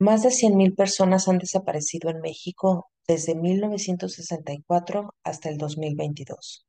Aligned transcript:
Más 0.00 0.22
de 0.22 0.30
100.000 0.30 0.74
personas 0.74 1.28
han 1.28 1.36
desaparecido 1.36 2.08
en 2.08 2.22
México 2.22 2.90
desde 3.06 3.34
1964 3.34 5.14
hasta 5.22 5.50
el 5.50 5.58
2022. 5.58 6.66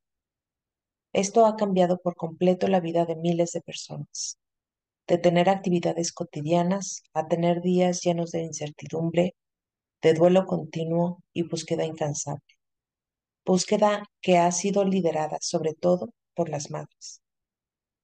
Esto 1.14 1.46
ha 1.46 1.56
cambiado 1.56 1.98
por 1.98 2.14
completo 2.14 2.68
la 2.68 2.80
vida 2.80 3.06
de 3.06 3.16
miles 3.16 3.52
de 3.52 3.62
personas, 3.62 4.38
de 5.06 5.16
tener 5.16 5.48
actividades 5.48 6.12
cotidianas 6.12 7.04
a 7.14 7.26
tener 7.26 7.62
días 7.62 8.02
llenos 8.02 8.32
de 8.32 8.42
incertidumbre, 8.42 9.34
de 10.02 10.12
duelo 10.12 10.44
continuo 10.44 11.22
y 11.32 11.42
búsqueda 11.44 11.86
incansable. 11.86 12.42
Búsqueda 13.46 14.04
que 14.20 14.36
ha 14.36 14.52
sido 14.52 14.84
liderada 14.84 15.38
sobre 15.40 15.72
todo 15.72 16.10
por 16.34 16.50
las 16.50 16.70
madres. 16.70 17.21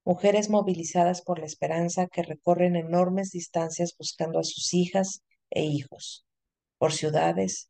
Mujeres 0.09 0.48
movilizadas 0.48 1.21
por 1.21 1.39
la 1.39 1.44
esperanza 1.44 2.07
que 2.07 2.22
recorren 2.22 2.76
enormes 2.76 3.30
distancias 3.30 3.94
buscando 3.99 4.39
a 4.39 4.43
sus 4.43 4.72
hijas 4.72 5.21
e 5.50 5.64
hijos, 5.64 6.25
por 6.79 6.94
ciudades, 6.94 7.68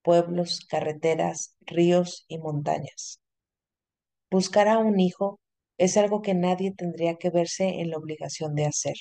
pueblos, 0.00 0.60
carreteras, 0.66 1.58
ríos 1.60 2.24
y 2.26 2.38
montañas. 2.38 3.20
Buscar 4.30 4.66
a 4.68 4.78
un 4.78 4.98
hijo 4.98 5.40
es 5.76 5.98
algo 5.98 6.22
que 6.22 6.32
nadie 6.32 6.72
tendría 6.72 7.16
que 7.16 7.28
verse 7.28 7.68
en 7.82 7.90
la 7.90 7.98
obligación 7.98 8.54
de 8.54 8.64
hacer. 8.64 8.96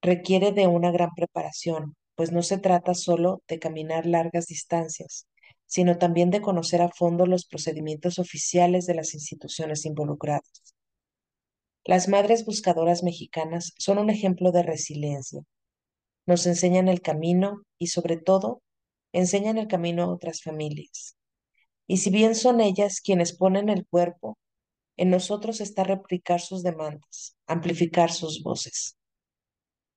Requiere 0.00 0.52
de 0.52 0.68
una 0.68 0.90
gran 0.90 1.10
preparación, 1.14 1.94
pues 2.14 2.32
no 2.32 2.42
se 2.42 2.56
trata 2.56 2.94
solo 2.94 3.42
de 3.48 3.58
caminar 3.58 4.06
largas 4.06 4.46
distancias, 4.46 5.26
sino 5.66 5.98
también 5.98 6.30
de 6.30 6.40
conocer 6.40 6.80
a 6.80 6.88
fondo 6.88 7.26
los 7.26 7.44
procedimientos 7.44 8.18
oficiales 8.18 8.86
de 8.86 8.94
las 8.94 9.12
instituciones 9.12 9.84
involucradas. 9.84 10.75
Las 11.88 12.08
madres 12.08 12.44
buscadoras 12.44 13.04
mexicanas 13.04 13.72
son 13.78 13.98
un 13.98 14.10
ejemplo 14.10 14.50
de 14.50 14.64
resiliencia. 14.64 15.42
Nos 16.26 16.44
enseñan 16.48 16.88
el 16.88 17.00
camino 17.00 17.62
y 17.78 17.86
sobre 17.86 18.16
todo 18.16 18.60
enseñan 19.12 19.56
el 19.56 19.68
camino 19.68 20.02
a 20.02 20.12
otras 20.12 20.42
familias. 20.42 21.16
Y 21.86 21.98
si 21.98 22.10
bien 22.10 22.34
son 22.34 22.60
ellas 22.60 23.00
quienes 23.00 23.36
ponen 23.36 23.68
el 23.68 23.86
cuerpo, 23.86 24.36
en 24.96 25.10
nosotros 25.10 25.60
está 25.60 25.84
replicar 25.84 26.40
sus 26.40 26.64
demandas, 26.64 27.36
amplificar 27.46 28.10
sus 28.10 28.42
voces. 28.42 28.96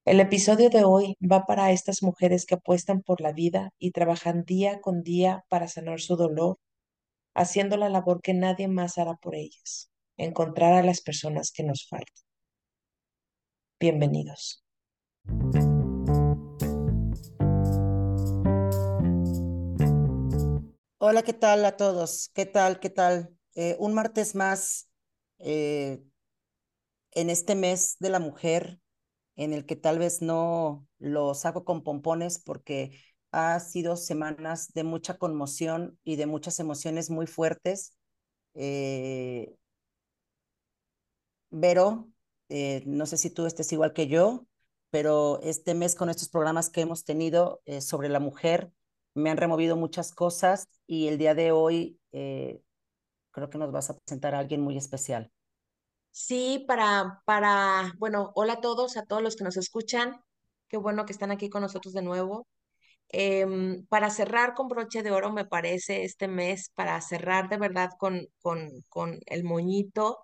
El 0.06 0.20
episodio 0.20 0.70
de 0.70 0.84
hoy 0.84 1.17
va 1.20 1.48
para 1.48 1.72
estas 1.72 2.04
mujeres 2.04 2.45
que 2.45 2.54
apuestan 2.54 3.02
por 3.02 3.20
la 3.20 3.32
vida 3.32 3.72
y 3.80 3.90
trabajan 3.90 4.44
día 4.44 4.80
con 4.80 5.02
día 5.02 5.44
para 5.50 5.67
sanar 5.67 6.02
su 6.02 6.17
dolor, 6.17 6.60
haciendo 7.34 7.78
la 7.78 7.90
labor 7.90 8.22
que 8.22 8.36
nadie 8.36 8.67
más 8.67 9.00
hará 9.00 9.16
por 9.16 9.34
ellas 9.34 9.90
encontrar 10.20 10.73
a 10.73 10.84
las 10.84 11.02
personas 11.02 11.52
que 11.52 11.64
nos 11.64 11.88
faltan. 11.88 12.23
Bienvenidos. 13.80 14.64
Hola, 20.98 21.23
¿qué 21.23 21.34
tal 21.34 21.64
a 21.66 21.78
todos? 21.78 22.30
¿Qué 22.34 22.45
tal? 22.45 22.80
¿Qué 22.80 22.89
tal? 22.89 23.34
Eh, 23.56 23.78
un 23.80 23.94
martes 23.94 24.36
más 24.36 24.89
eh, 25.39 26.03
en 27.11 27.30
este 27.30 27.56
mes 27.56 27.95
de 28.00 28.09
la 28.09 28.20
mujer, 28.20 28.80
en 29.38 29.54
el 29.54 29.66
que 29.66 29.78
tal 29.78 29.98
vez 30.00 30.22
no 30.22 30.86
lo 30.98 31.33
saco 31.33 31.64
con 31.64 31.81
pompones 31.81 32.39
porque 32.39 33.00
ha 33.31 33.59
sido 33.61 33.95
semanas 33.95 34.73
de 34.73 34.83
mucha 34.83 35.17
conmoción 35.17 35.98
y 36.04 36.17
de 36.17 36.26
muchas 36.26 36.59
emociones 36.59 37.09
muy 37.09 37.28
fuertes. 37.28 37.98
Eh, 38.56 39.56
Vero, 41.52 42.09
eh, 42.50 42.83
no 42.86 43.05
sé 43.05 43.17
si 43.17 43.30
tú 43.30 43.45
estés 43.45 43.72
igual 43.72 43.94
que 43.94 44.08
yo, 44.08 44.45
pero 44.92 45.39
este 45.42 45.73
mes 45.73 45.95
con 45.95 46.09
estos 46.09 46.30
programas 46.30 46.69
que 46.69 46.81
hemos 46.81 47.03
tenido 47.03 47.61
eh, 47.66 47.81
sobre 47.81 48.09
la 48.09 48.19
mujer 48.19 48.72
me 49.15 49.30
han 49.30 49.37
removido 49.37 49.76
muchas 49.76 50.14
cosas 50.14 50.67
y 50.86 51.08
el 51.08 51.17
día 51.17 51.33
de 51.36 51.52
hoy 51.52 51.99
eh, 52.11 52.61
creo 53.32 53.49
que 53.49 53.58
nos 53.58 53.71
vas 53.71 53.89
a 53.89 53.98
presentar 53.98 54.36
a 54.36 54.39
alguien 54.39 54.61
muy 54.61 54.77
especial. 54.77 55.32
Sí, 56.11 56.65
para, 56.67 57.21
para, 57.26 57.93
bueno, 57.98 58.32
hola 58.36 58.54
a 58.54 58.61
todos, 58.61 58.98
a 58.98 59.05
todos 59.05 59.21
los 59.21 59.36
que 59.36 59.43
nos 59.43 59.58
escuchan. 59.58 60.21
Qué 60.67 60.77
bueno 60.77 61.05
que 61.05 61.14
están 61.14 61.32
aquí 61.32 61.49
con 61.49 61.61
nosotros 61.61 61.93
de 61.93 62.02
nuevo. 62.02 62.48
Em, 63.09 63.86
para 63.88 64.09
cerrar 64.11 64.54
con 64.54 64.67
broche 64.67 65.02
de 65.04 65.11
oro, 65.11 65.32
me 65.32 65.45
parece, 65.45 66.04
este 66.04 66.27
mes, 66.27 66.71
para 66.76 66.99
cerrar 67.02 67.49
de 67.49 67.58
verdad 67.58 67.89
con, 67.98 68.27
con, 68.42 68.70
con 68.88 69.20
el 69.26 69.43
moñito, 69.43 70.20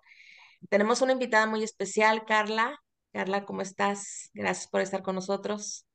tenemos 0.68 1.02
una 1.02 1.12
invitada 1.12 1.46
muy 1.46 1.62
especial, 1.62 2.24
Carla. 2.24 2.80
Carla, 3.12 3.44
¿cómo 3.44 3.62
estás? 3.62 4.30
Gracias 4.34 4.68
por 4.68 4.80
estar 4.80 5.02
con 5.02 5.14
nosotros. 5.14 5.86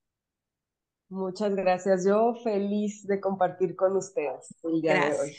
Muchas 1.10 1.54
gracias. 1.56 2.06
Yo 2.06 2.36
feliz 2.44 3.06
de 3.06 3.20
compartir 3.20 3.76
con 3.76 3.96
ustedes 3.98 4.56
el 4.64 4.82
día 4.82 4.94
gracias. 4.94 5.18
de 5.18 5.24
hoy. 5.24 5.38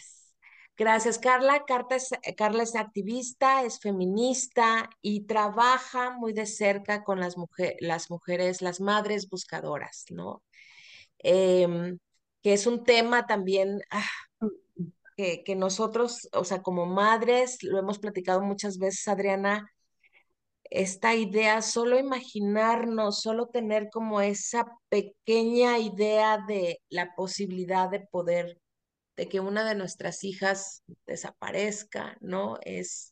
Gracias, 0.76 1.18
Carla. 1.18 1.64
Carla 1.66 1.96
es, 1.96 2.10
Carla 2.36 2.62
es 2.62 2.76
activista, 2.76 3.62
es 3.64 3.78
feminista 3.78 4.88
y 5.00 5.26
trabaja 5.26 6.10
muy 6.10 6.32
de 6.32 6.46
cerca 6.46 7.04
con 7.04 7.20
las, 7.20 7.36
mujer, 7.36 7.76
las 7.80 8.10
mujeres, 8.10 8.62
las 8.62 8.80
madres 8.80 9.28
buscadoras, 9.28 10.06
¿no? 10.10 10.42
Em, 11.18 11.98
que 12.42 12.52
es 12.54 12.66
un 12.66 12.84
tema 12.84 13.26
también 13.26 13.80
ah, 13.90 14.02
que, 15.16 15.42
que 15.44 15.56
nosotros, 15.56 16.28
o 16.32 16.44
sea, 16.44 16.62
como 16.62 16.86
madres, 16.86 17.62
lo 17.62 17.78
hemos 17.78 17.98
platicado 17.98 18.40
muchas 18.42 18.78
veces, 18.78 19.06
Adriana, 19.08 19.70
esta 20.64 21.14
idea, 21.14 21.60
solo 21.62 21.98
imaginarnos, 21.98 23.20
solo 23.20 23.48
tener 23.48 23.90
como 23.90 24.20
esa 24.22 24.66
pequeña 24.88 25.78
idea 25.78 26.38
de 26.48 26.80
la 26.88 27.14
posibilidad 27.14 27.90
de 27.90 28.00
poder, 28.00 28.58
de 29.16 29.28
que 29.28 29.40
una 29.40 29.64
de 29.68 29.74
nuestras 29.74 30.24
hijas 30.24 30.82
desaparezca, 31.06 32.16
¿no? 32.20 32.58
Es 32.62 33.11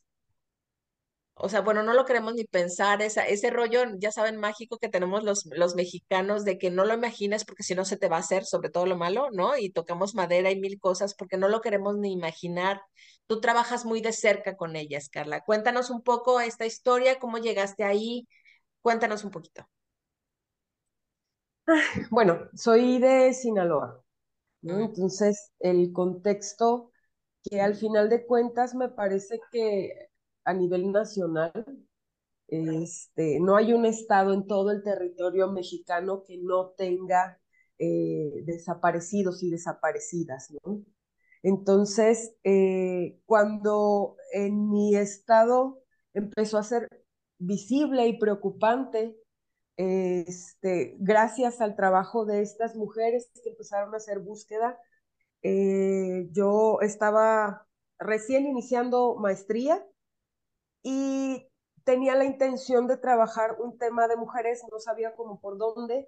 o 1.43 1.49
sea, 1.49 1.61
bueno, 1.61 1.83
no 1.83 1.93
lo 1.93 2.05
queremos 2.05 2.35
ni 2.35 2.45
pensar, 2.45 3.01
esa, 3.01 3.27
ese 3.27 3.49
rollo, 3.49 3.83
ya 3.97 4.11
saben, 4.11 4.37
mágico 4.37 4.77
que 4.77 4.89
tenemos 4.89 5.23
los, 5.23 5.45
los 5.47 5.75
mexicanos 5.75 6.45
de 6.45 6.57
que 6.57 6.69
no 6.69 6.85
lo 6.85 6.93
imagines 6.93 7.45
porque 7.45 7.63
si 7.63 7.73
no 7.75 7.83
se 7.85 7.97
te 7.97 8.09
va 8.09 8.17
a 8.17 8.19
hacer, 8.19 8.45
sobre 8.45 8.69
todo 8.69 8.85
lo 8.85 8.95
malo, 8.97 9.29
¿no? 9.31 9.57
Y 9.57 9.71
tocamos 9.71 10.13
madera 10.15 10.51
y 10.51 10.59
mil 10.59 10.79
cosas 10.79 11.15
porque 11.15 11.37
no 11.37 11.49
lo 11.49 11.61
queremos 11.61 11.97
ni 11.97 12.11
imaginar. 12.13 12.81
Tú 13.27 13.41
trabajas 13.41 13.85
muy 13.85 14.01
de 14.01 14.13
cerca 14.13 14.55
con 14.55 14.75
ellas, 14.75 15.09
Carla. 15.09 15.41
Cuéntanos 15.41 15.89
un 15.89 16.01
poco 16.03 16.39
esta 16.41 16.65
historia, 16.65 17.19
cómo 17.19 17.39
llegaste 17.39 17.83
ahí, 17.83 18.27
cuéntanos 18.81 19.23
un 19.23 19.31
poquito. 19.31 19.67
Bueno, 22.09 22.49
soy 22.53 22.99
de 22.99 23.33
Sinaloa, 23.33 24.03
¿no? 24.61 24.79
Entonces, 24.81 25.51
el 25.59 25.93
contexto 25.93 26.91
que 27.43 27.61
al 27.61 27.75
final 27.75 28.09
de 28.09 28.25
cuentas 28.25 28.75
me 28.75 28.89
parece 28.89 29.39
que 29.51 30.10
a 30.43 30.53
nivel 30.53 30.91
nacional, 30.91 31.51
este, 32.47 33.39
no 33.39 33.55
hay 33.55 33.73
un 33.73 33.85
estado 33.85 34.33
en 34.33 34.45
todo 34.45 34.71
el 34.71 34.83
territorio 34.83 35.51
mexicano 35.51 36.23
que 36.23 36.37
no 36.37 36.71
tenga 36.71 37.39
eh, 37.79 38.43
desaparecidos 38.45 39.41
y 39.41 39.49
desaparecidas, 39.49 40.51
¿no? 40.63 40.83
Entonces, 41.43 42.35
eh, 42.43 43.19
cuando 43.25 44.17
en 44.33 44.69
mi 44.69 44.95
estado 44.95 45.81
empezó 46.13 46.57
a 46.57 46.63
ser 46.63 46.89
visible 47.39 48.07
y 48.07 48.19
preocupante, 48.19 49.17
este, 49.77 50.95
gracias 50.99 51.61
al 51.61 51.75
trabajo 51.75 52.25
de 52.25 52.41
estas 52.41 52.75
mujeres 52.75 53.31
que 53.43 53.49
empezaron 53.49 53.93
a 53.93 53.97
hacer 53.97 54.19
búsqueda, 54.19 54.77
eh, 55.41 56.27
yo 56.31 56.79
estaba 56.81 57.67
recién 57.97 58.45
iniciando 58.45 59.15
maestría 59.15 59.83
y 60.83 61.47
tenía 61.83 62.15
la 62.15 62.25
intención 62.25 62.87
de 62.87 62.97
trabajar 62.97 63.57
un 63.59 63.77
tema 63.77 64.07
de 64.07 64.15
mujeres, 64.17 64.63
no 64.71 64.79
sabía 64.79 65.15
cómo 65.15 65.39
por 65.39 65.57
dónde, 65.57 66.07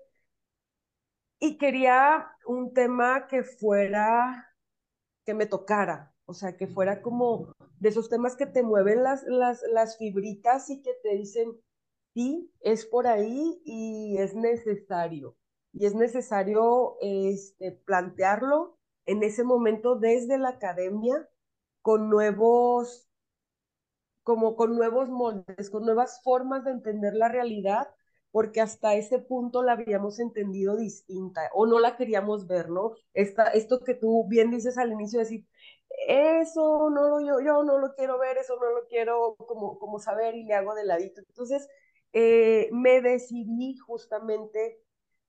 y 1.39 1.57
quería 1.57 2.31
un 2.45 2.73
tema 2.73 3.27
que 3.27 3.43
fuera, 3.43 4.55
que 5.25 5.33
me 5.33 5.45
tocara, 5.45 6.13
o 6.25 6.33
sea, 6.33 6.55
que 6.55 6.67
fuera 6.67 7.01
como 7.01 7.53
de 7.79 7.89
esos 7.89 8.09
temas 8.09 8.35
que 8.35 8.45
te 8.45 8.63
mueven 8.63 9.03
las, 9.03 9.23
las, 9.23 9.61
las 9.73 9.97
fibritas 9.97 10.69
y 10.69 10.81
que 10.81 10.93
te 11.03 11.15
dicen, 11.15 11.59
sí, 12.13 12.51
es 12.61 12.85
por 12.85 13.07
ahí 13.07 13.61
y 13.65 14.17
es 14.19 14.35
necesario. 14.35 15.35
Y 15.73 15.85
es 15.85 15.95
necesario 15.95 16.97
este, 17.01 17.71
plantearlo 17.71 18.77
en 19.05 19.23
ese 19.23 19.43
momento 19.43 19.95
desde 19.95 20.37
la 20.37 20.49
academia 20.49 21.27
con 21.81 22.09
nuevos 22.09 23.09
como 24.23 24.55
con 24.55 24.75
nuevos 24.75 25.09
moldes, 25.09 25.69
con 25.69 25.83
nuevas 25.85 26.21
formas 26.23 26.63
de 26.65 26.71
entender 26.71 27.13
la 27.15 27.29
realidad, 27.29 27.89
porque 28.31 28.61
hasta 28.61 28.95
ese 28.95 29.19
punto 29.19 29.61
la 29.63 29.73
habíamos 29.73 30.19
entendido 30.19 30.75
distinta 30.77 31.49
o 31.53 31.65
no 31.67 31.79
la 31.79 31.97
queríamos 31.97 32.47
ver, 32.47 32.69
¿no? 32.69 32.93
Esta, 33.13 33.45
esto 33.47 33.83
que 33.83 33.93
tú 33.95 34.25
bien 34.27 34.49
dices 34.51 34.77
al 34.77 34.91
inicio, 34.91 35.19
decir, 35.19 35.45
eso 36.07 36.89
no 36.89 37.09
lo, 37.09 37.19
yo, 37.21 37.39
yo 37.41 37.63
no 37.63 37.77
lo 37.77 37.93
quiero 37.95 38.19
ver, 38.19 38.37
eso 38.37 38.55
no 38.59 38.71
lo 38.71 38.87
quiero 38.87 39.35
como, 39.37 39.77
como 39.79 39.99
saber 39.99 40.35
y 40.35 40.43
le 40.45 40.53
hago 40.55 40.73
de 40.75 40.85
ladito. 40.85 41.21
Entonces, 41.21 41.67
eh, 42.13 42.69
me 42.71 43.01
decidí 43.01 43.77
justamente 43.77 44.79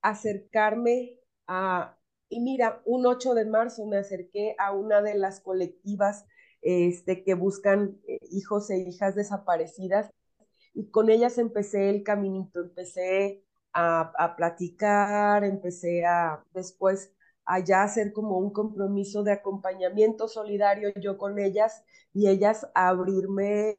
acercarme 0.01 1.19
a, 1.47 1.97
y 2.29 2.41
mira, 2.41 2.81
un 2.85 3.05
8 3.05 3.33
de 3.33 3.45
marzo 3.45 3.85
me 3.85 3.97
acerqué 3.97 4.55
a 4.59 4.71
una 4.73 5.01
de 5.01 5.15
las 5.15 5.39
colectivas 5.41 6.25
este, 6.65 7.23
que 7.23 7.35
buscan 7.35 7.99
eh, 8.07 8.19
hijos 8.31 8.69
e 8.71 8.79
hijas 8.79 9.15
desaparecidas 9.15 10.11
y 10.73 10.89
con 10.91 11.09
ellas 11.09 11.37
empecé 11.37 11.89
el 11.89 12.03
caminito, 12.03 12.59
empecé 12.61 13.43
a, 13.73 14.11
a 14.17 14.35
platicar, 14.35 15.43
empecé 15.43 16.05
a 16.05 16.43
después 16.53 17.13
allá 17.45 17.83
hacer 17.83 18.13
como 18.13 18.39
un 18.39 18.51
compromiso 18.51 19.23
de 19.23 19.33
acompañamiento 19.33 20.27
solidario 20.27 20.91
yo 20.99 21.17
con 21.17 21.39
ellas 21.39 21.83
y 22.13 22.29
ellas 22.29 22.67
abrirme 22.73 23.77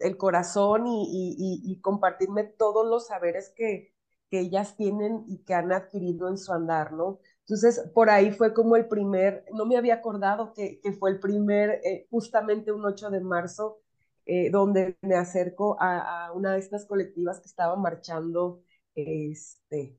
el 0.00 0.16
corazón 0.16 0.86
y, 0.86 1.36
y, 1.38 1.72
y, 1.72 1.80
compartirme 1.80 2.44
todos 2.44 2.86
los 2.86 3.06
saberes 3.08 3.52
que, 3.54 3.92
que 4.30 4.40
ellas 4.40 4.76
tienen 4.76 5.24
y 5.28 5.44
que 5.44 5.54
han 5.54 5.72
adquirido 5.72 6.28
en 6.28 6.38
su 6.38 6.52
andar, 6.52 6.92
¿no? 6.92 7.20
Entonces, 7.50 7.90
por 7.92 8.10
ahí 8.10 8.30
fue 8.30 8.54
como 8.54 8.76
el 8.76 8.86
primer, 8.86 9.44
no 9.52 9.66
me 9.66 9.76
había 9.76 9.94
acordado 9.94 10.52
que, 10.54 10.80
que 10.80 10.92
fue 10.92 11.10
el 11.10 11.18
primer, 11.18 11.80
eh, 11.84 12.06
justamente 12.08 12.70
un 12.70 12.84
8 12.84 13.10
de 13.10 13.20
marzo, 13.20 13.80
eh, 14.24 14.50
donde 14.50 14.96
me 15.00 15.16
acerco 15.16 15.76
a, 15.80 16.26
a, 16.26 16.32
una 16.32 16.52
de 16.52 16.60
estas 16.60 16.86
colectivas 16.86 17.40
que 17.40 17.46
estaban 17.46 17.82
marchando 17.82 18.62
este, 18.94 19.98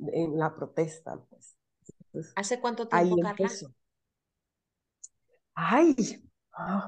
en 0.00 0.36
la 0.40 0.56
protesta. 0.56 1.24
Pues. 1.30 1.56
Entonces, 2.06 2.32
¿Hace 2.34 2.60
cuánto 2.60 2.88
tiempo, 2.88 3.14
ahí 3.14 3.20
Carla? 3.22 3.44
empezó. 3.44 3.72
Ay, 5.54 5.94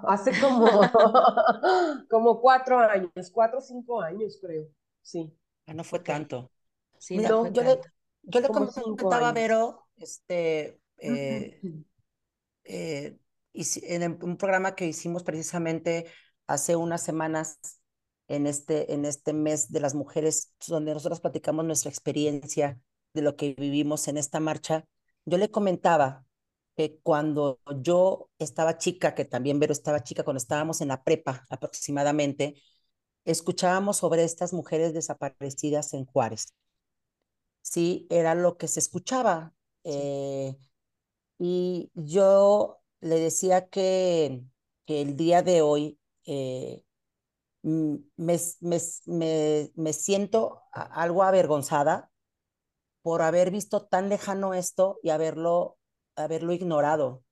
hace 0.09 0.33
como, 0.41 0.67
como 2.11 2.41
cuatro 2.41 2.81
años, 2.81 3.31
cuatro 3.33 3.59
o 3.59 3.63
cinco 3.63 4.01
años 4.01 4.41
creo, 4.43 4.67
sí. 5.03 5.33
Ah, 5.69 5.75
no 5.75 5.85
fue 5.85 6.01
tanto. 6.01 6.51
Sí, 6.99 7.17
no 7.17 7.43
fue 7.43 7.53
yo, 7.53 7.63
tanto. 7.63 7.63
le, 7.63 7.81
yo 8.25 8.41
le 8.41 8.49
comentaba 8.49 9.29
a 9.29 9.33
Vero, 9.33 9.87
este, 10.01 10.81
eh, 10.99 11.63
eh, 12.65 13.19
hici- 13.53 13.83
en 13.85 14.19
un 14.23 14.37
programa 14.37 14.75
que 14.75 14.87
hicimos 14.87 15.23
precisamente 15.25 16.07
hace 16.47 16.77
unas 16.77 17.03
semanas 17.03 17.59
en 18.29 18.47
este, 18.47 18.93
en 18.95 19.05
este 19.05 19.33
mes 19.33 19.73
de 19.73 19.81
las 19.81 19.95
mujeres, 19.95 20.55
donde 20.69 20.95
nosotros 20.95 21.21
platicamos 21.21 21.65
nuestra 21.65 21.91
experiencia 21.91 22.81
de 23.15 23.23
lo 23.23 23.37
que 23.37 23.55
vivimos 23.55 24.09
en 24.09 24.17
esta 24.19 24.41
marcha. 24.41 24.85
Yo 25.25 25.37
le 25.39 25.51
comentaba 25.51 26.25
que 26.77 26.99
cuando 27.03 27.61
yo 27.83 28.31
estaba 28.39 28.79
chica, 28.79 29.15
que 29.15 29.25
también 29.25 29.59
Vero 29.61 29.73
estaba 29.73 30.03
chica, 30.03 30.23
cuando 30.25 30.39
estábamos 30.39 30.81
en 30.81 30.89
la 30.89 31.03
prepa 31.03 31.45
aproximadamente, 31.51 32.55
escuchábamos 33.25 33.99
sobre 33.99 34.25
estas 34.25 34.53
mujeres 34.53 34.95
desaparecidas 34.95 35.95
en 35.95 36.07
Juárez. 36.07 36.55
Sí, 37.63 38.07
era 38.11 38.35
lo 38.35 38.57
que 38.59 38.69
se 38.69 38.81
escuchaba. 38.81 39.55
Eh, 39.85 40.57
y 41.39 41.91
yo 41.95 42.81
le 43.01 43.17
decía 43.21 43.69
que, 43.69 44.45
que 44.87 45.03
el 45.03 45.17
día 45.17 45.43
de 45.43 45.63
hoy 45.63 46.01
eh, 46.27 46.85
me, 47.63 48.01
me, 48.61 48.79
me, 49.07 49.73
me 49.77 49.93
siento 49.93 50.63
algo 50.73 51.23
avergonzada 51.25 52.11
por 53.03 53.23
haber 53.23 53.51
visto 53.51 53.87
tan 53.87 54.09
lejano 54.09 54.55
esto 54.55 54.99
y 55.03 55.11
haberlo, 55.11 55.79
haberlo 56.17 56.53
ignorado, 56.55 57.25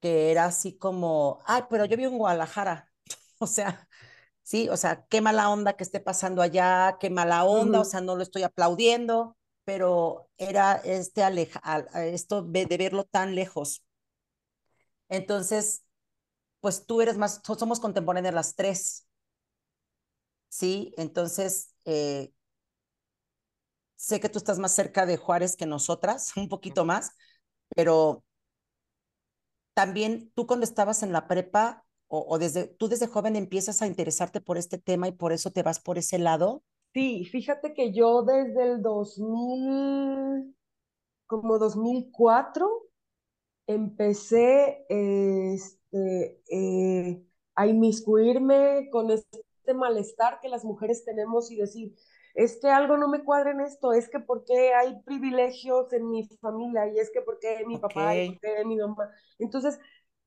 que 0.00 0.32
era 0.32 0.46
así 0.46 0.78
como, 0.78 1.40
ay, 1.46 1.64
pero 1.70 1.86
yo 1.86 1.98
vivo 1.98 2.12
en 2.12 2.18
Guadalajara, 2.18 2.92
o 3.40 3.48
sea, 3.48 3.88
sí, 4.44 4.70
o 4.70 4.78
sea, 4.78 5.06
qué 5.08 5.22
mala 5.22 5.50
onda 5.50 5.74
que 5.74 5.84
esté 5.84 6.00
pasando 6.00 6.42
allá, 6.42 6.98
qué 7.00 7.10
mala 7.10 7.44
onda, 7.46 7.82
o 7.82 7.84
Ujú. 7.84 7.86
sea, 7.86 8.02
no 8.02 8.16
lo 8.16 8.24
estoy 8.24 8.44
aplaudiendo, 8.44 9.37
pero 9.68 10.30
era 10.38 10.76
este 10.76 11.22
aleja, 11.22 11.60
esto 12.06 12.42
de, 12.42 12.64
verlo 12.78 13.04
tan 13.04 13.34
lejos. 13.34 13.82
Entonces, 15.08 15.84
pues 16.60 16.86
tú 16.86 17.02
eres 17.02 17.18
más, 17.18 17.40
so- 17.44 17.56
somos 17.56 17.80
contemporáneas 17.80 18.34
las 18.34 18.56
tres, 18.56 19.06
¿sí? 20.48 20.92
Entonces, 20.96 21.74
eh, 21.84 22.32
sé 23.96 24.20
que 24.20 24.28
tú 24.30 24.38
estás 24.38 24.58
más 24.58 24.74
cerca 24.74 25.04
de 25.06 25.16
Juárez 25.18 25.56
que 25.56 25.66
nosotras, 25.66 26.32
un 26.36 26.48
poquito 26.48 26.84
más, 26.84 27.12
pero 27.74 28.24
también 29.74 30.30
tú 30.34 30.46
cuando 30.46 30.64
estabas 30.64 31.02
en 31.02 31.12
la 31.12 31.28
prepa 31.28 31.84
o, 32.08 32.24
o 32.28 32.38
desde, 32.38 32.66
tú 32.66 32.88
desde 32.88 33.06
joven 33.06 33.36
empiezas 33.36 33.82
a 33.82 33.86
interesarte 33.86 34.40
por 34.40 34.58
este 34.58 34.78
tema 34.78 35.08
y 35.08 35.12
por 35.12 35.32
eso 35.32 35.50
te 35.52 35.62
vas 35.62 35.80
por 35.80 35.98
ese 35.98 36.18
lado. 36.18 36.64
Sí, 36.94 37.24
fíjate 37.26 37.74
que 37.74 37.92
yo 37.92 38.22
desde 38.22 38.62
el 38.64 38.82
2000, 38.82 40.54
como 41.26 41.58
2004, 41.58 42.68
empecé 43.66 44.86
este, 44.88 46.42
eh, 46.50 47.22
a 47.54 47.66
inmiscuirme 47.66 48.88
con 48.90 49.10
este 49.10 49.44
malestar 49.74 50.40
que 50.40 50.48
las 50.48 50.64
mujeres 50.64 51.04
tenemos 51.04 51.50
y 51.50 51.56
decir, 51.56 51.94
es 52.34 52.58
que 52.60 52.68
algo 52.68 52.96
no 52.96 53.08
me 53.08 53.22
cuadra 53.24 53.50
en 53.50 53.60
esto, 53.60 53.92
es 53.92 54.08
que 54.08 54.20
porque 54.20 54.72
hay 54.74 55.00
privilegios 55.02 55.92
en 55.92 56.08
mi 56.08 56.24
familia 56.40 56.88
y 56.88 56.98
es 56.98 57.10
que 57.10 57.20
porque 57.20 57.64
mi 57.66 57.78
papá 57.78 58.16
y 58.16 58.32
porque 58.32 58.64
mi 58.64 58.76
mamá. 58.76 59.10
Entonces, 59.38 59.78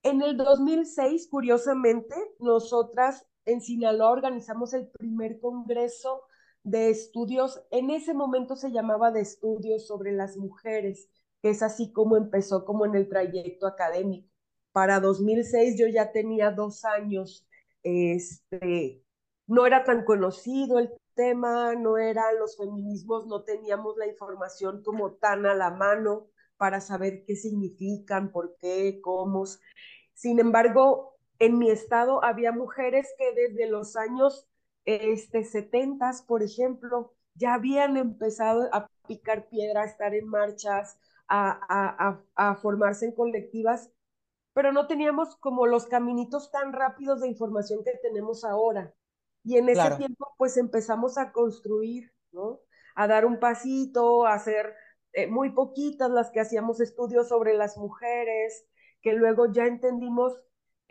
en 0.03 0.21
el 0.21 0.37
2006, 0.37 1.27
curiosamente, 1.29 2.15
nosotras 2.39 3.25
en 3.45 3.61
Sinaloa 3.61 4.11
organizamos 4.11 4.73
el 4.73 4.87
primer 4.87 5.39
congreso 5.39 6.23
de 6.63 6.89
estudios, 6.89 7.61
en 7.71 7.89
ese 7.89 8.13
momento 8.13 8.55
se 8.55 8.71
llamaba 8.71 9.11
de 9.11 9.21
estudios 9.21 9.87
sobre 9.87 10.11
las 10.11 10.37
mujeres 10.37 11.09
que 11.41 11.49
es 11.49 11.63
así 11.63 11.91
como 11.91 12.17
empezó 12.17 12.65
como 12.65 12.85
en 12.85 12.95
el 12.95 13.09
trayecto 13.09 13.67
académico. 13.67 14.29
Para 14.71 14.99
2006 14.99 15.77
yo 15.77 15.87
ya 15.87 16.11
tenía 16.11 16.51
dos 16.51 16.85
años, 16.85 17.47
este, 17.83 19.03
no 19.47 19.65
era 19.65 19.83
tan 19.83 20.05
conocido 20.05 20.79
el 20.79 20.91
tema, 21.15 21.75
no 21.75 21.97
eran 21.97 22.39
los 22.39 22.57
feminismos, 22.57 23.27
no 23.27 23.43
teníamos 23.43 23.97
la 23.97 24.07
información 24.07 24.81
como 24.83 25.13
tan 25.13 25.45
a 25.45 25.55
la 25.55 25.71
mano 25.71 26.27
para 26.57 26.79
saber 26.79 27.23
qué 27.25 27.35
significan, 27.35 28.31
por 28.31 28.55
qué, 28.57 29.01
cómo. 29.01 29.45
Sin 30.13 30.39
embargo, 30.39 31.17
en 31.39 31.57
mi 31.57 31.71
estado 31.71 32.23
había 32.23 32.51
mujeres 32.51 33.09
que 33.17 33.33
desde 33.33 33.67
los 33.67 33.95
años 33.95 34.47
este, 34.85 35.43
70, 35.43 36.11
por 36.27 36.43
ejemplo, 36.43 37.13
ya 37.35 37.53
habían 37.53 37.97
empezado 37.97 38.69
a 38.73 38.89
picar 39.07 39.47
piedra, 39.49 39.83
a 39.83 39.85
estar 39.85 40.13
en 40.13 40.27
marchas, 40.27 40.97
a, 41.27 41.59
a, 41.69 42.21
a, 42.35 42.55
formarse 42.55 43.05
en 43.05 43.15
colectivas, 43.15 43.89
pero 44.53 44.73
no 44.73 44.87
teníamos 44.87 45.37
como 45.37 45.65
los 45.65 45.85
caminitos 45.85 46.51
tan 46.51 46.73
rápidos 46.73 47.21
de 47.21 47.29
información 47.29 47.83
que 47.85 47.97
tenemos 48.01 48.43
ahora. 48.43 48.93
Y 49.43 49.57
en 49.57 49.69
ese 49.69 49.81
claro. 49.81 49.97
tiempo, 49.97 50.33
pues 50.37 50.57
empezamos 50.57 51.17
a 51.17 51.31
construir, 51.31 52.11
¿no? 52.31 52.59
A 52.95 53.07
dar 53.07 53.25
un 53.25 53.39
pasito, 53.39 54.25
a 54.25 54.33
hacer 54.33 54.75
eh, 55.13 55.27
muy 55.27 55.51
poquitas 55.51 56.11
las 56.11 56.31
que 56.31 56.41
hacíamos 56.41 56.81
estudios 56.81 57.29
sobre 57.29 57.53
las 57.53 57.77
mujeres, 57.77 58.65
que 59.01 59.13
luego 59.13 59.51
ya 59.51 59.65
entendimos 59.65 60.37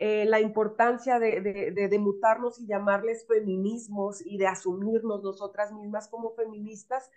eh, 0.03 0.25
la 0.25 0.39
importancia 0.39 1.19
de, 1.19 1.41
de, 1.41 1.69
de, 1.69 1.87
de, 1.87 1.99
mutarnos 1.99 2.59
y 2.59 2.65
llamarles 2.65 3.27
feminismos 3.27 4.25
y 4.25 4.39
de 4.39 4.47
asumirnos 4.47 5.21
nosotras 5.21 5.71
mismas 5.73 6.07
como 6.07 6.33
feministas, 6.33 7.11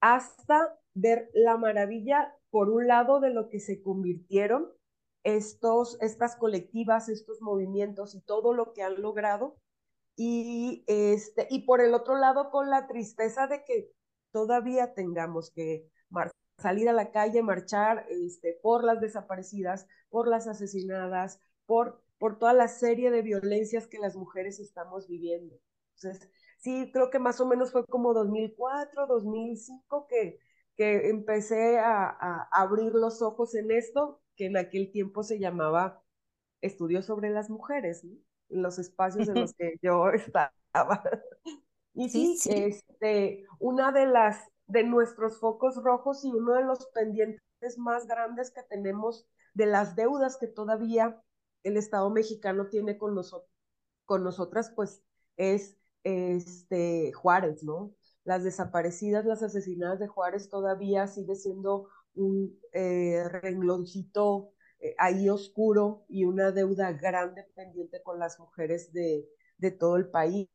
hasta 0.00 0.78
ver 0.92 1.30
la 1.32 1.56
maravilla, 1.56 2.34
por 2.50 2.68
un 2.68 2.86
lado, 2.86 3.20
de 3.20 3.30
lo 3.30 3.48
que 3.48 3.60
se 3.60 3.82
convirtieron 3.82 4.70
estos, 5.24 5.96
estas 6.02 6.36
colectivas, 6.36 7.08
estos 7.08 7.40
movimientos 7.40 8.14
y 8.14 8.20
todo 8.20 8.52
lo 8.52 8.74
que 8.74 8.82
han 8.82 9.00
logrado. 9.00 9.56
Y, 10.14 10.84
este, 10.86 11.46
y 11.48 11.64
por 11.64 11.80
el 11.80 11.94
otro 11.94 12.18
lado, 12.18 12.50
con 12.50 12.68
la 12.68 12.88
tristeza 12.88 13.46
de 13.46 13.64
que 13.64 13.90
todavía 14.32 14.92
tengamos 14.92 15.50
que 15.50 15.88
salir 16.58 16.90
a 16.90 16.92
la 16.92 17.10
calle, 17.10 17.42
marchar 17.42 18.04
este, 18.10 18.58
por 18.62 18.84
las 18.84 19.00
desaparecidas, 19.00 19.86
por 20.10 20.28
las 20.28 20.46
asesinadas, 20.46 21.40
por, 21.64 22.02
por 22.18 22.38
toda 22.38 22.52
la 22.52 22.68
serie 22.68 23.10
de 23.10 23.22
violencias 23.22 23.86
que 23.86 23.98
las 23.98 24.16
mujeres 24.16 24.58
estamos 24.60 25.08
viviendo. 25.08 25.56
Entonces, 25.96 26.30
sí, 26.58 26.90
creo 26.92 27.10
que 27.10 27.18
más 27.18 27.40
o 27.40 27.46
menos 27.46 27.72
fue 27.72 27.86
como 27.86 28.12
2004, 28.14 29.06
2005 29.06 30.06
que, 30.08 30.38
que 30.76 31.08
empecé 31.08 31.78
a, 31.78 32.08
a, 32.08 32.48
abrir 32.52 32.92
los 32.94 33.22
ojos 33.22 33.54
en 33.54 33.70
esto, 33.70 34.20
que 34.36 34.46
en 34.46 34.56
aquel 34.56 34.90
tiempo 34.92 35.22
se 35.22 35.38
llamaba 35.38 36.02
Estudios 36.60 37.06
sobre 37.06 37.30
las 37.30 37.50
Mujeres, 37.50 38.04
¿no? 38.04 38.16
en 38.50 38.62
los 38.62 38.78
espacios 38.78 39.28
en 39.28 39.34
los 39.34 39.54
que 39.54 39.76
yo 39.82 40.10
estaba. 40.12 41.02
Y 41.94 42.08
sí, 42.10 42.36
sí, 42.36 42.50
este, 42.52 43.44
una 43.58 43.92
de 43.92 44.06
las 44.06 44.40
de 44.66 44.84
nuestros 44.84 45.40
focos 45.40 45.82
rojos 45.82 46.24
y 46.24 46.30
uno 46.30 46.54
de 46.54 46.62
los 46.62 46.86
pendientes 46.88 47.78
más 47.78 48.06
grandes 48.06 48.50
que 48.50 48.62
tenemos 48.62 49.26
de 49.54 49.66
las 49.66 49.96
deudas 49.96 50.36
que 50.36 50.46
todavía 50.46 51.20
el 51.68 51.76
Estado 51.76 52.10
mexicano 52.10 52.68
tiene 52.68 52.98
con, 52.98 53.14
con 54.04 54.24
nosotras, 54.24 54.72
pues 54.74 55.02
es 55.36 55.76
este, 56.04 57.12
Juárez, 57.12 57.62
¿no? 57.62 57.94
Las 58.24 58.44
desaparecidas, 58.44 59.24
las 59.24 59.42
asesinadas 59.42 59.98
de 59.98 60.08
Juárez 60.08 60.48
todavía 60.48 61.06
sigue 61.06 61.34
siendo 61.34 61.88
un 62.14 62.58
eh, 62.72 63.24
rengloncito 63.28 64.52
eh, 64.80 64.94
ahí 64.98 65.28
oscuro 65.28 66.04
y 66.08 66.24
una 66.24 66.52
deuda 66.52 66.92
grande 66.92 67.44
pendiente 67.54 68.02
con 68.02 68.18
las 68.18 68.38
mujeres 68.38 68.92
de, 68.92 69.26
de 69.58 69.70
todo 69.70 69.96
el 69.96 70.08
país. 70.10 70.48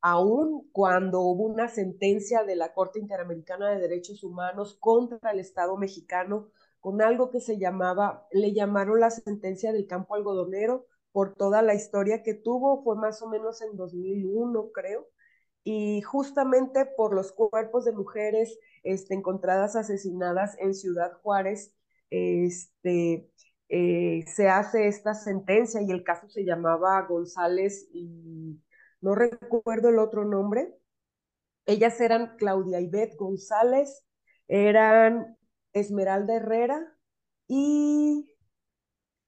Aún 0.00 0.68
cuando 0.72 1.20
hubo 1.20 1.44
una 1.44 1.68
sentencia 1.68 2.44
de 2.44 2.54
la 2.56 2.72
Corte 2.74 3.00
Interamericana 3.00 3.70
de 3.70 3.80
Derechos 3.80 4.22
Humanos 4.22 4.76
contra 4.78 5.32
el 5.32 5.40
Estado 5.40 5.76
mexicano 5.76 6.50
con 6.86 7.02
algo 7.02 7.32
que 7.32 7.40
se 7.40 7.58
llamaba, 7.58 8.28
le 8.30 8.52
llamaron 8.52 9.00
la 9.00 9.10
sentencia 9.10 9.72
del 9.72 9.88
campo 9.88 10.14
algodonero 10.14 10.86
por 11.10 11.34
toda 11.34 11.60
la 11.60 11.74
historia 11.74 12.22
que 12.22 12.32
tuvo, 12.32 12.84
fue 12.84 12.94
más 12.94 13.20
o 13.22 13.28
menos 13.28 13.60
en 13.60 13.76
2001, 13.76 14.70
creo, 14.72 15.08
y 15.64 16.00
justamente 16.02 16.86
por 16.86 17.12
los 17.12 17.32
cuerpos 17.32 17.84
de 17.86 17.90
mujeres 17.90 18.56
este, 18.84 19.14
encontradas 19.14 19.74
asesinadas 19.74 20.56
en 20.60 20.74
Ciudad 20.74 21.12
Juárez, 21.22 21.74
este, 22.10 23.32
eh, 23.68 24.24
se 24.28 24.48
hace 24.48 24.86
esta 24.86 25.14
sentencia 25.14 25.82
y 25.82 25.90
el 25.90 26.04
caso 26.04 26.28
se 26.28 26.44
llamaba 26.44 27.04
González 27.08 27.88
y 27.92 28.60
no 29.00 29.16
recuerdo 29.16 29.88
el 29.88 29.98
otro 29.98 30.24
nombre. 30.24 30.72
Ellas 31.64 32.00
eran 32.00 32.36
Claudia 32.36 32.78
Ivette 32.78 33.16
González, 33.16 34.06
eran 34.46 35.36
Esmeralda 35.72 36.34
Herrera 36.34 36.96
y 37.48 38.28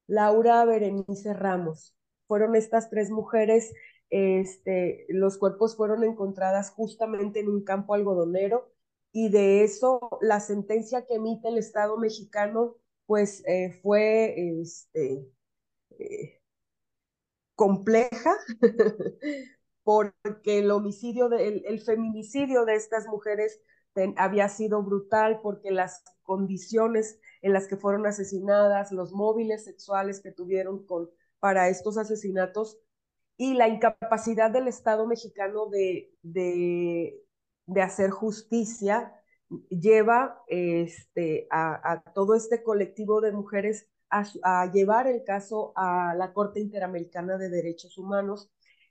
Laura 0.06 0.64
Berenice 0.64 1.34
Ramos. 1.34 1.96
Fueron 2.26 2.56
estas 2.56 2.90
tres 2.90 3.10
mujeres, 3.10 3.72
este, 4.10 5.06
los 5.08 5.38
cuerpos 5.38 5.76
fueron 5.76 6.04
encontradas 6.04 6.70
justamente 6.70 7.40
en 7.40 7.48
un 7.48 7.64
campo 7.64 7.94
algodonero 7.94 8.72
y 9.12 9.30
de 9.30 9.64
eso 9.64 10.18
la 10.20 10.40
sentencia 10.40 11.06
que 11.06 11.14
emite 11.14 11.48
el 11.48 11.58
Estado 11.58 11.96
mexicano 11.98 12.76
pues 13.06 13.42
eh, 13.46 13.78
fue 13.82 14.60
este, 14.60 15.26
eh, 15.98 16.40
compleja 17.54 18.36
porque 19.82 20.58
el 20.58 20.70
homicidio, 20.70 21.28
de, 21.28 21.62
el, 21.66 21.80
feminicidio 21.80 22.64
de 22.66 22.74
estas 22.74 23.06
mujeres 23.08 23.60
había 24.16 24.48
sido 24.48 24.82
brutal 24.82 25.40
porque 25.42 25.70
las 25.70 26.02
condiciones 26.22 27.20
en 27.42 27.52
las 27.52 27.66
que 27.66 27.76
fueron 27.76 28.06
asesinadas, 28.06 28.92
los 28.92 29.12
móviles 29.12 29.64
sexuales 29.64 30.20
que 30.20 30.32
tuvieron 30.32 30.84
con, 30.84 31.10
para 31.40 31.68
estos 31.68 31.98
asesinatos 31.98 32.78
y 33.36 33.54
la 33.54 33.68
incapacidad 33.68 34.50
del 34.50 34.68
Estado 34.68 35.06
mexicano 35.06 35.66
de, 35.66 36.12
de, 36.22 37.22
de 37.66 37.82
hacer 37.82 38.10
justicia 38.10 39.14
lleva 39.70 40.42
este, 40.46 41.46
a, 41.50 42.02
todo 42.14 42.34
este 42.34 42.62
colectivo 42.62 43.20
de 43.20 43.32
mujeres 43.32 43.88
a, 44.10 44.70
llevar 44.72 45.06
el 45.06 45.22
caso 45.24 45.72
a 45.76 46.14
la 46.16 46.32
Corte 46.32 46.60
Interamericana 46.60 47.38
de 47.38 47.48
Derechos 47.48 47.98
Humanos 47.98 48.50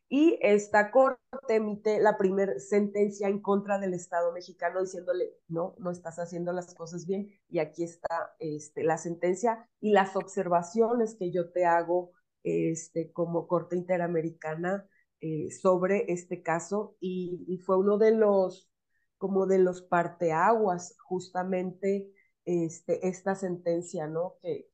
y 0.10 0.40
esta 0.42 0.92
corte 0.92 1.20
emite 1.50 2.00
la 2.00 2.18
primera 2.18 2.58
sentencia 2.60 3.28
en 3.28 3.42
contra 3.42 3.78
del 3.78 3.94
Estado 3.94 4.32
mexicano 4.32 4.82
diciéndole, 4.82 5.34
no, 5.50 5.76
no 5.80 5.92
estás 5.92 6.18
haciendo 6.20 6.54
las 6.54 6.74
cosas 6.74 7.06
bien 7.06 7.30
y 7.50 7.60
aquí 7.60 7.84
está 7.84 8.34
este, 8.40 8.84
la 8.84 8.98
sentencia 8.98 9.70
y 9.82 9.92
las 9.92 10.16
observaciones 10.16 11.16
que 11.20 11.32
yo 11.32 11.52
te 11.52 11.66
hago 11.66 12.12
este, 12.44 13.12
como 13.12 13.48
Corte 13.48 13.76
Interamericana 13.76 14.88
eh, 15.20 15.52
sobre 15.52 16.06
este 16.12 16.42
caso 16.42 16.96
y, 17.02 17.58
fue 17.66 17.78
uno 17.78 17.98
de 17.98 18.12
los, 18.12 18.70
como 19.18 19.46
de 19.46 19.60
los 19.60 19.82
parteaguas 19.82 20.96
justamente 21.00 22.10
este, 22.46 23.08
esta 23.10 23.36
sentencia, 23.36 24.08
¿no? 24.08 24.36
Que, 24.42 24.70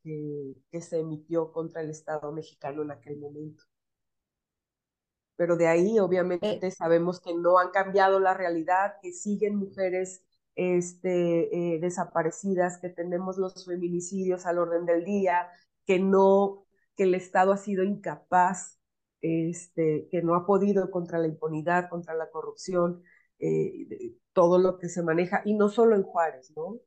que 0.71 0.81
se 0.81 0.99
emitió 0.99 1.51
contra 1.51 1.81
el 1.81 1.89
Estado 1.89 2.31
mexicano 2.31 2.83
en 2.83 2.91
aquel 2.91 3.17
momento 3.17 3.63
pero 5.35 5.57
de 5.57 5.67
ahí 5.67 5.99
obviamente 5.99 6.59
eh, 6.65 6.71
sabemos 6.71 7.19
que 7.19 7.33
no 7.33 7.57
han 7.59 7.71
cambiado 7.71 8.19
la 8.19 8.33
realidad, 8.33 8.95
que 9.01 9.11
siguen 9.13 9.55
mujeres 9.55 10.23
este, 10.55 11.75
eh, 11.75 11.79
desaparecidas, 11.79 12.77
que 12.79 12.89
tenemos 12.89 13.37
los 13.37 13.65
feminicidios 13.65 14.45
al 14.45 14.59
orden 14.59 14.85
del 14.85 15.03
día, 15.03 15.49
que 15.85 15.99
no, 15.99 16.65
que 16.95 17.03
el 17.03 17.15
Estado 17.15 17.51
ha 17.51 17.57
sido 17.57 17.83
incapaz, 17.83 18.79
este, 19.21 20.07
que 20.11 20.21
no 20.21 20.35
ha 20.35 20.45
podido 20.45 20.91
contra 20.91 21.17
la 21.19 21.27
impunidad, 21.27 21.89
contra 21.89 22.13
la 22.13 22.29
corrupción, 22.29 23.03
eh, 23.39 24.15
todo 24.33 24.57
lo 24.59 24.77
que 24.77 24.89
se 24.89 25.03
maneja, 25.03 25.41
y 25.45 25.53
no 25.55 25.69
solo 25.69 25.95
en 25.95 26.03
Juárez, 26.03 26.51
¿no? 26.55 26.79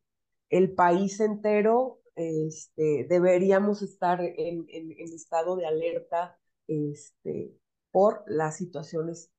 El 0.49 0.75
país 0.75 1.21
entero 1.21 2.01
este, 2.15 3.07
deberíamos 3.09 3.83
estar 3.83 4.21
en, 4.23 4.65
en, 4.69 4.93
en 4.93 5.13
estado 5.15 5.57
de 5.57 5.67
alerta 5.67 6.39
este, 6.67 7.53
por 7.91 8.25
las 8.27 8.57
situaciones 8.57 9.31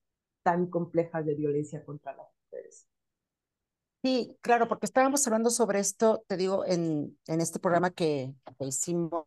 tan 0.43 0.67
complejas 0.67 1.25
de 1.25 1.35
violencia 1.35 1.83
contra 1.83 2.15
las 2.15 2.27
mujeres. 2.45 2.87
Sí, 4.03 4.37
claro, 4.41 4.67
porque 4.67 4.85
estábamos 4.85 5.25
hablando 5.27 5.49
sobre 5.49 5.79
esto, 5.79 6.23
te 6.27 6.37
digo, 6.37 6.65
en, 6.65 7.19
en 7.27 7.41
este 7.41 7.59
programa 7.59 7.91
que, 7.91 8.33
hicimos 8.59 9.25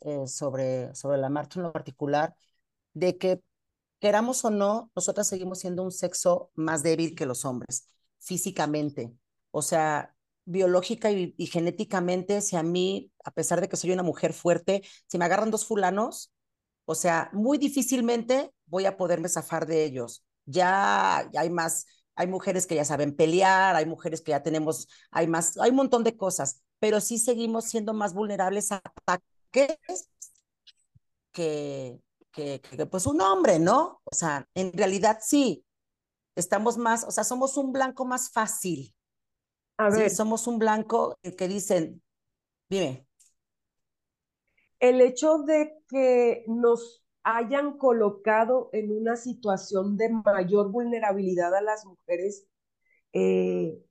eh, 0.00 0.26
sobre, 0.28 0.94
sobre 0.94 1.18
la 1.18 1.30
marcha 1.30 1.58
en 1.58 1.64
lo 1.64 1.72
particular, 1.72 2.34
de 2.92 3.18
que 3.18 3.42
queramos 4.00 4.44
o 4.44 4.50
no, 4.50 4.90
nosotras 4.94 5.26
seguimos 5.26 5.60
siendo 5.60 5.82
un 5.82 5.90
sexo 5.90 6.50
más 6.54 6.82
débil 6.82 7.14
que 7.14 7.26
los 7.26 7.44
hombres, 7.44 7.88
físicamente. 8.20 9.12
O 9.50 9.62
sea, 9.62 10.14
biológica 10.44 11.10
y, 11.10 11.34
y, 11.36 11.46
genéticamente, 11.46 12.40
si 12.42 12.56
a 12.56 12.62
mí, 12.62 13.10
a 13.24 13.30
pesar 13.32 13.60
de 13.60 13.68
que 13.68 13.76
soy 13.76 13.92
una 13.92 14.02
mujer 14.02 14.34
fuerte, 14.34 14.82
si 15.06 15.18
me 15.18 15.24
agarran 15.24 15.50
dos 15.50 15.66
fulanos, 15.66 16.33
o 16.84 16.94
sea, 16.94 17.30
muy 17.32 17.58
difícilmente 17.58 18.52
voy 18.66 18.86
a 18.86 18.96
poderme 18.96 19.28
zafar 19.28 19.66
de 19.66 19.84
ellos. 19.84 20.24
Ya, 20.46 21.28
ya 21.32 21.40
hay 21.40 21.50
más, 21.50 21.86
hay 22.14 22.26
mujeres 22.26 22.66
que 22.66 22.74
ya 22.74 22.84
saben 22.84 23.16
pelear, 23.16 23.76
hay 23.76 23.86
mujeres 23.86 24.20
que 24.20 24.30
ya 24.30 24.42
tenemos, 24.42 24.88
hay 25.10 25.26
más, 25.26 25.56
hay 25.58 25.70
un 25.70 25.76
montón 25.76 26.04
de 26.04 26.16
cosas, 26.16 26.62
pero 26.78 27.00
sí 27.00 27.18
seguimos 27.18 27.64
siendo 27.66 27.94
más 27.94 28.12
vulnerables 28.12 28.72
a 28.72 28.82
ataques 29.06 30.10
que, 31.32 32.00
que, 32.30 32.60
que 32.60 32.86
pues 32.86 33.06
un 33.06 33.20
hombre, 33.20 33.58
¿no? 33.58 34.00
O 34.04 34.14
sea, 34.14 34.46
en 34.54 34.72
realidad 34.72 35.18
sí, 35.22 35.64
estamos 36.36 36.76
más, 36.76 37.04
o 37.04 37.10
sea, 37.10 37.24
somos 37.24 37.56
un 37.56 37.72
blanco 37.72 38.04
más 38.04 38.30
fácil. 38.30 38.94
A 39.78 39.88
ver. 39.90 40.10
Sí, 40.10 40.16
somos 40.16 40.46
un 40.46 40.58
blanco 40.58 41.18
que 41.36 41.48
dicen, 41.48 42.02
dime 42.68 43.06
el 44.88 45.00
hecho 45.00 45.38
de 45.38 45.78
que 45.88 46.44
nos 46.46 47.02
hayan 47.22 47.78
colocado 47.78 48.68
en 48.74 48.92
una 48.92 49.16
situación 49.16 49.96
de 49.96 50.10
mayor 50.10 50.70
vulnerabilidad 50.70 51.54
a 51.54 51.62
las 51.62 51.86
mujeres, 51.86 52.46
eh, 53.14 53.82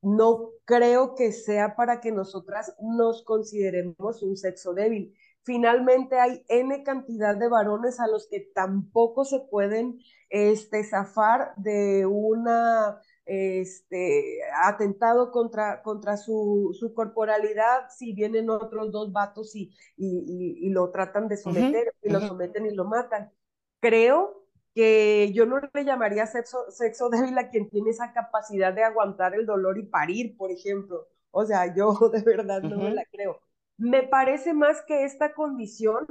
no 0.00 0.52
creo 0.64 1.14
que 1.14 1.30
sea 1.32 1.76
para 1.76 2.00
que 2.00 2.10
nosotras 2.10 2.74
nos 2.80 3.22
consideremos 3.22 4.22
un 4.22 4.38
sexo 4.38 4.72
débil. 4.72 5.14
Finalmente 5.42 6.18
hay 6.18 6.42
N 6.48 6.82
cantidad 6.84 7.36
de 7.36 7.48
varones 7.48 8.00
a 8.00 8.06
los 8.06 8.26
que 8.26 8.40
tampoco 8.54 9.26
se 9.26 9.40
pueden 9.40 9.98
este, 10.30 10.84
zafar 10.84 11.54
de 11.58 12.06
una 12.06 12.98
este, 13.26 14.40
atentado 14.64 15.30
contra, 15.30 15.82
contra 15.82 16.16
su, 16.16 16.76
su, 16.78 16.92
corporalidad 16.94 17.88
si 17.88 18.12
vienen 18.12 18.50
otros 18.50 18.92
dos 18.92 19.12
vatos 19.12 19.54
y, 19.56 19.74
y, 19.96 20.58
y, 20.66 20.70
lo 20.70 20.90
tratan 20.90 21.28
de 21.28 21.36
someter, 21.36 21.88
uh 21.88 21.90
-huh, 21.90 22.08
y 22.08 22.10
lo 22.10 22.18
uh 22.18 22.22
-huh. 22.22 22.28
someten 22.28 22.66
y 22.66 22.74
lo 22.74 22.84
matan. 22.84 23.32
Creo 23.80 24.44
que 24.74 25.32
yo 25.32 25.46
no 25.46 25.60
le 25.60 25.84
llamaría 25.84 26.26
sexo, 26.26 26.70
sexo 26.70 27.08
débil 27.08 27.38
a 27.38 27.48
quien 27.48 27.68
tiene 27.70 27.90
esa 27.90 28.12
capacidad 28.12 28.72
de 28.74 28.82
aguantar 28.84 29.34
el 29.34 29.46
dolor 29.46 29.78
y 29.78 29.86
parir, 29.86 30.36
por 30.36 30.50
ejemplo. 30.50 31.06
O 31.30 31.46
sea, 31.46 31.74
yo 31.74 31.92
de 32.12 32.22
verdad 32.22 32.62
no 32.62 32.76
uh 32.76 32.80
-huh. 32.80 32.84
me 32.84 32.94
la 32.94 33.04
creo. 33.06 33.40
Me 33.76 34.02
parece 34.04 34.52
más 34.54 34.82
que 34.82 35.04
esta 35.04 35.34
condición 35.34 36.06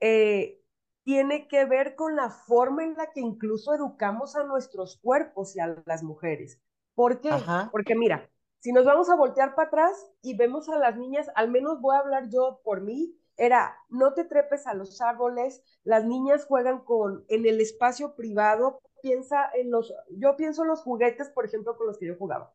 eh, 0.00 0.63
tiene 1.04 1.48
que 1.48 1.64
ver 1.66 1.94
con 1.94 2.16
la 2.16 2.30
forma 2.30 2.82
en 2.82 2.94
la 2.94 3.12
que 3.12 3.20
incluso 3.20 3.74
educamos 3.74 4.36
a 4.36 4.44
nuestros 4.44 4.98
cuerpos 5.02 5.54
y 5.54 5.60
a 5.60 5.82
las 5.86 6.02
mujeres. 6.02 6.60
¿Por 6.94 7.20
qué? 7.20 7.30
Ajá. 7.30 7.68
Porque 7.70 7.94
mira, 7.94 8.30
si 8.60 8.72
nos 8.72 8.84
vamos 8.84 9.10
a 9.10 9.16
voltear 9.16 9.54
para 9.54 9.68
atrás 9.68 10.10
y 10.22 10.36
vemos 10.36 10.68
a 10.68 10.78
las 10.78 10.96
niñas, 10.96 11.30
al 11.34 11.50
menos 11.50 11.80
voy 11.80 11.94
a 11.94 12.00
hablar 12.00 12.30
yo 12.30 12.60
por 12.64 12.80
mí, 12.80 13.14
era 13.36 13.76
no 13.88 14.14
te 14.14 14.24
trepes 14.24 14.66
a 14.66 14.74
los 14.74 15.00
árboles, 15.00 15.62
las 15.82 16.04
niñas 16.04 16.46
juegan 16.46 16.84
con 16.84 17.24
en 17.28 17.46
el 17.46 17.60
espacio 17.60 18.14
privado, 18.14 18.80
piensa 19.02 19.50
en 19.54 19.70
los 19.70 19.92
yo 20.10 20.36
pienso 20.36 20.62
en 20.62 20.68
los 20.68 20.80
juguetes, 20.82 21.28
por 21.30 21.44
ejemplo, 21.44 21.76
con 21.76 21.86
los 21.86 21.98
que 21.98 22.06
yo 22.06 22.16
jugaba. 22.16 22.54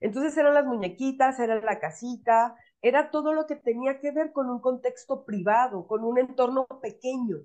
Entonces 0.00 0.36
eran 0.36 0.54
las 0.54 0.66
muñequitas, 0.66 1.38
era 1.38 1.60
la 1.60 1.78
casita, 1.78 2.56
era 2.82 3.10
todo 3.10 3.32
lo 3.32 3.46
que 3.46 3.56
tenía 3.56 4.00
que 4.00 4.10
ver 4.10 4.32
con 4.32 4.50
un 4.50 4.60
contexto 4.60 5.24
privado, 5.24 5.86
con 5.86 6.04
un 6.04 6.18
entorno 6.18 6.66
pequeño. 6.82 7.38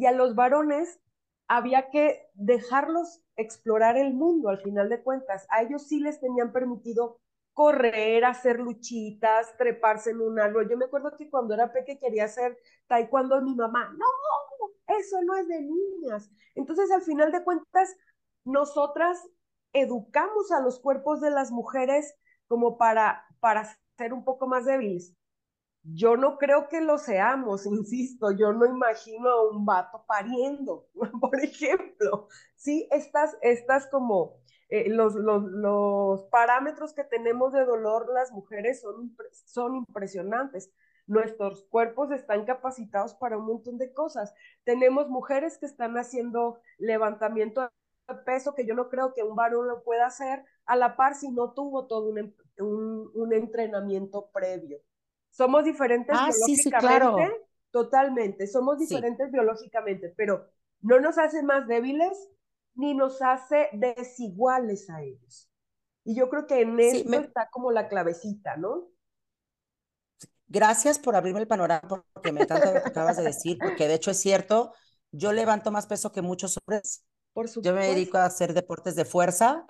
Y 0.00 0.06
a 0.06 0.12
los 0.12 0.34
varones 0.34 0.98
había 1.46 1.90
que 1.90 2.26
dejarlos 2.32 3.20
explorar 3.36 3.98
el 3.98 4.14
mundo, 4.14 4.48
al 4.48 4.62
final 4.62 4.88
de 4.88 5.02
cuentas. 5.02 5.46
A 5.50 5.60
ellos 5.60 5.88
sí 5.88 6.00
les 6.00 6.18
tenían 6.20 6.52
permitido 6.52 7.20
correr, 7.52 8.24
hacer 8.24 8.60
luchitas, 8.60 9.54
treparse 9.58 10.12
en 10.12 10.22
un 10.22 10.40
árbol. 10.40 10.70
Yo 10.70 10.78
me 10.78 10.86
acuerdo 10.86 11.18
que 11.18 11.28
cuando 11.28 11.52
era 11.52 11.70
peque 11.70 11.98
quería 11.98 12.24
hacer 12.24 12.56
taekwondo 12.86 13.42
mi 13.42 13.54
mamá, 13.54 13.94
no, 13.98 14.06
eso 14.98 15.20
no 15.22 15.36
es 15.36 15.48
de 15.48 15.60
niñas. 15.60 16.30
Entonces, 16.54 16.90
al 16.92 17.02
final 17.02 17.30
de 17.30 17.44
cuentas, 17.44 17.94
nosotras 18.44 19.28
educamos 19.74 20.50
a 20.50 20.60
los 20.60 20.80
cuerpos 20.80 21.20
de 21.20 21.30
las 21.30 21.50
mujeres 21.50 22.14
como 22.48 22.78
para, 22.78 23.22
para 23.38 23.68
ser 23.98 24.14
un 24.14 24.24
poco 24.24 24.46
más 24.46 24.64
débiles. 24.64 25.14
Yo 25.82 26.16
no 26.16 26.36
creo 26.38 26.68
que 26.68 26.80
lo 26.80 26.98
seamos, 26.98 27.66
insisto, 27.66 28.30
yo 28.32 28.52
no 28.52 28.66
imagino 28.66 29.28
a 29.30 29.50
un 29.50 29.64
vato 29.64 30.04
pariendo, 30.06 30.88
por 31.20 31.40
ejemplo. 31.40 32.28
Sí, 32.56 32.88
estas, 32.90 33.36
estas 33.42 33.86
como 33.88 34.40
eh, 34.68 34.88
los, 34.90 35.14
los, 35.14 35.42
los, 35.44 36.24
parámetros 36.26 36.92
que 36.94 37.04
tenemos 37.04 37.52
de 37.52 37.64
dolor 37.64 38.12
las 38.12 38.30
mujeres 38.32 38.80
son, 38.80 39.16
son 39.46 39.76
impresionantes. 39.76 40.72
Nuestros 41.06 41.64
cuerpos 41.64 42.12
están 42.12 42.44
capacitados 42.44 43.14
para 43.14 43.36
un 43.38 43.46
montón 43.46 43.78
de 43.78 43.92
cosas. 43.92 44.32
Tenemos 44.64 45.08
mujeres 45.08 45.58
que 45.58 45.66
están 45.66 45.96
haciendo 45.98 46.60
levantamiento 46.78 47.62
de 47.62 48.14
peso 48.26 48.54
que 48.54 48.66
yo 48.66 48.74
no 48.74 48.88
creo 48.88 49.12
que 49.14 49.22
un 49.24 49.34
varón 49.34 49.66
lo 49.66 49.82
pueda 49.82 50.06
hacer 50.06 50.44
a 50.66 50.76
la 50.76 50.96
par 50.96 51.14
si 51.16 51.30
no 51.30 51.52
tuvo 51.52 51.86
todo 51.86 52.10
un, 52.10 52.34
un, 52.58 53.10
un 53.14 53.32
entrenamiento 53.32 54.30
previo. 54.32 54.78
Somos 55.30 55.64
diferentes 55.64 56.14
ah, 56.18 56.26
biológicamente, 56.26 56.56
sí, 56.56 56.62
sí, 56.62 56.70
claro. 56.70 57.16
totalmente, 57.70 58.46
somos 58.46 58.78
diferentes 58.78 59.26
sí. 59.26 59.32
biológicamente, 59.32 60.12
pero 60.16 60.46
no 60.80 61.00
nos 61.00 61.18
hace 61.18 61.42
más 61.42 61.66
débiles 61.66 62.30
ni 62.74 62.94
nos 62.94 63.20
hace 63.22 63.68
desiguales 63.72 64.88
a 64.90 65.02
ellos. 65.02 65.50
Y 66.04 66.14
yo 66.14 66.28
creo 66.30 66.46
que 66.46 66.62
en 66.62 66.78
esto 66.80 67.08
me... 67.08 67.18
está 67.18 67.48
como 67.50 67.70
la 67.70 67.88
clavecita, 67.88 68.56
¿no? 68.56 68.88
Gracias 70.48 70.98
por 70.98 71.14
abrirme 71.14 71.40
el 71.40 71.46
panorama, 71.46 72.04
porque 72.12 72.32
me 72.32 72.46
que 72.46 72.52
acabas 72.52 73.18
de 73.18 73.22
decir, 73.22 73.58
porque 73.58 73.86
de 73.86 73.94
hecho 73.94 74.10
es 74.10 74.18
cierto, 74.18 74.72
yo 75.12 75.32
levanto 75.32 75.70
más 75.70 75.86
peso 75.86 76.10
que 76.10 76.22
muchos 76.22 76.58
hombres. 76.58 77.04
Por 77.32 77.48
supuesto. 77.48 77.70
Yo 77.70 77.74
me 77.76 77.86
dedico 77.86 78.18
a 78.18 78.24
hacer 78.24 78.54
deportes 78.54 78.96
de 78.96 79.04
fuerza 79.04 79.64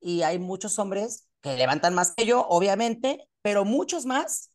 y 0.00 0.22
hay 0.22 0.38
muchos 0.38 0.78
hombres 0.78 1.28
que 1.40 1.56
levantan 1.56 1.94
más 1.94 2.14
que 2.14 2.26
yo, 2.26 2.46
obviamente, 2.48 3.26
pero 3.40 3.64
muchos 3.64 4.04
más 4.04 4.50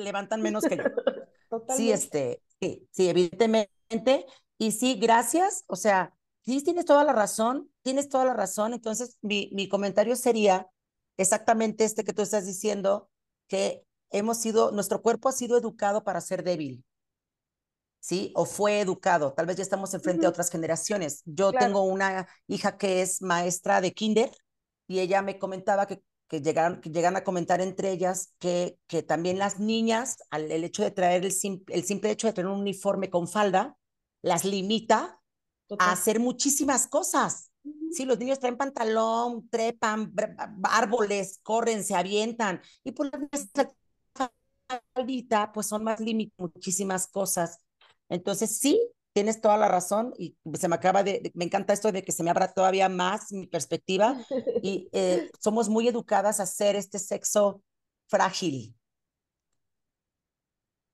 levantan 0.00 0.42
menos 0.42 0.64
que 0.64 0.76
yo. 0.76 0.84
Totalmente. 1.50 1.76
Sí, 1.76 1.92
este, 1.92 2.42
sí, 2.60 2.88
sí, 2.90 3.08
evidentemente. 3.08 4.26
Y 4.58 4.72
sí, 4.72 4.96
gracias. 4.96 5.64
O 5.66 5.76
sea, 5.76 6.14
sí, 6.44 6.62
tienes 6.62 6.84
toda 6.84 7.04
la 7.04 7.12
razón, 7.12 7.70
tienes 7.82 8.08
toda 8.08 8.24
la 8.24 8.34
razón. 8.34 8.74
Entonces, 8.74 9.18
mi, 9.22 9.50
mi 9.52 9.68
comentario 9.68 10.16
sería 10.16 10.68
exactamente 11.16 11.84
este 11.84 12.04
que 12.04 12.12
tú 12.12 12.22
estás 12.22 12.46
diciendo, 12.46 13.08
que 13.48 13.84
hemos 14.10 14.38
sido, 14.38 14.70
nuestro 14.72 15.02
cuerpo 15.02 15.28
ha 15.28 15.32
sido 15.32 15.56
educado 15.56 16.04
para 16.04 16.20
ser 16.20 16.42
débil. 16.42 16.84
¿Sí? 18.00 18.32
O 18.36 18.44
fue 18.44 18.80
educado. 18.80 19.32
Tal 19.32 19.46
vez 19.46 19.56
ya 19.56 19.62
estamos 19.62 19.92
enfrente 19.92 20.20
uh 20.20 20.24
-huh. 20.24 20.26
a 20.26 20.30
otras 20.30 20.50
generaciones. 20.50 21.22
Yo 21.24 21.50
claro. 21.50 21.66
tengo 21.66 21.82
una 21.82 22.28
hija 22.46 22.76
que 22.76 23.02
es 23.02 23.20
maestra 23.20 23.80
de 23.80 23.92
kinder 23.92 24.30
y 24.86 25.00
ella 25.00 25.22
me 25.22 25.38
comentaba 25.38 25.86
que 25.86 26.02
que 26.28 26.40
llegan, 26.40 26.80
que 26.80 26.90
llegan 26.90 27.16
a 27.16 27.24
comentar 27.24 27.60
entre 27.60 27.92
ellas 27.92 28.34
que, 28.38 28.78
que 28.86 29.02
también 29.02 29.38
las 29.38 29.58
niñas, 29.60 30.18
al, 30.30 30.50
el 30.50 30.64
hecho 30.64 30.82
de 30.82 30.90
traer 30.90 31.24
el, 31.24 31.32
sim, 31.32 31.62
el 31.68 31.84
simple 31.84 32.10
hecho 32.10 32.26
de 32.26 32.32
tener 32.32 32.50
un 32.50 32.60
uniforme 32.60 33.10
con 33.10 33.28
falda, 33.28 33.76
las 34.22 34.44
limita 34.44 35.20
Total. 35.66 35.88
a 35.88 35.92
hacer 35.92 36.20
muchísimas 36.20 36.86
cosas. 36.88 37.50
Uh 37.64 37.70
-huh. 37.70 37.92
Sí, 37.92 38.04
los 38.04 38.18
niños 38.18 38.40
traen 38.40 38.56
pantalón, 38.56 39.48
trepan, 39.48 40.12
árboles, 40.64 41.38
corren, 41.42 41.84
se 41.84 41.94
avientan. 41.94 42.60
Y 42.84 42.92
por 42.92 43.10
la 43.12 43.70
faldita, 44.94 45.52
pues 45.52 45.66
son 45.66 45.84
más 45.84 46.00
límites, 46.00 46.34
muchísimas 46.38 47.06
cosas. 47.06 47.58
Entonces, 48.08 48.58
sí, 48.58 48.80
tienes 49.16 49.40
toda 49.40 49.56
la 49.56 49.66
razón 49.66 50.12
y 50.18 50.36
se 50.58 50.68
me 50.68 50.74
acaba 50.74 51.02
de, 51.02 51.32
me 51.34 51.46
encanta 51.46 51.72
esto 51.72 51.90
de 51.90 52.02
que 52.02 52.12
se 52.12 52.22
me 52.22 52.28
abra 52.28 52.52
todavía 52.52 52.90
más 52.90 53.32
mi 53.32 53.46
perspectiva 53.46 54.14
y 54.62 54.90
eh, 54.92 55.30
somos 55.40 55.70
muy 55.70 55.88
educadas 55.88 56.38
a 56.38 56.42
hacer 56.42 56.76
este 56.76 56.98
sexo 56.98 57.62
frágil, 58.08 58.76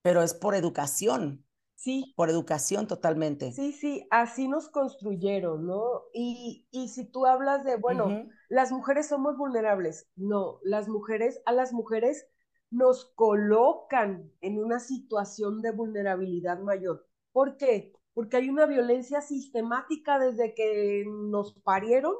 pero 0.02 0.22
es 0.22 0.34
por 0.34 0.54
educación. 0.54 1.44
Sí. 1.74 2.14
Por 2.14 2.30
educación 2.30 2.86
totalmente. 2.86 3.50
Sí, 3.50 3.72
sí, 3.72 4.06
así 4.12 4.46
nos 4.46 4.68
construyeron, 4.68 5.66
¿no? 5.66 6.02
Y, 6.14 6.68
y 6.70 6.90
si 6.90 7.04
tú 7.04 7.26
hablas 7.26 7.64
de, 7.64 7.74
bueno, 7.74 8.06
uh 8.06 8.10
-huh. 8.10 8.30
las 8.48 8.70
mujeres 8.70 9.08
somos 9.08 9.36
vulnerables, 9.36 10.06
no, 10.14 10.60
las 10.62 10.86
mujeres, 10.86 11.42
a 11.44 11.50
las 11.50 11.72
mujeres 11.72 12.24
nos 12.70 13.06
colocan 13.16 14.30
en 14.42 14.62
una 14.62 14.78
situación 14.78 15.60
de 15.60 15.72
vulnerabilidad 15.72 16.60
mayor. 16.60 17.04
¿Por 17.32 17.56
qué? 17.56 17.92
Porque 18.14 18.36
hay 18.36 18.50
una 18.50 18.66
violencia 18.66 19.20
sistemática 19.20 20.18
desde 20.18 20.54
que 20.54 21.04
nos 21.06 21.54
parieron, 21.62 22.14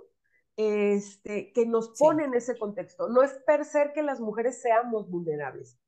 este, 0.57 1.53
que 1.53 1.67
nos 1.67 1.91
pone 1.99 2.25
sí. 2.25 2.29
en 2.29 2.35
ese 2.35 2.59
contexto. 2.59 3.09
No 3.09 3.23
es 3.23 3.33
per 3.47 3.65
ser 3.65 3.93
que 3.93 4.03
las 4.03 4.21
mujeres 4.21 4.61
seamos 4.61 5.09
vulnerables, 5.11 5.79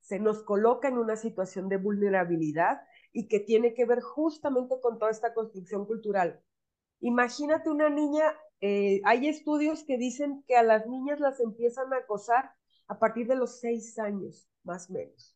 se 0.00 0.18
nos 0.18 0.42
coloca 0.42 0.88
en 0.88 0.98
una 0.98 1.16
situación 1.16 1.68
de 1.68 1.78
vulnerabilidad 1.78 2.82
y 3.12 3.28
que 3.28 3.40
tiene 3.40 3.74
que 3.74 3.86
ver 3.86 4.00
justamente 4.00 4.80
con 4.80 4.98
toda 4.98 5.10
esta 5.10 5.34
construcción 5.34 5.86
cultural. 5.86 6.42
Imagínate 7.00 7.70
una 7.70 7.88
niña, 7.90 8.34
eh, 8.60 9.00
hay 9.04 9.28
estudios 9.28 9.84
que 9.84 9.98
dicen 9.98 10.44
que 10.46 10.56
a 10.56 10.62
las 10.62 10.86
niñas 10.86 11.20
las 11.20 11.40
empiezan 11.40 11.92
a 11.92 11.98
acosar 11.98 12.50
a 12.86 12.98
partir 12.98 13.26
de 13.26 13.36
los 13.36 13.60
seis 13.60 13.98
años, 13.98 14.48
más 14.62 14.90
o 14.90 14.94
menos. 14.94 15.33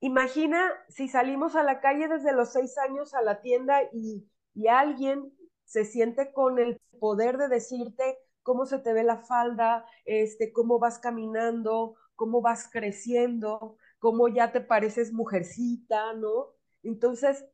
Imagina 0.00 0.70
si 0.88 1.08
salimos 1.08 1.56
a 1.56 1.62
la 1.62 1.80
calle 1.80 2.08
desde 2.08 2.32
los 2.32 2.52
seis 2.52 2.76
años 2.78 3.14
a 3.14 3.22
la 3.22 3.42
tienda 3.42 3.82
y, 3.92 4.26
y, 4.54 4.66
alguien 4.66 5.32
se 5.64 5.84
siente 5.84 6.32
con 6.32 6.58
el 6.58 6.80
poder 6.98 7.36
de 7.36 7.48
decirte 7.48 8.18
cómo 8.42 8.64
se 8.66 8.78
te 8.78 8.92
ve 8.92 9.04
la 9.04 9.18
falda, 9.18 9.84
este, 10.06 10.52
cómo 10.52 10.78
vas 10.78 10.98
caminando, 10.98 11.96
cómo 12.16 12.40
vas 12.40 12.68
creciendo, 12.70 13.76
cómo 13.98 14.28
ya 14.28 14.52
te 14.52 14.60
pareces 14.62 15.12
mujercita, 15.12 16.14
¿no? 16.14 16.48
Entonces, 16.82 17.44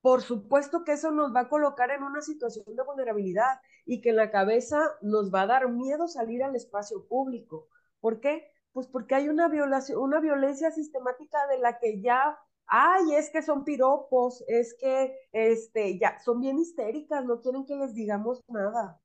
por 0.00 0.22
supuesto 0.22 0.84
que 0.84 0.92
eso 0.92 1.12
nos 1.12 1.34
va 1.34 1.40
a 1.40 1.48
colocar 1.48 1.90
en 1.90 2.02
una 2.02 2.20
situación 2.20 2.76
de 2.76 2.82
vulnerabilidad 2.82 3.60
y 3.86 4.00
que 4.02 4.10
en 4.10 4.16
la 4.16 4.30
cabeza 4.30 4.78
nos 5.00 5.32
va 5.32 5.42
a 5.42 5.46
dar 5.46 5.70
miedo 5.70 6.08
salir 6.08 6.42
al 6.42 6.56
espacio 6.56 7.06
público. 7.06 7.68
¿Por 8.00 8.20
qué? 8.20 8.52
Pues 8.74 8.88
porque 8.88 9.14
hay 9.14 9.28
una 9.30 9.48
violación, 9.48 10.00
una 10.00 10.20
violencia 10.20 10.70
sistemática 10.72 11.46
de 11.46 11.58
la 11.58 11.78
que 11.78 12.02
ya, 12.02 12.38
ay, 12.66 13.14
es 13.14 13.30
que 13.30 13.40
son 13.40 13.64
piropos, 13.64 14.44
es 14.48 14.74
que 14.78 15.16
este, 15.32 15.98
ya 15.98 16.18
son 16.18 16.40
bien 16.40 16.58
histéricas, 16.58 17.24
no 17.24 17.40
quieren 17.40 17.64
que 17.64 17.76
les 17.76 17.94
digamos 17.94 18.42
nada. 18.48 19.00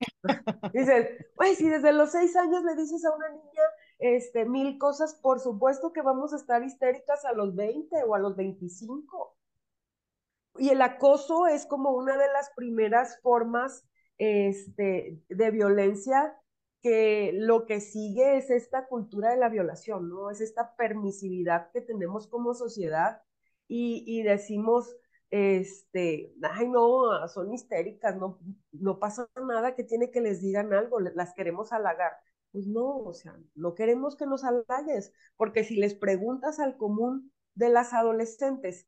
Dices, 0.74 1.08
pues 1.36 1.58
si 1.58 1.68
desde 1.68 1.92
los 1.92 2.10
seis 2.10 2.34
años 2.36 2.64
le 2.64 2.74
dices 2.74 3.04
a 3.04 3.14
una 3.14 3.28
niña 3.28 3.62
este, 4.00 4.44
mil 4.44 4.76
cosas, 4.78 5.14
por 5.14 5.38
supuesto 5.38 5.92
que 5.92 6.02
vamos 6.02 6.32
a 6.32 6.36
estar 6.36 6.62
histéricas 6.64 7.24
a 7.24 7.32
los 7.32 7.54
20 7.54 8.02
o 8.04 8.16
a 8.16 8.18
los 8.18 8.34
25. 8.34 9.36
Y 10.58 10.70
el 10.70 10.82
acoso 10.82 11.46
es 11.46 11.64
como 11.66 11.90
una 11.92 12.16
de 12.16 12.26
las 12.32 12.50
primeras 12.56 13.20
formas 13.22 13.86
este, 14.18 15.22
de 15.28 15.50
violencia 15.52 16.36
que 16.82 17.32
lo 17.34 17.66
que 17.66 17.80
sigue 17.80 18.36
es 18.38 18.50
esta 18.50 18.86
cultura 18.88 19.30
de 19.30 19.36
la 19.38 19.48
violación, 19.48 20.08
¿no? 20.08 20.30
Es 20.30 20.40
esta 20.40 20.74
permisividad 20.76 21.70
que 21.72 21.80
tenemos 21.80 22.26
como 22.26 22.54
sociedad 22.54 23.22
y, 23.68 24.04
y 24.06 24.22
decimos, 24.22 24.96
este, 25.30 26.34
ay, 26.42 26.68
no, 26.68 27.26
son 27.28 27.54
histéricas, 27.54 28.16
no, 28.16 28.38
no 28.72 28.98
pasa 28.98 29.28
nada 29.48 29.74
que 29.74 29.84
tiene 29.84 30.10
que 30.10 30.20
les 30.20 30.42
digan 30.42 30.72
algo, 30.74 31.00
las 31.00 31.34
queremos 31.34 31.72
halagar. 31.72 32.12
Pues 32.50 32.66
no, 32.66 32.98
o 32.98 33.14
sea, 33.14 33.34
no 33.54 33.74
queremos 33.74 34.14
que 34.16 34.26
nos 34.26 34.44
halagues, 34.44 35.12
porque 35.36 35.64
si 35.64 35.76
les 35.76 35.94
preguntas 35.94 36.60
al 36.60 36.76
común 36.76 37.32
de 37.54 37.70
las 37.70 37.94
adolescentes, 37.94 38.86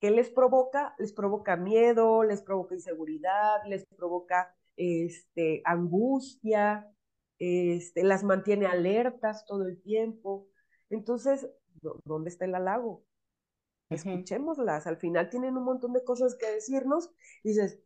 ¿qué 0.00 0.10
les 0.10 0.28
provoca? 0.30 0.94
Les 0.98 1.12
provoca 1.14 1.56
miedo, 1.56 2.24
les 2.24 2.42
provoca 2.42 2.74
inseguridad, 2.74 3.64
les 3.66 3.86
provoca 3.86 4.54
este, 4.76 5.62
angustia, 5.64 6.92
este, 7.38 8.04
las 8.04 8.24
mantiene 8.24 8.66
alertas 8.66 9.44
todo 9.46 9.66
el 9.66 9.80
tiempo. 9.82 10.48
Entonces, 10.90 11.48
¿dónde 12.04 12.30
está 12.30 12.44
el 12.44 12.54
halago? 12.54 13.04
Escuchémoslas, 13.88 14.86
al 14.86 14.96
final 14.96 15.30
tienen 15.30 15.56
un 15.56 15.64
montón 15.64 15.92
de 15.92 16.04
cosas 16.04 16.34
que 16.34 16.50
decirnos. 16.50 17.10
Y 17.42 17.50
dices, 17.50 17.78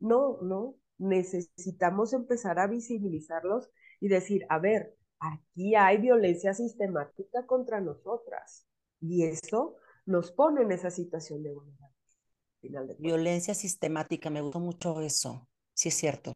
no, 0.00 0.38
no, 0.42 0.76
necesitamos 0.98 2.12
empezar 2.12 2.58
a 2.58 2.66
visibilizarlos 2.66 3.70
y 4.00 4.08
decir, 4.08 4.46
a 4.48 4.58
ver, 4.58 4.96
aquí 5.18 5.74
hay 5.74 5.98
violencia 5.98 6.54
sistemática 6.54 7.46
contra 7.46 7.80
nosotras 7.80 8.66
y 9.00 9.24
eso 9.24 9.76
nos 10.06 10.30
pone 10.32 10.62
en 10.62 10.72
esa 10.72 10.90
situación 10.90 11.42
de 11.42 11.52
vulnerabilidad. 11.52 12.96
Violencia 12.98 13.54
sistemática, 13.54 14.30
me 14.30 14.40
gustó 14.40 14.60
mucho 14.60 15.00
eso, 15.00 15.48
sí 15.74 15.88
es 15.90 15.94
cierto. 15.94 16.32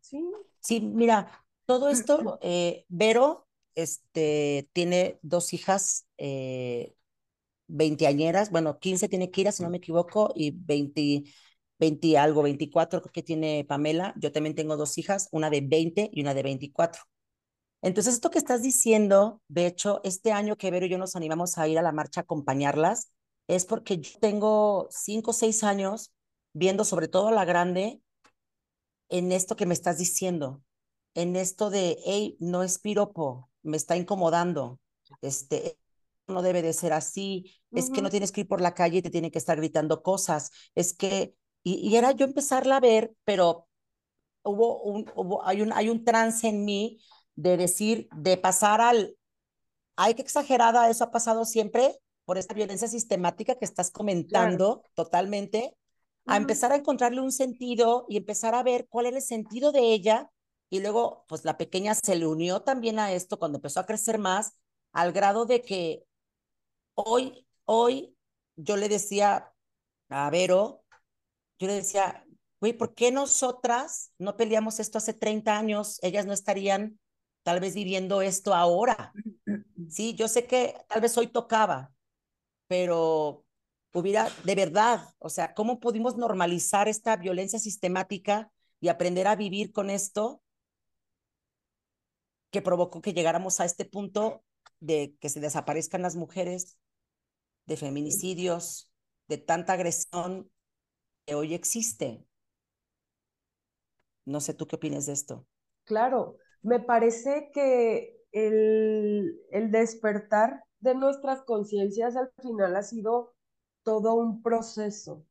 Sí. 0.00 0.30
Sí, 0.60 0.80
mira, 0.80 1.41
todo 1.72 1.88
esto, 1.88 2.38
eh, 2.42 2.84
Vero 2.90 3.48
este, 3.74 4.68
tiene 4.74 5.18
dos 5.22 5.54
hijas 5.54 6.06
eh, 6.18 6.94
veinteañeras, 7.66 8.50
bueno, 8.50 8.78
15 8.78 9.08
tiene 9.08 9.30
Kira, 9.30 9.52
si 9.52 9.62
no 9.62 9.70
me 9.70 9.78
equivoco, 9.78 10.34
y 10.36 10.50
20, 10.50 11.24
20 11.78 12.18
algo, 12.18 12.42
24 12.42 13.00
creo 13.00 13.12
que 13.12 13.22
tiene 13.22 13.64
Pamela. 13.66 14.12
Yo 14.18 14.32
también 14.32 14.54
tengo 14.54 14.76
dos 14.76 14.98
hijas, 14.98 15.30
una 15.32 15.48
de 15.48 15.62
20 15.62 16.10
y 16.12 16.20
una 16.20 16.34
de 16.34 16.42
24. 16.42 17.04
Entonces, 17.80 18.12
esto 18.12 18.30
que 18.30 18.38
estás 18.38 18.62
diciendo, 18.62 19.40
de 19.48 19.66
hecho, 19.66 20.02
este 20.04 20.30
año 20.30 20.56
que 20.56 20.70
Vero 20.70 20.84
y 20.84 20.90
yo 20.90 20.98
nos 20.98 21.16
animamos 21.16 21.56
a 21.56 21.66
ir 21.68 21.78
a 21.78 21.82
la 21.82 21.92
marcha 21.92 22.20
a 22.20 22.24
acompañarlas, 22.24 23.12
es 23.48 23.64
porque 23.64 23.96
yo 23.96 24.18
tengo 24.20 24.88
cinco 24.90 25.30
o 25.30 25.34
seis 25.34 25.64
años 25.64 26.12
viendo 26.52 26.84
sobre 26.84 27.08
todo 27.08 27.28
a 27.28 27.32
la 27.32 27.46
grande 27.46 28.02
en 29.08 29.32
esto 29.32 29.56
que 29.56 29.64
me 29.64 29.72
estás 29.72 29.96
diciendo, 29.96 30.62
en 31.14 31.36
esto 31.36 31.70
de, 31.70 31.98
hey, 32.04 32.36
no 32.40 32.62
es 32.62 32.78
piropo, 32.78 33.50
me 33.62 33.76
está 33.76 33.96
incomodando, 33.96 34.80
este, 35.20 35.78
no 36.26 36.42
debe 36.42 36.62
de 36.62 36.72
ser 36.72 36.92
así, 36.92 37.54
es 37.72 37.90
que 37.90 38.02
no 38.02 38.10
tienes 38.10 38.32
que 38.32 38.42
ir 38.42 38.48
por 38.48 38.60
la 38.60 38.74
calle 38.74 38.98
y 38.98 39.02
te 39.02 39.10
tiene 39.10 39.30
que 39.30 39.38
estar 39.38 39.56
gritando 39.56 40.02
cosas, 40.02 40.50
es 40.74 40.94
que, 40.94 41.34
y, 41.62 41.94
era 41.96 42.12
yo 42.12 42.24
empezarla 42.24 42.76
a 42.76 42.80
ver, 42.80 43.14
pero 43.24 43.68
hubo 44.42 44.82
un, 44.82 45.10
hubo, 45.14 45.44
hay 45.46 45.62
un, 45.62 45.72
hay 45.72 45.88
un 45.88 46.04
trance 46.04 46.48
en 46.48 46.64
mí 46.64 47.00
de 47.34 47.56
decir, 47.56 48.08
de 48.16 48.36
pasar 48.36 48.80
al, 48.80 49.16
ay, 49.96 50.14
qué 50.14 50.22
exagerada, 50.22 50.90
eso 50.90 51.04
ha 51.04 51.10
pasado 51.10 51.44
siempre, 51.44 51.98
por 52.24 52.38
esta 52.38 52.54
violencia 52.54 52.88
sistemática 52.88 53.56
que 53.56 53.64
estás 53.64 53.90
comentando 53.90 54.84
totalmente, 54.94 55.76
a 56.26 56.36
empezar 56.36 56.72
a 56.72 56.76
encontrarle 56.76 57.20
un 57.20 57.32
sentido 57.32 58.06
y 58.08 58.16
empezar 58.16 58.54
a 58.54 58.62
ver 58.62 58.86
cuál 58.88 59.06
era 59.06 59.16
el 59.16 59.22
sentido 59.22 59.72
de 59.72 59.92
ella. 59.92 60.30
Y 60.72 60.80
luego, 60.80 61.26
pues 61.28 61.44
la 61.44 61.58
pequeña 61.58 61.94
se 61.94 62.16
le 62.16 62.26
unió 62.26 62.62
también 62.62 62.98
a 62.98 63.12
esto 63.12 63.38
cuando 63.38 63.58
empezó 63.58 63.78
a 63.78 63.84
crecer 63.84 64.18
más, 64.18 64.54
al 64.92 65.12
grado 65.12 65.44
de 65.44 65.60
que 65.60 66.06
hoy, 66.94 67.46
hoy 67.66 68.16
yo 68.56 68.78
le 68.78 68.88
decía 68.88 69.52
a 70.08 70.30
Vero, 70.30 70.82
yo 71.58 71.66
le 71.66 71.74
decía, 71.74 72.24
güey, 72.58 72.72
¿por 72.72 72.94
qué 72.94 73.12
nosotras 73.12 74.14
no 74.16 74.38
peleamos 74.38 74.80
esto 74.80 74.96
hace 74.96 75.12
30 75.12 75.58
años? 75.58 75.98
Ellas 76.00 76.24
no 76.24 76.32
estarían 76.32 76.98
tal 77.42 77.60
vez 77.60 77.74
viviendo 77.74 78.22
esto 78.22 78.54
ahora. 78.54 79.12
Sí, 79.90 80.14
yo 80.14 80.26
sé 80.26 80.46
que 80.46 80.74
tal 80.88 81.02
vez 81.02 81.18
hoy 81.18 81.26
tocaba, 81.26 81.92
pero 82.66 83.44
hubiera, 83.92 84.30
de 84.44 84.54
verdad, 84.54 85.14
o 85.18 85.28
sea, 85.28 85.52
¿cómo 85.52 85.80
pudimos 85.80 86.16
normalizar 86.16 86.88
esta 86.88 87.16
violencia 87.16 87.58
sistemática 87.58 88.50
y 88.80 88.88
aprender 88.88 89.26
a 89.26 89.36
vivir 89.36 89.70
con 89.70 89.90
esto 89.90 90.42
que 92.52 92.62
provocó 92.62 93.00
que 93.00 93.14
llegáramos 93.14 93.58
a 93.58 93.64
este 93.64 93.84
punto 93.84 94.44
de 94.78 95.16
que 95.20 95.28
se 95.28 95.40
desaparezcan 95.40 96.02
las 96.02 96.14
mujeres, 96.14 96.78
de 97.66 97.76
feminicidios, 97.76 98.92
de 99.26 99.38
tanta 99.38 99.72
agresión 99.72 100.50
que 101.26 101.34
hoy 101.34 101.54
existe? 101.54 102.24
No 104.24 104.40
sé 104.40 104.54
tú 104.54 104.66
qué 104.66 104.76
opinas 104.76 105.06
de 105.06 105.14
esto. 105.14 105.46
Claro, 105.84 106.36
me 106.62 106.78
parece 106.78 107.50
que 107.52 108.16
el, 108.30 109.40
el 109.50 109.70
despertar 109.70 110.62
de 110.80 110.94
nuestras 110.94 111.42
conciencias 111.42 112.16
al 112.16 112.30
final 112.40 112.76
ha 112.76 112.82
sido 112.82 113.34
todo 113.82 114.14
un 114.14 114.42
proceso. 114.42 115.24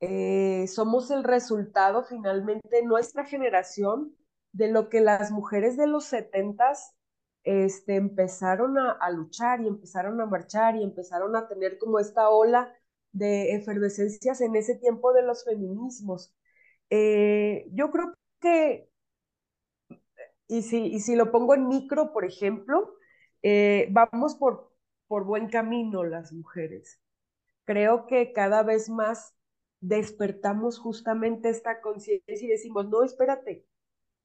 Eh, 0.00 0.66
somos 0.68 1.10
el 1.10 1.22
resultado 1.22 2.04
finalmente, 2.04 2.82
nuestra 2.82 3.24
generación, 3.24 4.16
de 4.54 4.68
lo 4.68 4.88
que 4.88 5.00
las 5.00 5.32
mujeres 5.32 5.76
de 5.76 5.88
los 5.88 6.04
setentas 6.04 6.94
este, 7.42 7.96
empezaron 7.96 8.78
a, 8.78 9.10
luchar 9.10 9.60
y 9.60 9.66
empezaron 9.68 10.20
a 10.20 10.26
marchar 10.26 10.76
y 10.76 10.84
empezaron 10.84 11.36
a 11.36 11.48
tener 11.48 11.76
como 11.78 11.98
esta 11.98 12.30
ola 12.30 12.72
de 13.12 13.54
efervescencias 13.54 14.40
en 14.40 14.56
ese 14.56 14.76
tiempo 14.76 15.12
de 15.12 15.22
los 15.22 15.44
feminismos. 15.44 16.34
Eh, 16.90 17.66
yo 17.72 17.90
creo 17.90 18.14
que, 18.40 18.88
y 20.48 20.62
si, 20.62 20.86
y 20.86 21.00
si 21.00 21.16
lo 21.16 21.32
pongo 21.32 21.54
en 21.54 21.66
micro, 21.68 22.12
por 22.12 22.24
ejemplo, 22.24 22.96
eh, 23.42 23.88
vamos 23.90 24.36
por, 24.36 24.72
por 25.08 25.24
buen 25.24 25.48
camino 25.48 26.04
las 26.04 26.32
mujeres. 26.32 27.00
Creo 27.64 28.06
que 28.06 28.32
cada 28.32 28.62
vez 28.62 28.88
más 28.88 29.34
despertamos 29.80 30.78
justamente 30.78 31.50
esta 31.50 31.80
conciencia 31.80 32.46
y 32.46 32.48
decimos, 32.48 32.88
no, 32.88 33.02
espérate, 33.02 33.66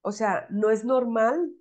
o 0.01 0.11
sea, 0.11 0.47
no 0.49 0.69
es 0.69 0.85
normal, 0.85 1.53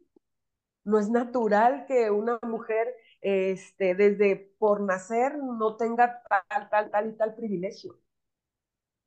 no 0.84 0.98
es 0.98 1.10
natural 1.10 1.86
que 1.86 2.10
una 2.10 2.38
mujer 2.42 2.94
este, 3.20 3.94
desde 3.94 4.54
por 4.58 4.80
nacer 4.80 5.36
no 5.38 5.76
tenga 5.76 6.22
tal, 6.48 6.68
tal, 6.70 6.90
tal 6.90 7.08
y 7.08 7.16
tal 7.16 7.34
privilegio. 7.34 7.98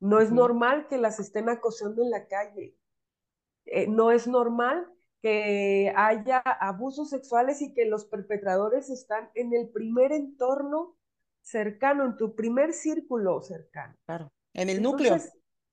No 0.00 0.20
es 0.20 0.32
normal 0.32 0.88
que 0.88 0.98
las 0.98 1.20
estén 1.20 1.48
acosando 1.48 2.02
en 2.02 2.10
la 2.10 2.26
calle. 2.26 2.76
Eh, 3.66 3.86
no 3.86 4.10
es 4.10 4.26
normal 4.26 4.88
que 5.22 5.92
haya 5.96 6.38
abusos 6.38 7.10
sexuales 7.10 7.62
y 7.62 7.72
que 7.72 7.86
los 7.86 8.04
perpetradores 8.06 8.90
están 8.90 9.30
en 9.34 9.54
el 9.54 9.68
primer 9.68 10.10
entorno 10.10 10.96
cercano, 11.40 12.04
en 12.04 12.16
tu 12.16 12.34
primer 12.34 12.72
círculo 12.72 13.40
cercano. 13.42 13.94
Claro, 14.04 14.32
en 14.54 14.68
el 14.68 14.82
núcleo. 14.82 15.16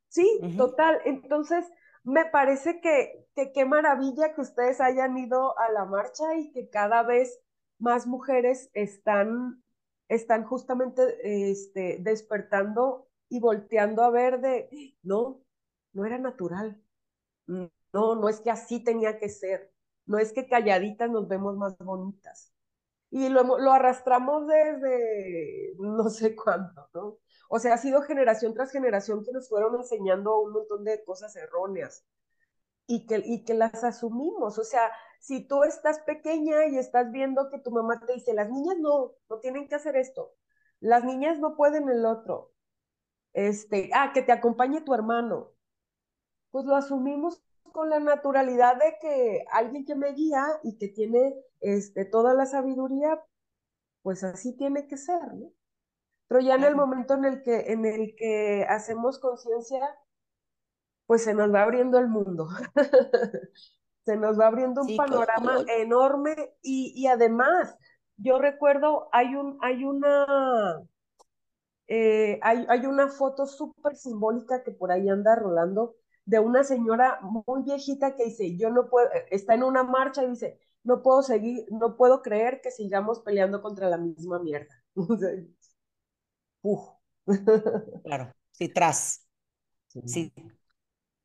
Sí, 0.07 0.39
total. 0.57 1.01
Entonces, 1.05 1.65
me 2.03 2.25
parece 2.25 2.81
que, 2.81 3.27
qué 3.53 3.65
maravilla 3.65 4.33
que 4.33 4.41
ustedes 4.41 4.81
hayan 4.81 5.17
ido 5.17 5.57
a 5.59 5.71
la 5.71 5.85
marcha 5.85 6.35
y 6.35 6.51
que 6.51 6.69
cada 6.69 7.03
vez 7.03 7.39
más 7.77 8.07
mujeres 8.07 8.69
están, 8.73 9.63
están 10.07 10.45
justamente 10.45 11.51
este, 11.51 11.97
despertando 12.01 13.07
y 13.29 13.39
volteando 13.39 14.03
a 14.03 14.09
ver 14.09 14.41
de, 14.41 14.95
no, 15.03 15.41
no 15.93 16.05
era 16.05 16.17
natural, 16.17 16.81
no, 17.93 18.15
no 18.15 18.29
es 18.29 18.41
que 18.41 18.51
así 18.51 18.83
tenía 18.83 19.17
que 19.19 19.29
ser. 19.29 19.71
No 20.05 20.17
es 20.17 20.33
que 20.33 20.47
calladitas 20.47 21.09
nos 21.09 21.27
vemos 21.27 21.55
más 21.57 21.77
bonitas. 21.77 22.53
Y 23.11 23.29
lo, 23.29 23.43
lo 23.59 23.71
arrastramos 23.71 24.47
desde 24.47 25.73
no 25.79 26.09
sé 26.09 26.35
cuándo, 26.35 26.89
¿no? 26.93 27.17
O 27.49 27.59
sea, 27.59 27.73
ha 27.73 27.77
sido 27.77 28.01
generación 28.03 28.53
tras 28.53 28.71
generación 28.71 29.25
que 29.25 29.31
nos 29.33 29.49
fueron 29.49 29.75
enseñando 29.75 30.39
un 30.39 30.53
montón 30.53 30.83
de 30.85 31.03
cosas 31.03 31.35
erróneas 31.35 32.05
y 32.87 33.07
que, 33.07 33.21
y 33.25 33.43
que 33.45 33.55
las 33.55 33.83
asumimos. 33.83 34.59
O 34.59 34.63
sea, 34.63 34.91
si 35.19 35.47
tú 35.47 35.63
estás 35.63 35.99
pequeña 35.99 36.67
y 36.67 36.77
estás 36.77 37.11
viendo 37.11 37.49
que 37.49 37.59
tu 37.59 37.71
mamá 37.71 37.99
te 38.05 38.13
dice, 38.13 38.33
las 38.33 38.49
niñas 38.49 38.77
no, 38.79 39.13
no 39.29 39.39
tienen 39.39 39.67
que 39.67 39.75
hacer 39.75 39.97
esto, 39.97 40.33
las 40.79 41.03
niñas 41.03 41.39
no 41.39 41.55
pueden 41.57 41.89
el 41.89 42.05
otro, 42.05 42.53
este, 43.33 43.89
ah, 43.93 44.11
que 44.13 44.21
te 44.21 44.31
acompañe 44.31 44.81
tu 44.81 44.93
hermano, 44.93 45.51
pues 46.51 46.65
lo 46.65 46.75
asumimos 46.75 47.41
con 47.71 47.89
la 47.89 47.99
naturalidad 47.99 48.77
de 48.77 48.97
que 49.01 49.45
alguien 49.51 49.85
que 49.85 49.95
me 49.95 50.13
guía 50.13 50.45
y 50.63 50.77
que 50.77 50.87
tiene 50.89 51.35
este, 51.61 52.05
toda 52.05 52.33
la 52.33 52.45
sabiduría, 52.45 53.23
pues 54.03 54.23
así 54.23 54.55
tiene 54.57 54.87
que 54.87 54.97
ser, 54.97 55.33
¿no? 55.35 55.51
Pero 56.29 56.41
ya 56.41 56.55
en 56.55 56.63
el 56.63 56.75
momento 56.75 57.15
en 57.15 57.25
el 57.25 57.41
que, 57.41 57.71
en 57.71 57.85
el 57.85 58.15
que 58.15 58.63
hacemos 58.69 59.17
conciencia, 59.17 59.81
pues 61.07 61.23
se 61.23 61.33
nos 61.33 61.51
va 61.51 61.63
abriendo 61.63 61.97
el 61.97 62.07
mundo. 62.07 62.47
se 64.05 64.15
nos 64.15 64.39
va 64.39 64.45
abriendo 64.45 64.83
un 64.83 64.95
panorama 64.95 65.65
enorme 65.75 66.53
y, 66.61 66.93
y, 66.95 67.07
además, 67.07 67.75
yo 68.15 68.37
recuerdo, 68.37 69.09
hay, 69.11 69.35
un, 69.35 69.57
hay 69.61 69.83
una... 69.83 70.83
Eh, 71.87 72.39
hay, 72.43 72.63
hay 72.69 72.85
una 72.85 73.07
foto 73.07 73.47
súper 73.47 73.95
simbólica 73.95 74.61
que 74.61 74.71
por 74.71 74.91
ahí 74.91 75.09
anda 75.09 75.35
rolando, 75.35 75.95
de 76.25 76.37
una 76.37 76.63
señora 76.63 77.19
muy 77.21 77.63
viejita 77.63 78.15
que 78.15 78.25
dice, 78.25 78.55
yo 78.55 78.69
no 78.69 78.87
puedo, 78.87 79.09
está 79.31 79.55
en 79.55 79.63
una 79.63 79.81
marcha 79.81 80.23
y 80.23 80.29
dice, 80.29 80.59
no 80.83 81.01
puedo 81.01 81.23
seguir, 81.23 81.65
no 81.71 81.97
puedo 81.97 82.21
creer 82.21 82.61
que 82.61 82.69
sigamos 82.69 83.21
peleando 83.21 83.63
contra 83.63 83.89
la 83.89 83.97
misma 83.97 84.37
mierda. 84.37 84.75
claro, 88.03 88.33
sí, 88.51 88.69
tras. 88.69 89.27
Sí. 90.05 90.31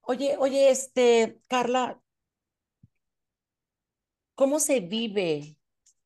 Oye, 0.03 0.37
oye, 0.39 0.71
este, 0.71 1.41
Carla, 1.49 2.01
¿cómo 4.35 4.61
se 4.61 4.81
vive, 4.81 5.57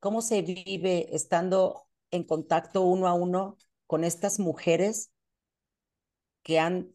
cómo 0.00 0.22
se 0.22 0.42
vive 0.42 1.14
estando 1.14 1.88
en 2.10 2.24
contacto 2.24 2.82
uno 2.82 3.06
a 3.06 3.14
uno 3.14 3.56
con 3.86 4.04
estas 4.04 4.38
mujeres 4.38 5.10
que 6.42 6.58
han 6.58 6.92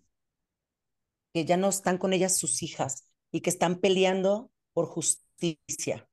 que 1.34 1.46
ya 1.46 1.58
no 1.58 1.69
están 1.69 1.98
con 1.98 2.13
ellas 2.13 2.38
sus 2.38 2.62
hijas 2.63 3.06
y 3.32 3.41
que 3.41 3.50
están 3.50 3.80
peleando 3.80 4.52
por 4.74 4.86
justicia. 4.88 6.08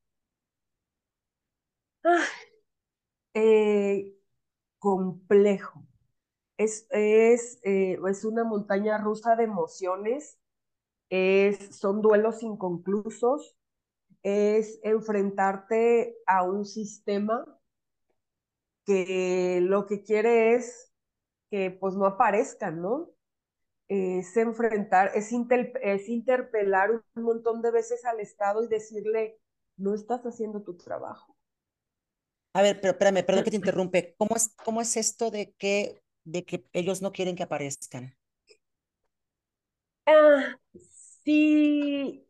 Ah, 2.05 2.27
eh, 3.35 4.15
complejo. 4.79 5.87
Es, 6.61 6.87
es, 6.91 7.59
eh, 7.63 7.99
es 8.07 8.25
una 8.27 8.45
montaña 8.45 8.99
rusa 8.99 9.35
de 9.35 9.45
emociones, 9.45 10.39
es, 11.09 11.75
son 11.75 12.03
duelos 12.03 12.43
inconclusos, 12.43 13.57
es 14.23 14.79
enfrentarte 14.83 16.19
a 16.27 16.43
un 16.43 16.67
sistema 16.67 17.47
que 18.85 19.61
lo 19.63 19.87
que 19.87 20.03
quiere 20.03 20.55
es 20.55 20.93
que 21.51 21.71
pues 21.71 21.95
no 21.95 22.05
aparezcan, 22.05 22.83
¿no? 22.83 23.11
Es 23.89 24.37
enfrentar, 24.37 25.13
es, 25.15 25.33
inter, 25.33 25.73
es 25.83 26.11
interpelar 26.11 26.91
un 26.91 27.23
montón 27.23 27.63
de 27.63 27.71
veces 27.71 28.05
al 28.05 28.21
Estado 28.21 28.63
y 28.63 28.69
decirle, 28.69 29.41
no 29.79 29.95
estás 29.95 30.21
haciendo 30.27 30.63
tu 30.63 30.77
trabajo. 30.77 31.35
A 32.53 32.61
ver, 32.61 32.81
pero 32.83 32.93
espérame, 32.93 33.25
perdón 33.25 33.45
que 33.45 33.51
te 33.51 33.57
interrumpe. 33.57 34.15
¿Cómo 34.19 34.37
es, 34.37 34.55
cómo 34.63 34.83
es 34.83 34.99
esto 34.99 35.31
de 35.31 35.55
que, 35.55 36.03
de 36.33 36.45
que 36.45 36.65
ellos 36.73 37.03
no 37.03 37.13
quieren 37.13 37.37
que 37.37 37.43
aparezcan? 37.45 38.17
Ah, 40.07 40.57
sí, 41.25 42.27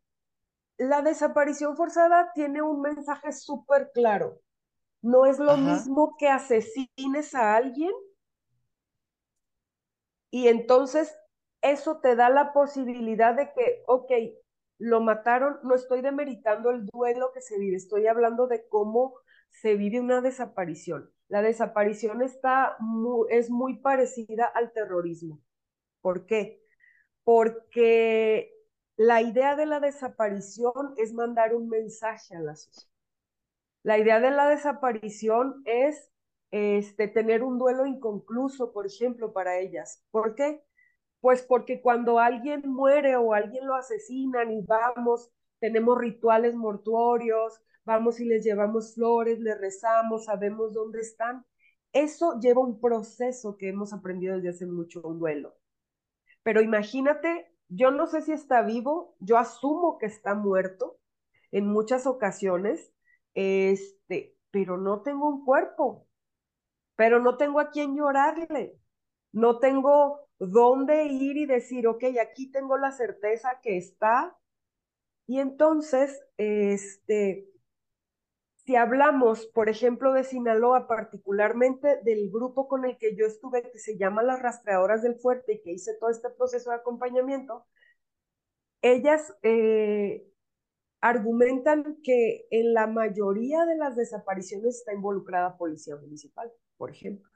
la 0.79 1.03
desaparición 1.03 1.77
forzada 1.77 2.33
tiene 2.35 2.63
un 2.63 2.83
mensaje 2.83 3.33
súper 3.33 3.91
claro. 3.95 4.41
No 5.03 5.27
es 5.27 5.39
lo 5.41 5.57
Ajá. 5.57 5.59
mismo 5.59 6.17
que 6.19 6.29
asesines 6.29 7.35
a 7.35 7.57
alguien 7.57 7.93
y 10.31 10.49
entonces 10.49 11.15
eso 11.63 12.01
te 12.01 12.17
da 12.17 12.31
la 12.31 12.53
posibilidad 12.53 13.35
de 13.35 13.53
que, 13.53 13.83
ok, 13.87 14.11
lo 14.79 15.01
mataron, 15.01 15.59
no 15.63 15.75
estoy 15.75 16.01
demeritando 16.03 16.71
el 16.71 16.87
duelo 16.87 17.33
que 17.35 17.41
se 17.43 17.59
vive, 17.59 17.77
estoy 17.77 18.07
hablando 18.07 18.47
de 18.47 18.67
cómo 18.69 19.15
se 19.51 19.75
vive 19.77 20.01
una 20.01 20.21
desaparición. 20.23 21.11
La 21.31 21.43
desaparición 21.43 22.23
está 22.23 22.77
es 23.29 23.51
muy 23.51 23.79
parecida 23.79 24.47
al 24.47 24.73
terrorismo. 24.73 25.41
¿Por 26.01 26.27
qué? 26.27 26.61
Porque 27.23 28.53
la 28.97 29.23
idea 29.23 29.55
de 29.55 29.65
la 29.65 29.79
desaparición 29.79 30.93
es 30.97 31.15
mandar 31.15 31.55
un 31.55 31.69
mensaje 31.69 32.35
a 32.35 32.41
la 32.41 32.57
sociedad. 32.57 32.91
La 33.85 33.97
idea 33.97 34.19
de 34.19 34.33
la 34.33 34.49
desaparición 34.49 35.63
es 35.67 36.11
este, 36.51 37.07
tener 37.07 37.45
un 37.45 37.59
duelo 37.59 37.87
inconcluso, 37.87 38.73
por 38.73 38.87
ejemplo, 38.87 39.33
para 39.33 39.57
ellas. 39.61 40.05
¿Por 40.11 40.35
qué? 40.35 40.65
Pues 41.21 41.43
porque 41.43 41.81
cuando 41.81 42.19
alguien 42.19 42.63
muere 42.67 43.15
o 43.15 43.35
alguien 43.35 43.69
lo 43.69 43.77
asesinan 43.77 44.51
y 44.51 44.63
vamos, 44.63 45.31
tenemos 45.61 45.97
rituales 45.97 46.57
mortuorios, 46.57 47.63
vamos 47.85 48.21
y 48.21 48.25
les 48.25 48.45
llevamos 48.45 48.95
flores, 48.95 49.41
les 49.41 49.59
rezamos, 49.59 50.27
sabemos 50.27 50.73
dónde 50.73 51.01
están. 51.01 51.45
Eso 51.93 52.39
lleva 52.41 52.61
un 52.61 52.81
proceso 52.81 53.57
que 53.57 53.69
hemos 53.69 53.93
aprendido 53.93 54.37
desde 54.37 54.51
hace 54.51 54.67
mucho, 54.67 55.03
un 55.03 55.19
duelo. 55.19 55.57
Pero 56.43 56.61
imagínate, 56.63 57.51
yo 57.69 57.91
no 57.91 58.07
sé 58.07 58.23
si 58.23 58.33
está 58.33 58.63
vivo, 58.63 59.17
yo 59.21 59.39
asumo 59.39 59.99
que 59.99 60.07
está 60.07 60.35
muerto 60.35 60.99
en 61.53 61.67
muchas 61.67 62.07
ocasiones, 62.07 62.93
este, 63.35 64.37
pero 64.51 64.77
no 64.79 65.03
tengo 65.03 65.29
un 65.29 65.45
cuerpo, 65.45 66.07
pero 66.97 67.21
no 67.21 67.37
tengo 67.37 67.61
a 67.61 67.71
quién 67.71 67.97
llorarle, 67.97 68.79
no 69.33 69.59
tengo 69.59 70.29
dónde 70.39 71.05
ir 71.05 71.37
y 71.37 71.47
decir, 71.47 71.87
ok, 71.87 72.05
aquí 72.21 72.51
tengo 72.51 72.79
la 72.79 72.93
certeza 72.93 73.61
que 73.63 73.77
está. 73.77 74.37
Y 75.27 75.39
entonces, 75.39 76.21
este, 76.39 77.49
si 78.71 78.77
hablamos, 78.77 79.47
por 79.49 79.69
ejemplo, 79.69 80.13
de 80.13 80.23
Sinaloa, 80.23 80.87
particularmente 80.87 82.01
del 82.05 82.31
grupo 82.31 82.69
con 82.69 82.85
el 82.85 82.99
que 82.99 83.17
yo 83.17 83.27
estuve, 83.27 83.69
que 83.69 83.81
se 83.81 83.99
llama 83.99 84.23
las 84.23 84.41
rastreadoras 84.41 85.03
del 85.03 85.17
fuerte 85.17 85.55
y 85.55 85.61
que 85.61 85.73
hice 85.73 85.95
todo 85.99 86.09
este 86.09 86.31
proceso 86.31 86.71
de 86.71 86.77
acompañamiento, 86.77 87.67
ellas 88.81 89.35
eh, 89.43 90.25
argumentan 91.01 91.99
que 92.05 92.47
en 92.53 92.73
la 92.73 92.87
mayoría 92.87 93.67
de 93.67 93.75
las 93.75 93.97
desapariciones 93.97 94.77
está 94.77 94.93
involucrada 94.95 95.59
policía 95.59 95.97
municipal, 95.97 96.53
por 96.77 96.93
ejemplo. 96.93 97.29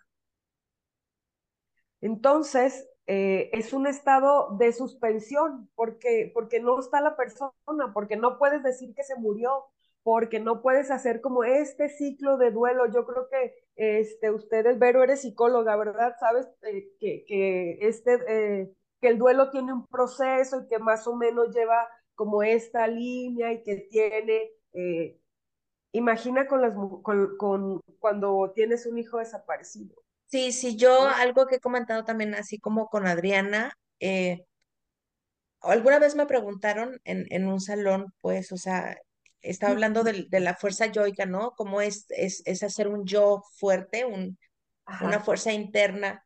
Entonces, 2.01 2.89
eh, 3.09 3.51
es 3.53 3.73
un 3.73 3.89
estado 3.89 4.57
de 4.57 4.73
suspensión 4.73 5.69
porque, 5.75 6.31
porque 6.33 6.61
no 6.61 6.79
está 6.79 7.01
la 7.01 7.17
persona, 7.17 7.53
porque 7.93 8.17
no 8.17 8.39
puedes 8.39 8.63
decir 8.63 8.95
que 8.95 9.03
se 9.03 9.17
murió, 9.17 9.74
porque 10.05 10.39
no 10.39 10.61
puedes 10.61 10.91
hacer 10.91 11.23
como 11.23 11.45
este 11.45 11.89
ciclo 11.89 12.37
de 12.37 12.51
duelo. 12.51 12.87
Yo 12.93 13.07
creo 13.07 13.27
que 13.31 13.55
este, 13.75 14.31
ustedes, 14.31 14.79
Vero, 14.79 15.03
eres 15.03 15.23
psicóloga, 15.23 15.75
¿verdad? 15.77 16.15
Sabes 16.21 16.47
eh, 16.63 16.91
que, 17.01 17.25
que, 17.27 17.79
este, 17.81 18.21
eh, 18.29 18.71
que 19.01 19.09
el 19.09 19.19
duelo 19.19 19.51
tiene 19.51 19.73
un 19.73 19.87
proceso 19.87 20.61
y 20.61 20.69
que 20.69 20.79
más 20.79 21.07
o 21.09 21.17
menos 21.17 21.55
lleva 21.55 21.89
como 22.15 22.43
esta 22.43 22.87
línea 22.87 23.53
y 23.55 23.63
que 23.63 23.77
tiene, 23.91 24.51
eh, 24.75 25.19
imagina 25.93 26.47
con 26.47 26.61
las, 26.61 26.75
con, 26.75 27.37
con, 27.39 27.81
cuando 27.99 28.53
tienes 28.55 28.85
un 28.85 28.99
hijo 28.99 29.19
desaparecido. 29.19 29.97
Sí, 30.27 30.53
sí, 30.53 30.77
yo 30.77 31.07
algo 31.17 31.47
que 31.47 31.57
he 31.57 31.61
comentado 31.61 32.05
también 32.05 32.35
así 32.35 32.61
como 32.61 32.89
con 32.89 33.07
Adriana, 33.07 33.73
alguna 35.63 35.99
vez 35.99 36.15
me 36.15 36.27
preguntaron 36.27 37.01
en, 37.05 37.27
en 37.31 37.47
un 37.47 37.61
salón, 37.61 38.13
pues, 38.21 38.53
o 38.53 38.59
sea, 38.59 38.99
estaba 39.45 39.73
hablando 39.73 40.05
de, 40.05 40.27
de 40.29 40.41
la 40.41 40.55
fuerza 40.57 40.87
yoica, 40.87 41.27
¿no? 41.27 41.53
Cómo 41.57 41.81
es, 41.81 42.07
es, 42.11 42.43
es 42.47 42.63
hacer 42.63 42.89
un 42.89 43.05
yo 43.07 43.43
fuerte, 43.57 44.05
un, 44.05 44.39
una 45.03 45.21
fuerza 45.21 45.53
interna. 45.53 46.25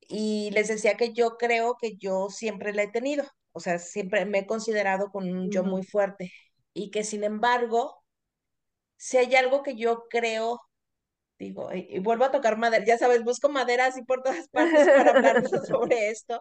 Y 0.00 0.50
les 0.52 0.68
decía 0.68 0.96
que 0.96 1.12
yo 1.14 1.36
creo 1.38 1.76
que 1.80 1.96
yo 1.96 2.28
siempre 2.30 2.72
la 2.74 2.84
he 2.84 2.90
tenido, 2.90 3.24
o 3.52 3.60
sea, 3.60 3.78
siempre 3.78 4.26
me 4.26 4.40
he 4.40 4.46
considerado 4.46 5.10
con 5.10 5.28
un 5.34 5.50
yo 5.50 5.64
muy 5.64 5.84
fuerte. 5.84 6.32
Y 6.74 6.90
que 6.90 7.04
sin 7.04 7.24
embargo, 7.24 7.96
si 8.96 9.18
hay 9.18 9.34
algo 9.36 9.62
que 9.62 9.76
yo 9.76 10.04
creo 10.10 10.60
digo, 11.38 11.72
y, 11.72 11.96
y, 11.96 11.98
vuelvo 11.98 12.24
a 12.24 12.30
tocar 12.30 12.56
madera, 12.58 12.84
ya 12.84 12.98
sabes, 12.98 13.24
busco 13.24 13.48
madera 13.48 13.86
así 13.86 14.02
por 14.02 14.22
todas 14.22 14.48
partes 14.48 14.86
para 14.86 15.10
hablar 15.10 15.44
sobre 15.66 16.10
esto. 16.10 16.40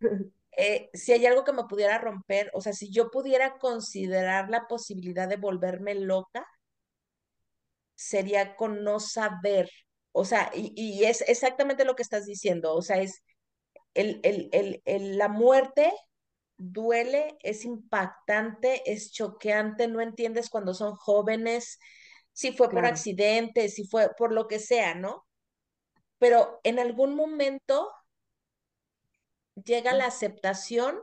Eh, 0.56 0.90
si 0.94 1.12
hay 1.12 1.26
algo 1.26 1.44
que 1.44 1.52
me 1.52 1.64
pudiera 1.64 1.98
romper, 1.98 2.50
o 2.54 2.60
sea, 2.62 2.72
si 2.72 2.90
yo 2.90 3.10
pudiera 3.10 3.58
considerar 3.58 4.48
la 4.50 4.66
posibilidad 4.68 5.28
de 5.28 5.36
volverme 5.36 5.94
loca, 5.94 6.46
sería 7.94 8.56
con 8.56 8.84
no 8.84 9.00
saber, 9.00 9.70
o 10.12 10.24
sea, 10.24 10.50
y, 10.54 10.72
y 10.76 11.04
es 11.04 11.22
exactamente 11.22 11.84
lo 11.84 11.94
que 11.96 12.02
estás 12.02 12.26
diciendo, 12.26 12.74
o 12.74 12.82
sea, 12.82 12.98
es 13.00 13.22
el, 13.94 14.20
el, 14.24 14.48
el, 14.52 14.82
el, 14.86 15.18
la 15.18 15.28
muerte 15.28 15.92
duele, 16.58 17.36
es 17.42 17.64
impactante, 17.64 18.82
es 18.92 19.12
choqueante, 19.12 19.88
no 19.88 20.00
entiendes 20.00 20.50
cuando 20.50 20.74
son 20.74 20.96
jóvenes, 20.96 21.78
si 22.32 22.52
fue 22.52 22.72
por 22.72 22.86
accidente, 22.86 23.68
si 23.70 23.86
fue 23.86 24.10
por 24.18 24.32
lo 24.32 24.48
que 24.48 24.58
sea, 24.60 24.94
¿no? 24.94 25.26
Pero 26.18 26.60
en 26.64 26.78
algún 26.78 27.14
momento 27.14 27.90
llega 29.64 29.94
la 29.94 30.06
aceptación 30.06 31.00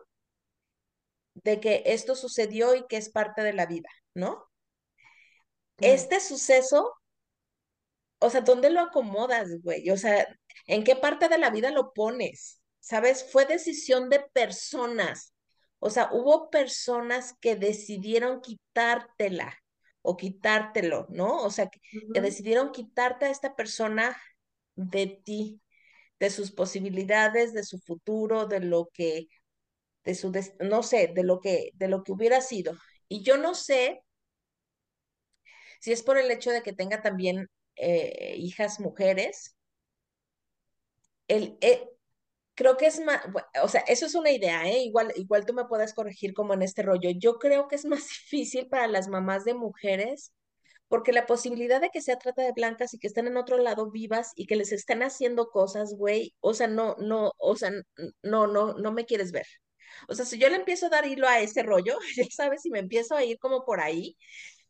de 1.36 1.60
que 1.60 1.84
esto 1.86 2.16
sucedió 2.16 2.76
y 2.76 2.86
que 2.88 2.98
es 2.98 3.10
parte 3.10 3.42
de 3.42 3.54
la 3.54 3.66
vida, 3.66 3.90
¿no? 4.14 4.50
Este 5.78 6.20
suceso, 6.20 6.94
o 8.20 8.30
sea, 8.30 8.42
¿dónde 8.42 8.70
lo 8.70 8.82
acomodas, 8.82 9.50
güey? 9.62 9.90
O 9.90 9.98
sea, 9.98 10.28
¿en 10.68 10.84
qué 10.84 10.96
parte 10.96 11.28
de 11.28 11.38
la 11.38 11.50
vida 11.50 11.72
lo 11.72 11.94
pones? 11.94 12.62
¿Sabes? 12.80 13.30
Fue 13.32 13.46
decisión 13.46 14.10
de 14.10 14.20
personas. 14.20 15.34
O 15.80 15.90
sea, 15.90 16.10
hubo 16.12 16.50
personas 16.50 17.34
que 17.42 17.56
decidieron 17.56 18.42
quitártela 18.42 19.58
o 20.02 20.16
quitártelo, 20.16 21.08
¿no? 21.10 21.42
O 21.44 21.50
sea, 21.50 21.70
que, 21.70 21.80
decidieron 22.22 22.72
quitarte 22.72 23.26
a 23.26 23.30
esta 23.30 23.56
persona 23.56 24.16
de 24.76 25.08
ti, 25.08 25.62
de 26.24 26.30
sus 26.30 26.52
posibilidades, 26.54 27.54
de 27.54 27.64
su 27.66 27.80
futuro, 27.80 28.46
de 28.48 28.62
lo 28.62 28.90
que 28.94 29.28
de 30.06 30.16
su, 30.16 30.32
no 30.62 30.84
sé, 30.84 31.12
de 31.16 31.24
lo 31.24 31.42
que, 31.42 31.72
de 31.76 31.90
lo 31.90 32.04
que 32.04 32.14
hubiera 32.14 32.42
sido. 32.42 32.74
Y 33.10 33.24
yo 33.24 33.38
no 33.38 33.56
sé 33.56 34.04
si 35.80 35.92
es 35.92 36.04
por 36.04 36.18
el 36.18 36.32
hecho 36.32 36.52
de 36.52 36.62
que 36.64 36.74
tenga 36.74 37.02
también 37.02 37.48
eh, 37.76 38.36
hijas 38.38 38.80
mujeres, 38.80 39.56
el, 41.28 41.58
eh, 41.62 41.90
creo 42.56 42.78
que 42.78 42.88
es 42.88 43.00
más, 43.02 43.22
o 43.64 43.68
sea, 43.70 43.82
eso 43.88 44.06
es 44.06 44.16
una 44.16 44.32
idea, 44.32 44.68
¿eh? 44.68 44.84
Igual, 44.84 45.14
igual 45.18 45.46
tú 45.46 45.54
me 45.54 45.66
puedes 45.66 45.94
corregir 45.94 46.34
como 46.34 46.54
en 46.54 46.64
este 46.64 46.84
rollo. 46.84 47.12
Yo 47.12 47.40
creo 47.40 47.68
que 47.68 47.76
es 47.76 47.86
más 47.86 48.00
difícil 48.10 48.68
para 48.68 48.88
las 48.88 49.08
mamás 49.10 49.46
de 49.46 49.54
mujeres 49.56 50.34
porque 50.94 51.12
la 51.12 51.26
posibilidad 51.26 51.82
de 51.82 51.90
que 51.90 52.04
sea 52.04 52.20
trata 52.20 52.44
de 52.44 52.52
blancas 52.52 52.94
y 52.94 53.00
que 53.00 53.08
estén 53.08 53.26
en 53.28 53.36
otro 53.38 53.58
lado 53.58 53.90
vivas 53.90 54.32
y 54.36 54.46
que 54.46 54.56
les 54.56 54.72
estén 54.72 55.02
haciendo 55.02 55.50
cosas, 55.50 55.96
güey, 55.98 56.36
o 56.40 56.54
sea, 56.54 56.68
no, 56.68 56.96
no, 57.00 57.32
o 57.40 57.56
sea, 57.56 57.72
no, 58.22 58.46
no, 58.48 58.74
no 58.76 58.92
me 58.92 59.06
quieres 59.08 59.32
ver. 59.32 59.48
O 60.08 60.14
sea, 60.16 60.24
si 60.26 60.38
yo 60.38 60.50
le 60.50 60.58
empiezo 60.58 60.86
a 60.88 60.90
dar 60.90 61.08
hilo 61.08 61.28
a 61.28 61.40
ese 61.40 61.64
rollo, 61.64 61.98
ya 62.16 62.26
sabes, 62.32 62.62
si 62.62 62.70
me 62.70 62.78
empiezo 62.80 63.16
a 63.16 63.24
ir 63.24 63.40
como 63.40 63.66
por 63.66 63.80
ahí, 63.82 64.18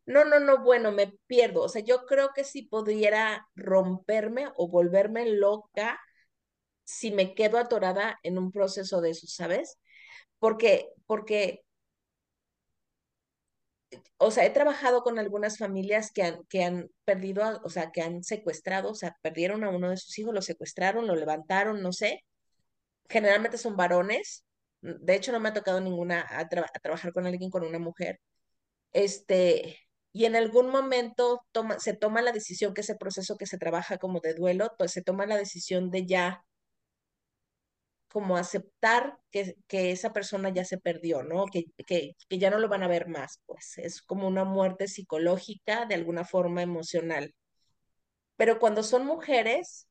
No, 0.06 0.26
no, 0.26 0.40
no, 0.40 0.64
bueno, 0.64 0.92
me 0.94 1.14
pierdo. 1.28 1.62
O 1.64 1.70
sea, 1.70 1.84
yo 1.84 2.06
creo 2.08 2.32
que 2.36 2.44
si 2.46 2.64
pudiera 2.64 3.48
romperme 3.56 4.48
o 4.58 4.70
volverme 4.70 5.28
loca 5.28 6.00
si 6.86 7.12
me 7.12 7.36
quedo 7.36 7.58
atorada 7.58 8.20
en 8.24 8.38
un 8.38 8.52
proceso 8.52 9.02
de 9.02 9.12
eso, 9.12 9.28
¿sabes? 9.28 9.80
Porque, 10.40 10.90
porque, 11.08 11.64
o 14.18 14.32
sea, 14.32 14.46
he 14.46 14.50
trabajado 14.52 15.04
con 15.04 15.20
algunas 15.20 15.58
familias 15.58 16.12
que 16.12 16.24
han, 16.24 16.44
que 16.50 16.64
han 16.64 16.90
perdido, 17.06 17.62
o 17.64 17.70
sea, 17.70 17.92
que 17.92 18.02
han 18.02 18.24
secuestrado, 18.24 18.92
o 18.92 18.96
sea, 18.96 19.18
perdieron 19.22 19.64
a 19.64 19.70
uno 19.70 19.90
de 19.90 19.98
sus 19.98 20.18
hijos, 20.20 20.34
lo 20.34 20.42
secuestraron, 20.42 21.08
lo 21.08 21.16
levantaron, 21.16 21.82
no 21.82 21.94
sé. 21.94 22.24
Generalmente 23.10 23.58
son 23.58 23.76
varones. 23.78 24.46
De 24.82 25.16
hecho, 25.16 25.32
no 25.32 25.40
me 25.40 25.50
ha 25.50 25.54
tocado 25.54 25.82
ninguna 25.82 26.26
a 26.30 26.48
trabajar 26.50 27.14
con 27.14 27.26
alguien 27.28 27.50
con 27.50 27.64
una 27.64 27.80
mujer. 27.80 28.20
Este, 28.94 29.80
y 30.14 30.26
en 30.26 30.36
algún 30.36 30.70
momento 30.70 31.46
toma, 31.52 31.80
se 31.80 31.94
toma 31.94 32.22
la 32.22 32.32
decisión 32.32 32.74
que 32.74 32.82
ese 32.82 32.96
proceso 32.96 33.38
que 33.38 33.48
se 33.48 33.58
trabaja 33.58 33.98
como 33.98 34.20
de 34.20 34.36
duelo, 34.36 34.74
pues 34.78 34.92
se 34.92 35.02
toma 35.02 35.26
la 35.26 35.38
decisión 35.38 35.90
de 35.92 36.06
ya 36.06 36.46
como 38.14 38.38
aceptar 38.38 39.20
que, 39.32 39.56
que 39.68 39.92
esa 39.92 40.14
persona 40.14 40.50
ya 40.52 40.66
se 40.66 40.80
perdió, 40.80 41.24
¿no? 41.24 41.48
Que, 41.48 41.66
que, 41.88 42.16
que 42.30 42.40
ya 42.40 42.52
no 42.52 42.60
lo 42.60 42.70
van 42.70 42.84
a 42.84 42.90
ver 42.90 43.10
más, 43.10 43.42
pues 43.48 43.78
es 43.80 44.02
como 44.04 44.28
una 44.30 44.46
muerte 44.46 44.88
psicológica, 44.88 45.86
de 45.88 45.96
alguna 45.96 46.26
forma 46.26 46.64
emocional. 46.64 47.36
Pero 48.38 48.60
cuando 48.60 48.84
son 48.84 49.06
mujeres, 49.08 49.88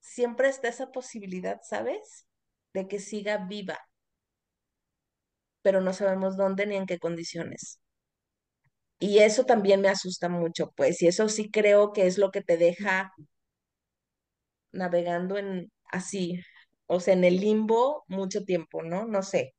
siempre 0.00 0.48
está 0.48 0.68
esa 0.68 0.92
posibilidad, 0.92 1.60
¿sabes? 1.64 2.26
De 2.72 2.86
que 2.88 2.98
siga 3.00 3.38
viva, 3.38 3.78
pero 5.62 5.80
no 5.80 5.92
sabemos 5.92 6.36
dónde 6.36 6.64
ni 6.66 6.76
en 6.76 6.86
qué 6.86 6.98
condiciones. 7.00 7.80
Y 8.98 9.18
eso 9.20 9.44
también 9.44 9.80
me 9.80 9.88
asusta 9.88 10.28
mucho, 10.28 10.72
pues, 10.76 11.00
y 11.02 11.06
eso 11.08 11.28
sí 11.28 11.50
creo 11.50 11.92
que 11.92 12.06
es 12.06 12.18
lo 12.18 12.30
que 12.30 12.42
te 12.42 12.56
deja 12.56 13.12
navegando 14.72 15.38
en 15.38 15.70
así, 15.90 16.40
o 16.86 17.00
sea, 17.00 17.14
en 17.14 17.24
el 17.24 17.38
limbo 17.38 18.04
mucho 18.08 18.44
tiempo, 18.44 18.82
¿no? 18.82 19.06
No 19.06 19.22
sé. 19.22 19.54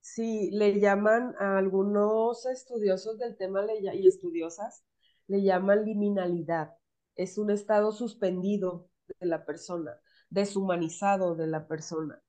Sí, 0.00 0.50
le 0.52 0.78
llaman 0.80 1.34
a 1.40 1.58
algunos 1.58 2.46
estudiosos 2.46 3.18
del 3.18 3.36
tema 3.36 3.64
y 3.74 4.06
estudiosas, 4.06 4.84
le 5.26 5.42
llaman 5.42 5.84
liminalidad. 5.84 6.74
Es 7.16 7.38
un 7.38 7.50
estado 7.50 7.92
suspendido 7.92 8.88
de 9.20 9.26
la 9.26 9.44
persona, 9.44 10.00
deshumanizado 10.30 11.34
de 11.34 11.48
la 11.48 11.66
persona. 11.66 12.22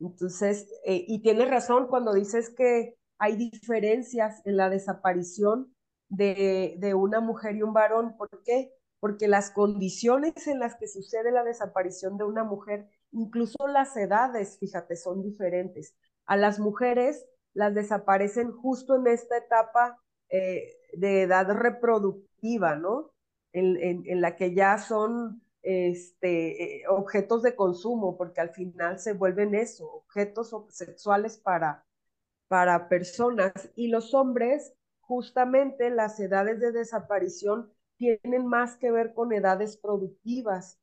Entonces, 0.00 0.68
eh, 0.84 1.04
y 1.08 1.22
tienes 1.22 1.48
razón 1.48 1.86
cuando 1.88 2.12
dices 2.12 2.50
que 2.50 2.96
hay 3.18 3.36
diferencias 3.36 4.42
en 4.44 4.56
la 4.56 4.68
desaparición 4.68 5.74
de, 6.08 6.74
de 6.78 6.94
una 6.94 7.20
mujer 7.20 7.56
y 7.56 7.62
un 7.62 7.72
varón. 7.72 8.16
¿Por 8.16 8.28
qué? 8.44 8.72
Porque 9.00 9.28
las 9.28 9.50
condiciones 9.50 10.46
en 10.48 10.58
las 10.58 10.74
que 10.76 10.88
sucede 10.88 11.30
la 11.32 11.44
desaparición 11.44 12.18
de 12.18 12.24
una 12.24 12.44
mujer, 12.44 12.88
incluso 13.12 13.66
las 13.68 13.96
edades, 13.96 14.58
fíjate, 14.58 14.96
son 14.96 15.22
diferentes 15.22 15.94
a 16.26 16.36
las 16.36 16.58
mujeres 16.58 17.26
las 17.54 17.74
desaparecen 17.74 18.52
justo 18.52 18.96
en 18.96 19.06
esta 19.06 19.36
etapa 19.36 19.98
eh, 20.30 20.74
de 20.94 21.22
edad 21.22 21.50
reproductiva, 21.50 22.76
¿no? 22.76 23.12
En, 23.52 24.20
la 24.22 24.34
que 24.36 24.54
ya 24.54 24.78
son 24.78 25.42
este, 25.60 26.80
eh, 26.80 26.88
objetos 26.88 27.42
de 27.42 27.54
consumo, 27.54 28.16
porque 28.16 28.40
al 28.40 28.48
final 28.50 28.98
se 28.98 29.12
vuelven 29.12 29.54
eso, 29.54 29.86
objetos 29.90 30.56
sexuales 30.70 31.36
para 31.36 32.88
personas. 32.88 33.52
Y 33.76 33.88
los 33.88 34.14
hombres, 34.14 34.72
justamente 35.00 35.90
las 35.90 36.18
edades 36.18 36.60
de 36.60 36.72
desaparición 36.72 37.70
tienen 37.98 38.46
más 38.46 38.76
que 38.78 38.90
ver 38.90 39.12
con 39.12 39.34
edades 39.34 39.76
productivas, 39.76 40.80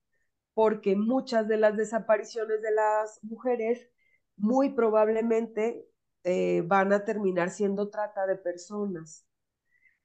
porque 0.59 0.97
muchas 0.97 1.47
de 1.47 1.55
las 1.55 1.77
desapariciones 1.77 2.61
de 2.61 2.71
las 2.71 3.23
mujeres 3.23 3.89
muy 4.35 4.71
probablemente 4.73 5.87
eh, 6.25 6.63
van 6.65 6.91
a 6.91 7.05
terminar 7.05 7.49
siendo 7.49 7.89
trata 7.89 8.27
de 8.27 8.35
personas. 8.35 9.25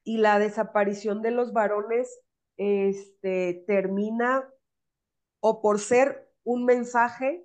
Y 0.05 0.19
la 0.19 0.39
desaparición 0.39 1.23
de 1.23 1.33
los 1.33 1.53
varones 1.53 2.21
este, 2.57 3.65
termina 3.67 4.49
o 5.41 5.61
por 5.61 5.81
ser 5.81 6.31
un 6.45 6.65
mensaje, 6.65 7.45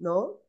¿no? 0.00 0.40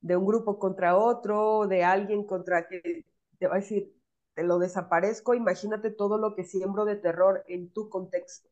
De 0.00 0.16
un 0.16 0.24
grupo 0.24 0.58
contra 0.58 0.96
otro, 0.96 1.66
de 1.66 1.84
alguien 1.84 2.24
contra 2.24 2.66
que 2.66 3.04
te 3.38 3.46
va 3.46 3.56
a 3.56 3.58
decir, 3.58 3.94
te 4.32 4.42
lo 4.42 4.58
desaparezco, 4.58 5.34
imagínate 5.34 5.90
todo 5.90 6.16
lo 6.16 6.34
que 6.34 6.44
siembro 6.44 6.86
de 6.86 6.96
terror 6.96 7.44
en 7.46 7.70
tu 7.70 7.90
contexto 7.90 8.51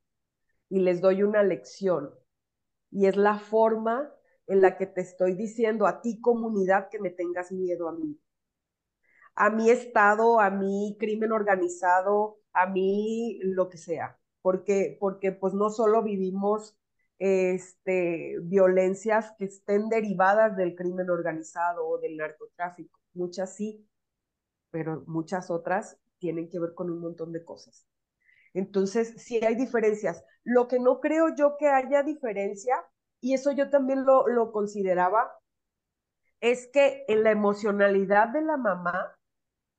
y 0.71 0.81
les 0.81 1.03
doy 1.03 1.23
una 1.23 1.43
lección. 1.43 2.15
Y 2.91 3.07
es 3.07 3.17
la 3.17 3.39
forma 3.39 4.11
en 4.47 4.63
la 4.63 4.79
que 4.79 4.87
te 4.87 5.03
estoy 5.03 5.35
diciendo 5.35 5.87
a 5.87 6.01
ti 6.01 6.21
comunidad 6.21 6.89
que 6.89 6.99
me 6.99 7.11
tengas 7.11 7.53
miedo 7.53 7.89
a 7.89 7.93
mí. 7.93 8.19
A 9.35 9.51
mi 9.51 9.71
Estado, 9.71 10.41
a 10.41 10.51
mi 10.51 10.97
crimen 10.99 11.33
organizado, 11.33 12.39
a 12.53 12.67
mí 12.67 13.39
lo 13.43 13.69
que 13.69 13.79
sea. 13.79 14.19
Porque, 14.43 14.97
porque 14.99 15.33
pues 15.33 15.53
no 15.55 15.71
solo 15.71 16.03
vivimos 16.03 16.79
este, 17.19 18.39
violencias 18.43 19.33
que 19.39 19.45
estén 19.45 19.89
derivadas 19.89 20.57
del 20.57 20.75
crimen 20.75 21.11
organizado 21.11 21.87
o 21.87 21.99
del 21.99 22.17
narcotráfico. 22.17 22.99
Muchas 23.13 23.55
sí, 23.55 23.87
pero 24.71 25.05
muchas 25.07 25.51
otras 25.51 25.99
tienen 26.19 26.49
que 26.49 26.61
ver 26.61 26.75
con 26.75 26.91
un 26.91 27.01
montón 27.01 27.33
de 27.33 27.45
cosas. 27.45 27.90
Entonces, 28.55 29.15
sí 29.23 29.41
hay 29.45 29.55
diferencias. 29.55 30.25
Lo 30.45 30.69
que 30.69 30.79
no 30.79 31.01
creo 31.01 31.35
yo 31.35 31.57
que 31.59 31.69
haya 31.69 32.03
diferencia, 32.03 32.75
y 33.21 33.35
eso 33.35 33.53
yo 33.53 33.71
también 33.71 34.05
lo, 34.05 34.27
lo 34.29 34.53
consideraba, 34.53 35.31
es 36.41 36.69
que 36.73 37.05
en 37.09 37.23
la 37.23 37.31
emocionalidad 37.31 38.29
de 38.29 38.43
la 38.43 38.57
mamá, 38.57 39.15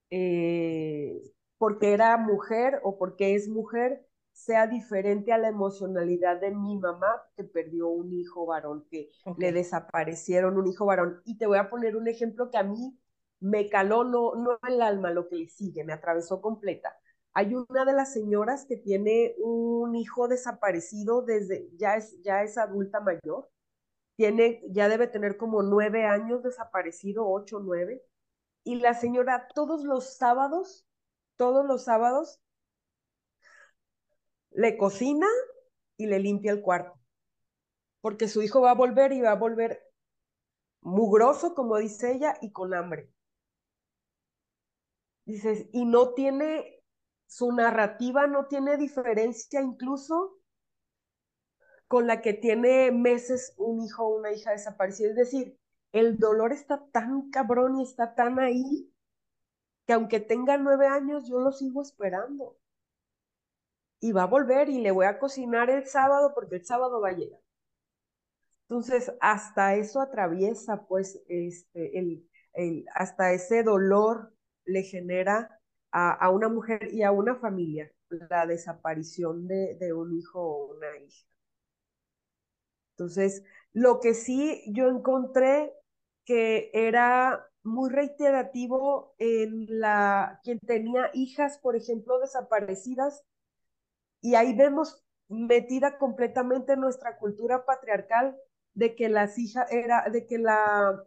eh, 0.10 1.22
porque 1.58 1.94
era 1.94 2.18
mujer 2.18 2.80
o 2.84 2.98
porque 2.98 3.36
es 3.36 3.48
mujer, 3.48 4.08
sea 4.34 4.68
diferente 4.68 5.34
a 5.34 5.38
la 5.38 5.50
emocionalidad 5.50 6.40
de 6.40 6.52
mi 6.52 6.78
mamá 6.78 7.22
que 7.36 7.44
perdió 7.44 7.90
un 7.90 8.14
hijo 8.14 8.46
varón, 8.46 8.86
que 8.90 9.10
okay. 9.26 9.48
le 9.48 9.52
desaparecieron 9.52 10.58
un 10.58 10.68
hijo 10.68 10.86
varón. 10.86 11.22
Y 11.26 11.38
te 11.38 11.48
voy 11.48 11.58
a 11.58 11.70
poner 11.70 11.96
un 11.96 12.08
ejemplo 12.08 12.50
que 12.50 12.58
a 12.58 12.64
mí 12.64 12.98
me 13.40 13.70
caló, 13.70 14.04
no, 14.04 14.36
no 14.36 14.58
el 14.68 14.82
alma, 14.82 15.12
lo 15.12 15.28
que 15.28 15.36
le 15.36 15.50
sigue, 15.50 15.84
me 15.84 15.94
atravesó 15.94 16.42
completa. 16.42 16.96
Hay 17.34 17.56
una 17.56 17.86
de 17.86 17.94
las 17.94 18.14
señoras 18.14 18.66
que 18.66 18.78
tiene 18.78 19.36
un 19.40 19.96
hijo 19.96 20.28
desaparecido 20.28 21.22
desde, 21.22 21.70
ya 21.78 21.96
es, 21.96 22.22
ya 22.22 22.44
es 22.44 22.58
adulta 22.58 23.00
mayor, 23.00 23.50
tiene, 24.16 24.62
ya 24.70 24.90
debe 24.90 25.08
tener 25.08 25.38
como 25.38 25.64
nueve 25.64 26.06
años 26.06 26.44
desaparecido, 26.44 27.28
ocho, 27.28 27.60
nueve, 27.60 28.04
y 28.64 28.76
la 28.76 28.94
señora 28.94 29.48
todos 29.56 29.84
los 29.84 30.16
sábados, 30.18 30.86
todos 31.38 31.66
los 31.66 31.86
sábados, 31.86 32.42
le 34.52 34.78
cocina 34.78 35.28
y 35.98 36.08
le 36.08 36.20
limpia 36.20 36.52
el 36.52 36.62
cuarto, 36.62 37.00
porque 38.02 38.28
su 38.28 38.42
hijo 38.42 38.62
va 38.62 38.72
a 38.72 38.76
volver 38.76 39.14
y 39.14 39.22
va 39.22 39.32
a 39.32 39.36
volver 39.36 39.82
mugroso, 40.82 41.56
como 41.56 41.78
dice 41.78 42.12
ella, 42.14 42.38
y 42.42 42.52
con 42.52 42.74
hambre. 42.74 43.10
Dices, 45.26 45.68
y 45.72 45.86
no 45.86 46.14
tiene, 46.14 46.81
su 47.32 47.54
narrativa 47.54 48.28
no 48.28 48.48
tiene 48.48 48.76
diferencia 48.76 49.62
incluso 49.62 50.38
con 51.88 52.06
la 52.06 52.22
que 52.22 52.34
tiene 52.34 52.92
meses 52.92 53.54
un 53.56 53.80
hijo 53.80 54.04
o 54.06 54.18
una 54.18 54.34
hija 54.34 54.52
desaparecida. 54.52 55.12
Es 55.12 55.16
decir, 55.16 55.58
el 55.94 56.20
dolor 56.20 56.52
está 56.52 56.86
tan 56.92 57.32
cabrón 57.32 57.80
y 57.80 57.84
está 57.84 58.16
tan 58.16 58.38
ahí 58.38 58.94
que 59.86 59.94
aunque 59.94 60.20
tenga 60.20 60.58
nueve 60.58 60.88
años, 60.88 61.26
yo 61.30 61.40
lo 61.40 61.54
sigo 61.54 61.82
esperando. 61.82 62.58
Y 64.02 64.12
va 64.12 64.24
a 64.24 64.28
volver 64.28 64.68
y 64.68 64.82
le 64.82 64.92
voy 64.92 65.06
a 65.06 65.18
cocinar 65.18 65.70
el 65.70 65.88
sábado 65.88 66.34
porque 66.36 66.58
el 66.58 66.66
sábado 66.66 67.00
va 67.00 67.10
a 67.12 67.14
llegar. 67.14 67.40
Entonces, 68.64 69.10
hasta 69.22 69.76
eso 69.76 70.02
atraviesa, 70.02 70.86
pues, 70.86 71.22
este, 71.30 71.98
el, 71.98 72.30
el, 72.52 72.86
hasta 72.94 73.32
ese 73.32 73.64
dolor 73.64 74.36
le 74.66 74.84
genera 74.84 75.61
a, 75.92 76.12
a, 76.14 76.30
una 76.30 76.50
mujer 76.50 76.90
y 76.94 77.04
a 77.04 77.12
una 77.12 77.36
familia 77.36 77.92
la 78.30 78.46
desaparición 78.46 79.48
de, 79.48 79.76
de 79.80 79.94
un 79.94 80.14
hijo 80.18 80.40
o 80.42 80.76
una 80.76 80.98
hija. 80.98 81.26
Entonces, 82.98 83.44
lo 83.74 84.00
que 84.00 84.14
sí 84.14 84.64
yo 84.74 84.90
encontré 84.90 85.74
que 86.26 86.70
era 86.74 87.48
muy 87.64 87.90
reiterativo 87.90 89.16
en 89.18 89.66
la 89.80 90.40
quien 90.44 90.60
tenía 90.60 91.10
hijas, 91.14 91.58
por 91.60 91.76
ejemplo, 91.76 92.20
desaparecidas, 92.20 93.24
y 94.22 94.36
ahí 94.36 94.56
vemos 94.56 95.04
metida 95.30 95.98
completamente 95.98 96.76
nuestra 96.78 97.18
cultura 97.18 97.66
patriarcal 97.66 98.38
de 98.74 98.96
que 98.96 99.10
las 99.10 99.38
hijas 99.38 99.72
era, 99.72 100.10
de 100.12 100.28
que 100.28 100.38
la, 100.38 101.04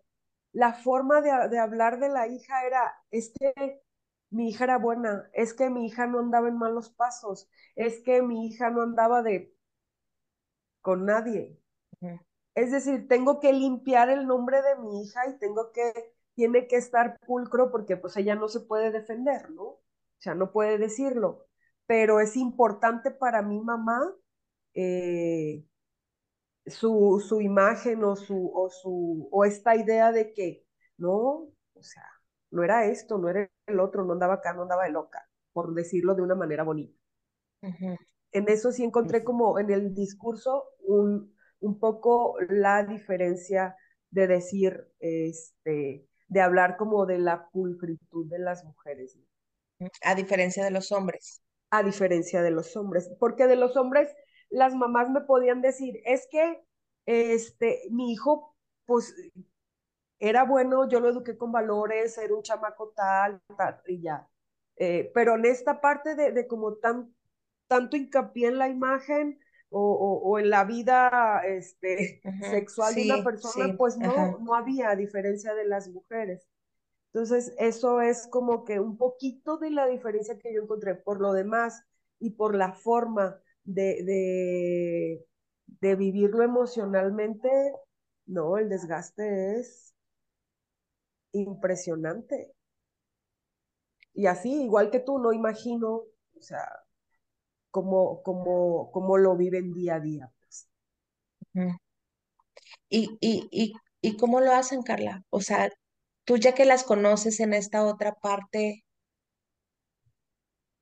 la 0.53 0.75
forma 0.75 1.21
de, 1.23 1.31
de 1.51 1.59
hablar 1.59 2.01
de 2.01 2.09
la 2.09 2.29
hija 2.29 2.67
era, 2.67 2.95
es 3.11 3.33
que 3.39 3.83
mi 4.35 4.49
hija 4.51 4.65
era 4.65 4.79
buena, 4.79 5.31
es 5.33 5.55
que 5.55 5.71
mi 5.71 5.87
hija 5.87 6.07
no 6.07 6.19
andaba 6.21 6.49
en 6.49 6.59
malos 6.59 6.91
pasos, 6.91 7.49
es 7.77 8.01
que 8.03 8.23
mi 8.23 8.47
hija 8.47 8.71
no 8.71 8.83
andaba 8.83 9.23
de 9.23 9.55
con 10.81 11.07
nadie. 11.07 11.59
Es 12.55 12.71
decir, 12.73 13.09
tengo 13.09 13.41
que 13.41 13.53
limpiar 13.53 14.11
el 14.11 14.27
nombre 14.27 14.63
de 14.63 14.77
mi 14.77 15.03
hija 15.03 15.29
y 15.29 15.39
tengo 15.39 15.73
que, 15.73 15.93
tiene 16.35 16.69
que 16.69 16.77
estar 16.77 17.19
pulcro 17.27 17.71
porque 17.71 17.97
pues 17.97 18.17
ella 18.17 18.37
no 18.37 18.49
se 18.49 18.61
puede 18.61 18.93
defender, 18.93 19.51
¿no? 19.51 19.63
O 19.65 19.83
sea, 20.19 20.35
no 20.35 20.53
puede 20.53 20.79
decirlo. 20.79 21.47
Pero 21.87 22.21
es 22.21 22.37
importante 22.37 23.11
para 23.11 23.43
mi 23.43 23.61
mamá 23.61 24.15
eh, 24.75 25.65
su, 26.67 27.23
su, 27.27 27.41
imagen 27.41 28.05
o, 28.05 28.17
su, 28.17 28.51
o, 28.55 28.71
su, 28.71 29.29
o 29.31 29.45
esta 29.45 29.77
idea 29.77 30.13
de 30.13 30.33
que, 30.33 30.67
no, 30.97 31.49
o 31.75 31.83
sea, 31.83 32.05
no 32.55 32.65
era 32.65 32.87
esto, 32.87 33.19
no 33.19 33.29
era 33.29 33.51
el 33.67 33.81
otro, 33.81 34.05
no 34.05 34.13
andaba 34.15 34.35
acá, 34.35 34.53
no 34.55 34.63
andaba 34.63 34.85
de 34.85 34.93
loca, 34.93 35.29
por 35.53 35.75
decirlo 35.75 36.15
de 36.15 36.23
una 36.23 36.35
manera 36.35 36.63
bonita. 36.63 36.99
En 38.33 38.49
eso 38.49 38.73
sí 38.73 38.85
encontré 38.85 39.25
como 39.25 39.59
en 39.59 39.71
el 39.71 39.95
discurso 39.95 40.65
un, 40.81 41.35
un 41.61 41.79
poco 41.79 42.37
la 42.49 42.85
diferencia 42.85 43.77
de 44.11 44.27
decir, 44.27 44.89
este, 45.01 46.07
de 46.29 46.41
hablar 46.41 46.77
como 46.77 47.07
de 47.07 47.19
la 47.19 47.49
pulcritud 47.51 48.31
de 48.31 48.39
las 48.39 48.65
mujeres. 48.65 49.19
A 50.03 50.15
diferencia 50.15 50.65
de 50.65 50.71
los 50.71 50.93
hombres. 50.93 51.43
A 51.71 51.83
diferencia 51.83 52.43
de 52.43 52.51
los 52.53 52.77
hombres, 52.77 53.11
porque 53.19 53.47
de 53.47 53.57
los 53.57 53.77
hombres 53.77 54.09
las 54.49 54.75
mamás 54.75 55.11
me 55.11 55.23
podían 55.23 55.61
decir, 55.61 56.01
es 56.05 56.29
que 56.31 56.63
este, 57.07 57.83
mi 57.91 58.13
hijo, 58.13 58.55
pues, 58.87 59.15
era 60.29 60.45
bueno, 60.45 60.89
yo 60.89 61.01
lo 61.01 61.11
eduqué 61.11 61.37
con 61.37 61.53
valores, 61.53 62.17
era 62.19 62.35
un 62.35 62.43
chamaco 62.43 62.93
tal, 62.97 63.41
tal, 63.57 63.81
y 63.87 64.01
ya. 64.01 64.27
Eh, 64.77 65.11
pero 65.15 65.35
en 65.37 65.45
esta 65.45 65.81
parte 65.81 66.15
de, 66.15 66.33
de 66.33 66.47
como 66.47 66.75
tan, 66.77 67.15
tanto 67.67 67.97
hincapié 67.97 68.49
en 68.49 68.59
la 68.59 68.69
imagen, 68.69 69.39
o, 69.77 70.39
en 70.39 70.51
la 70.51 70.65
vida 70.65 71.43
este, 71.45 72.21
sexual 72.43 72.95
de 72.95 73.07
una 73.07 73.25
persona, 73.25 73.75
pues 73.77 73.97
no, 73.97 74.39
no 74.39 74.55
había, 74.55 74.91
a 74.91 74.97
diferencia 74.97 75.53
de 75.55 75.65
las 75.65 75.89
mujeres. 75.89 76.47
Entonces, 77.13 77.55
eso 77.59 78.01
es 78.01 78.29
como 78.29 78.65
que 78.65 78.79
un 78.79 78.97
poquito 78.97 79.59
de 79.59 79.71
la 79.71 79.87
diferencia 79.87 80.39
que 80.39 80.55
yo 80.55 80.63
encontré. 80.63 80.95
Por 80.95 81.21
lo 81.21 81.33
demás, 81.33 81.83
y 82.21 82.31
por 82.31 82.55
la 82.55 82.73
forma 82.73 83.41
de, 83.65 84.05
de, 84.05 85.27
de 85.81 85.97
vivirlo 85.97 86.43
emocionalmente, 86.43 87.49
no, 88.27 88.59
el 88.59 88.69
desgaste 88.69 89.59
es 89.59 89.94
impresionante. 91.35 92.53
Y 94.15 94.27
así, 94.27 94.63
igual 94.63 94.91
que 94.91 95.01
tú, 95.01 95.19
no 95.19 95.33
imagino, 95.33 95.89
o 95.89 96.41
sea, 96.41 96.67
cómo, 97.71 99.19
lo 99.19 99.37
viven 99.37 99.73
día 99.73 99.97
a 99.97 100.01
día. 100.01 100.33
Pues. 100.41 100.69
¿Y, 102.89 103.19
y, 103.21 103.49
y, 103.51 103.73
¿Y 104.05 104.17
cómo 104.19 104.41
lo 104.41 104.53
hacen, 104.53 104.83
Carla? 104.83 105.25
O 105.31 105.41
sea, 105.41 105.71
tú 106.25 106.37
ya 106.37 106.55
que 106.55 106.67
las 106.67 106.85
conoces 106.85 107.41
en 107.41 107.55
esta 107.55 107.85
otra 107.87 108.13
parte, 108.13 108.85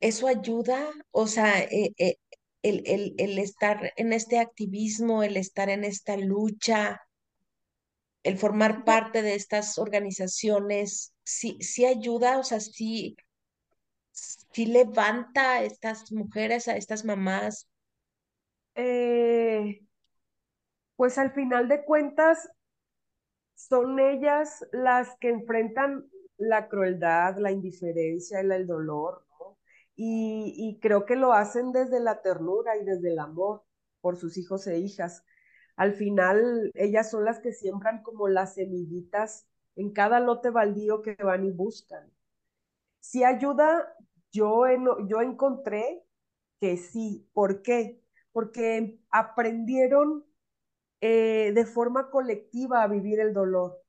¿eso 0.01 0.27
ayuda? 0.27 0.91
O 1.13 1.29
sea, 1.29 1.61
eh, 1.63 1.95
eh, 1.99 2.17
el, 2.63 2.83
el, 2.85 3.15
el, 3.19 3.39
estar 3.39 3.93
en 3.97 4.13
este 4.13 4.41
activismo, 4.41 5.23
el 5.23 5.37
estar 5.37 5.71
en 5.71 5.85
esta 5.85 6.17
lucha, 6.17 7.01
el 8.23 8.39
formar 8.39 8.85
parte 8.85 9.23
de 9.23 9.35
estas 9.35 9.79
organizaciones, 9.79 11.15
sí, 11.25 11.59
sí 11.61 11.85
ayuda, 11.85 12.39
o 12.39 12.45
sea, 12.45 12.61
sí, 12.61 13.17
sí 14.13 14.67
levanta 14.67 15.55
a 15.55 15.63
estas 15.65 16.11
mujeres, 16.13 16.69
a 16.69 16.77
estas 16.77 17.05
mamás? 17.05 17.69
Eh, 18.75 19.83
pues 20.97 21.19
al 21.19 21.33
final 21.33 21.69
de 21.69 21.85
cuentas, 21.85 22.49
son 23.55 23.99
ellas 24.01 24.65
las 24.73 25.17
que 25.21 25.31
enfrentan 25.31 26.07
la 26.37 26.69
crueldad, 26.69 27.37
la 27.39 27.53
indiferencia, 27.53 28.41
el, 28.41 28.53
el 28.53 28.67
dolor, 28.67 29.25
¿no? 29.39 29.59
Y, 29.95 30.55
y 30.57 30.81
creo 30.81 31.07
que 31.07 31.17
lo 31.17 31.33
hacen 31.33 31.73
desde 31.73 32.01
la 32.01 32.23
ternura 32.23 32.77
y 32.77 32.85
desde 32.85 33.13
el 33.13 33.19
amor 33.19 33.63
por 34.01 34.17
sus 34.17 34.37
hijos 34.39 34.67
e 34.67 34.79
hijas. 34.79 35.25
Al 35.83 35.95
final, 35.95 36.71
ellas 36.77 37.11
son 37.11 37.25
las 37.25 37.41
que 37.41 37.53
siembran 37.53 38.05
como 38.05 38.29
las 38.29 38.55
semillitas 38.55 39.49
en 39.75 39.93
cada 39.93 40.21
lote 40.21 40.51
baldío 40.51 41.03
que 41.03 41.17
van 41.17 41.45
y 41.45 41.51
buscan. 41.51 42.09
Si 43.01 43.25
ayuda, 43.25 43.93
yo, 44.31 44.63
yo 45.09 45.21
encontré 45.23 46.05
que 46.61 46.77
sí. 46.77 47.29
¿Por 47.33 47.63
qué? 47.63 48.01
Porque 48.31 49.01
aprendieron 49.11 50.25
eh, 51.01 51.51
de 51.53 51.67
forma 51.67 52.11
colectiva 52.11 52.85
a 52.85 52.87
vivir 52.87 53.19
el 53.19 53.35
dolor. 53.35 53.83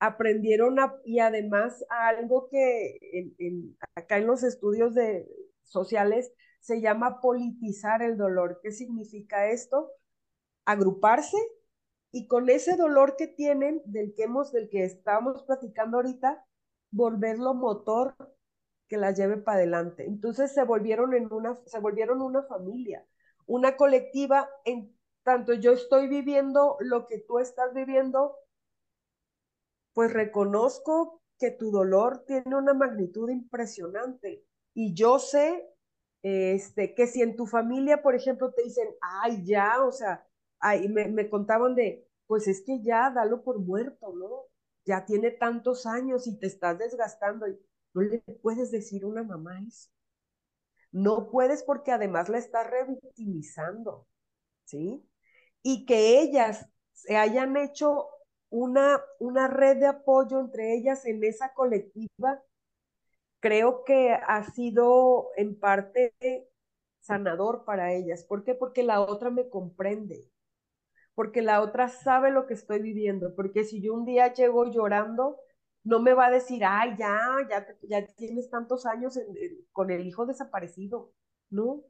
Aprendieron 0.00 0.76
y 1.02 1.20
además 1.20 1.82
algo 1.88 2.50
que 2.50 2.98
acá 3.94 4.18
en 4.18 4.26
los 4.26 4.42
estudios 4.42 4.94
de, 4.94 5.26
sociales 5.62 6.30
se 6.60 6.82
llama 6.82 7.22
politizar 7.22 8.02
el 8.02 8.18
dolor. 8.18 8.60
¿Qué 8.62 8.70
significa 8.70 9.48
esto? 9.48 9.90
Agruparse 10.64 11.36
y 12.12 12.26
con 12.26 12.50
ese 12.50 12.76
dolor 12.76 13.16
que 13.16 13.26
tienen, 13.26 13.82
del 13.84 14.14
que 14.14 14.24
hemos, 14.24 14.52
del 14.52 14.68
que 14.68 14.84
estábamos 14.84 15.42
platicando 15.44 15.96
ahorita, 15.96 16.44
volverlo 16.90 17.54
motor 17.54 18.14
que 18.86 18.98
la 18.98 19.12
lleve 19.12 19.38
para 19.38 19.58
adelante. 19.58 20.04
Entonces 20.04 20.52
se 20.52 20.64
volvieron 20.64 21.14
en 21.14 21.32
una, 21.32 21.58
se 21.64 21.78
volvieron 21.78 22.20
una 22.20 22.42
familia, 22.42 23.06
una 23.46 23.76
colectiva, 23.76 24.48
en 24.64 24.94
tanto 25.22 25.54
yo 25.54 25.72
estoy 25.72 26.08
viviendo 26.08 26.76
lo 26.80 27.06
que 27.06 27.18
tú 27.18 27.38
estás 27.38 27.72
viviendo, 27.72 28.36
pues 29.94 30.12
reconozco 30.12 31.22
que 31.38 31.50
tu 31.50 31.70
dolor 31.70 32.24
tiene 32.26 32.54
una 32.54 32.74
magnitud 32.74 33.30
impresionante. 33.30 34.44
Y 34.74 34.94
yo 34.94 35.18
sé 35.18 35.68
este, 36.22 36.94
que 36.94 37.06
si 37.06 37.22
en 37.22 37.36
tu 37.36 37.46
familia, 37.46 38.02
por 38.02 38.14
ejemplo, 38.14 38.52
te 38.52 38.62
dicen, 38.62 38.88
ay, 39.00 39.44
ya, 39.44 39.82
o 39.84 39.92
sea, 39.92 40.26
ay, 40.62 40.88
me, 40.88 41.08
me 41.08 41.28
contaban 41.30 41.74
de, 41.74 42.08
pues 42.26 42.48
es 42.48 42.62
que 42.62 42.82
ya, 42.82 43.10
dalo 43.10 43.42
por 43.44 43.58
muerto, 43.60 44.14
¿no? 44.14 44.46
Ya 44.86 45.04
tiene 45.04 45.30
tantos 45.32 45.86
años 45.86 46.26
y 46.26 46.38
te 46.38 46.46
estás 46.46 46.78
desgastando. 46.78 47.48
Y, 47.48 47.58
no 47.94 48.02
le 48.02 48.20
puedes 48.42 48.70
decir 48.70 49.04
una 49.04 49.22
mamá 49.22 49.60
eso. 49.68 49.90
No 50.92 51.30
puedes 51.30 51.62
porque 51.62 51.90
además 51.92 52.28
la 52.28 52.38
estás 52.38 52.68
revictimizando, 52.70 54.06
¿sí? 54.64 55.08
Y 55.62 55.86
que 55.86 56.20
ellas 56.20 56.66
se 56.92 57.16
hayan 57.16 57.56
hecho 57.56 58.08
una, 58.50 59.02
una 59.20 59.48
red 59.48 59.78
de 59.78 59.86
apoyo 59.86 60.40
entre 60.40 60.74
ellas 60.74 61.06
en 61.06 61.24
esa 61.24 61.54
colectiva, 61.54 62.42
creo 63.40 63.84
que 63.84 64.12
ha 64.12 64.44
sido 64.52 65.30
en 65.36 65.58
parte 65.58 66.14
sanador 67.00 67.64
para 67.64 67.92
ellas. 67.92 68.24
¿Por 68.24 68.44
qué? 68.44 68.54
Porque 68.54 68.82
la 68.82 69.00
otra 69.00 69.30
me 69.30 69.48
comprende, 69.48 70.26
porque 71.14 71.42
la 71.42 71.60
otra 71.60 71.88
sabe 71.88 72.30
lo 72.30 72.46
que 72.46 72.54
estoy 72.54 72.80
viviendo, 72.80 73.34
porque 73.34 73.64
si 73.64 73.80
yo 73.82 73.94
un 73.94 74.04
día 74.04 74.32
llego 74.32 74.70
llorando, 74.70 75.38
no 75.84 76.00
me 76.00 76.14
va 76.14 76.26
a 76.26 76.30
decir, 76.30 76.62
ay, 76.64 76.96
ya, 76.98 77.18
ya, 77.50 77.66
ya 77.82 78.06
tienes 78.14 78.50
tantos 78.50 78.86
años 78.86 79.18
con 79.72 79.90
el 79.90 80.06
hijo 80.06 80.26
desaparecido, 80.26 81.12
¿no? 81.50 81.82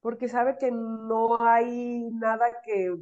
Porque 0.00 0.28
sabe 0.28 0.56
que 0.58 0.70
no 0.70 1.40
hay 1.40 2.08
nada 2.12 2.62
que, 2.64 2.96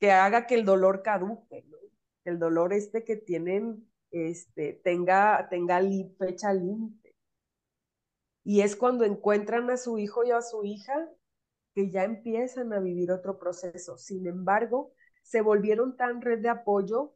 que 0.00 0.10
haga 0.10 0.46
que 0.46 0.54
el 0.56 0.64
dolor 0.64 1.02
caduque, 1.02 1.62
¿no? 1.68 1.76
El 2.24 2.38
dolor 2.38 2.72
este 2.72 3.04
que 3.04 3.16
tienen, 3.16 3.88
este, 4.10 4.74
tenga, 4.84 5.48
tenga 5.48 5.80
fecha 6.18 6.52
límite. 6.52 7.14
Y 8.44 8.62
es 8.62 8.76
cuando 8.76 9.04
encuentran 9.04 9.70
a 9.70 9.76
su 9.76 9.98
hijo 9.98 10.24
y 10.24 10.32
a 10.32 10.42
su 10.42 10.64
hija 10.64 11.08
que 11.74 11.90
ya 11.90 12.04
empiezan 12.04 12.72
a 12.72 12.80
vivir 12.80 13.10
otro 13.10 13.38
proceso. 13.38 13.96
Sin 13.98 14.26
embargo, 14.26 14.92
se 15.22 15.40
volvieron 15.40 15.96
tan 15.96 16.20
red 16.20 16.40
de 16.40 16.48
apoyo 16.48 17.14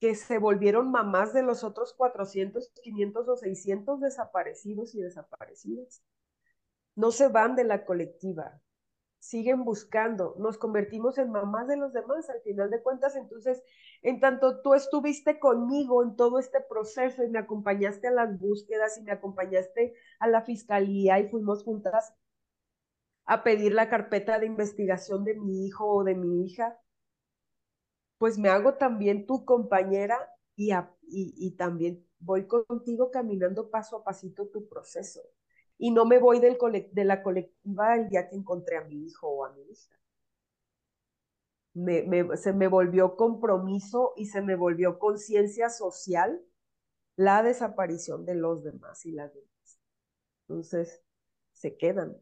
que 0.00 0.14
se 0.14 0.38
volvieron 0.38 0.90
mamás 0.90 1.34
de 1.34 1.42
los 1.42 1.62
otros 1.62 1.92
400, 1.92 2.72
500 2.82 3.28
o 3.28 3.36
600 3.36 4.00
desaparecidos 4.00 4.94
y 4.94 5.00
desaparecidas. 5.00 6.02
No 6.96 7.10
se 7.10 7.28
van 7.28 7.54
de 7.54 7.64
la 7.64 7.84
colectiva, 7.84 8.60
siguen 9.18 9.64
buscando, 9.64 10.34
nos 10.38 10.56
convertimos 10.56 11.18
en 11.18 11.30
mamás 11.30 11.68
de 11.68 11.76
los 11.76 11.92
demás 11.92 12.28
al 12.30 12.40
final 12.40 12.70
de 12.70 12.82
cuentas. 12.82 13.14
Entonces, 13.14 13.62
en 14.02 14.18
tanto 14.18 14.62
tú 14.62 14.74
estuviste 14.74 15.38
conmigo 15.38 16.02
en 16.02 16.16
todo 16.16 16.38
este 16.38 16.60
proceso 16.62 17.22
y 17.22 17.28
me 17.28 17.38
acompañaste 17.38 18.08
a 18.08 18.12
las 18.12 18.38
búsquedas 18.38 18.96
y 18.98 19.02
me 19.02 19.12
acompañaste 19.12 19.94
a 20.18 20.28
la 20.28 20.42
fiscalía 20.42 21.18
y 21.20 21.28
fuimos 21.28 21.62
juntas 21.62 22.14
a 23.30 23.44
pedir 23.44 23.74
la 23.74 23.88
carpeta 23.88 24.40
de 24.40 24.46
investigación 24.46 25.22
de 25.22 25.36
mi 25.36 25.64
hijo 25.64 25.86
o 25.86 26.02
de 26.02 26.16
mi 26.16 26.44
hija, 26.44 26.76
pues 28.18 28.38
me 28.38 28.48
hago 28.48 28.74
también 28.74 29.24
tu 29.24 29.44
compañera 29.44 30.18
y, 30.56 30.72
y, 31.06 31.52
también 31.52 32.04
voy 32.18 32.48
contigo 32.48 33.12
caminando 33.12 33.70
paso 33.70 33.98
a 33.98 34.02
pasito 34.02 34.48
tu 34.48 34.68
proceso. 34.68 35.20
Y 35.78 35.92
no 35.92 36.06
me 36.06 36.18
voy 36.18 36.40
del 36.40 36.58
de 36.90 37.04
la 37.04 37.22
colectiva 37.22 37.94
el 37.94 38.08
día 38.08 38.28
que 38.28 38.34
encontré 38.34 38.78
a 38.78 38.84
mi 38.84 39.06
hijo 39.06 39.28
o 39.28 39.44
a 39.44 39.52
mi 39.52 39.62
hija. 39.62 39.96
Me, 41.72 42.36
se 42.36 42.52
me 42.52 42.66
volvió 42.66 43.14
compromiso 43.14 44.12
y 44.16 44.26
se 44.26 44.42
me 44.42 44.56
volvió 44.56 44.98
conciencia 44.98 45.70
social 45.70 46.42
la 47.14 47.44
desaparición 47.44 48.24
de 48.24 48.34
los 48.34 48.64
demás 48.64 49.06
y 49.06 49.12
las 49.12 49.32
demás. 49.32 49.80
Entonces, 50.48 51.00
se 51.52 51.76
quedan. 51.76 52.16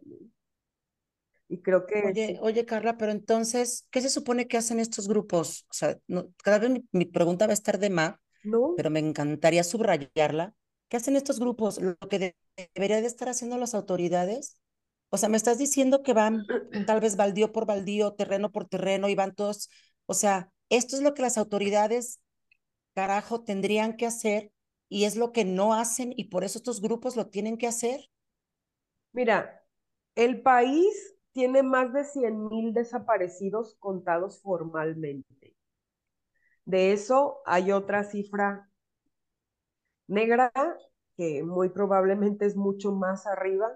Y 1.48 1.62
creo 1.62 1.86
que... 1.86 2.02
Oye, 2.06 2.38
oye, 2.42 2.66
Carla, 2.66 2.98
pero 2.98 3.10
entonces, 3.10 3.86
¿qué 3.90 4.02
se 4.02 4.10
supone 4.10 4.46
que 4.46 4.58
hacen 4.58 4.78
estos 4.78 5.08
grupos? 5.08 5.64
O 5.70 5.72
sea, 5.72 5.98
cada 6.44 6.58
vez 6.58 6.82
mi, 6.92 7.06
pregunta 7.06 7.46
va 7.46 7.52
a 7.52 7.54
estar 7.54 7.78
de 7.78 7.88
más, 7.88 8.16
¿No? 8.44 8.74
pero 8.76 8.90
me 8.90 9.00
encantaría 9.00 9.64
subrayarla. 9.64 10.54
¿Qué 10.88 10.98
hacen 10.98 11.16
estos 11.16 11.40
grupos? 11.40 11.80
Lo 11.80 11.96
que 12.08 12.34
debería 12.74 13.00
de 13.00 13.06
estar 13.06 13.28
haciendo 13.28 13.56
las 13.56 13.74
autoridades. 13.74 14.60
O 15.10 15.16
sea, 15.16 15.30
me 15.30 15.38
estás 15.38 15.56
diciendo 15.56 16.02
que 16.02 16.12
van 16.12 16.44
tal 16.86 17.00
vez 17.00 17.16
baldío 17.16 17.50
por 17.50 17.64
baldío, 17.66 18.12
terreno 18.12 18.52
por 18.52 18.66
terreno 18.66 19.08
y 19.08 19.14
van 19.14 19.34
todos. 19.34 19.70
O 20.04 20.14
sea, 20.14 20.52
esto 20.68 20.96
es 20.96 21.02
lo 21.02 21.14
que 21.14 21.22
las 21.22 21.38
autoridades, 21.38 22.20
carajo, 22.94 23.42
tendrían 23.42 23.96
que 23.96 24.04
hacer 24.04 24.52
y 24.90 25.04
es 25.04 25.16
lo 25.16 25.32
que 25.32 25.46
no 25.46 25.72
hacen 25.72 26.12
y 26.14 26.24
por 26.24 26.44
eso 26.44 26.58
estos 26.58 26.82
grupos 26.82 27.16
lo 27.16 27.28
tienen 27.28 27.56
que 27.56 27.66
hacer. 27.66 28.10
Mira, 29.12 29.62
el 30.14 30.42
país 30.42 31.17
tiene 31.38 31.62
más 31.62 31.92
de 31.92 32.02
100 32.02 32.48
mil 32.48 32.74
desaparecidos 32.74 33.76
contados 33.78 34.42
formalmente. 34.42 35.54
De 36.64 36.90
eso 36.90 37.42
hay 37.46 37.70
otra 37.70 38.02
cifra 38.02 38.68
negra 40.08 40.52
que 41.16 41.44
muy 41.44 41.68
probablemente 41.68 42.44
es 42.44 42.56
mucho 42.56 42.90
más 42.90 43.24
arriba 43.28 43.68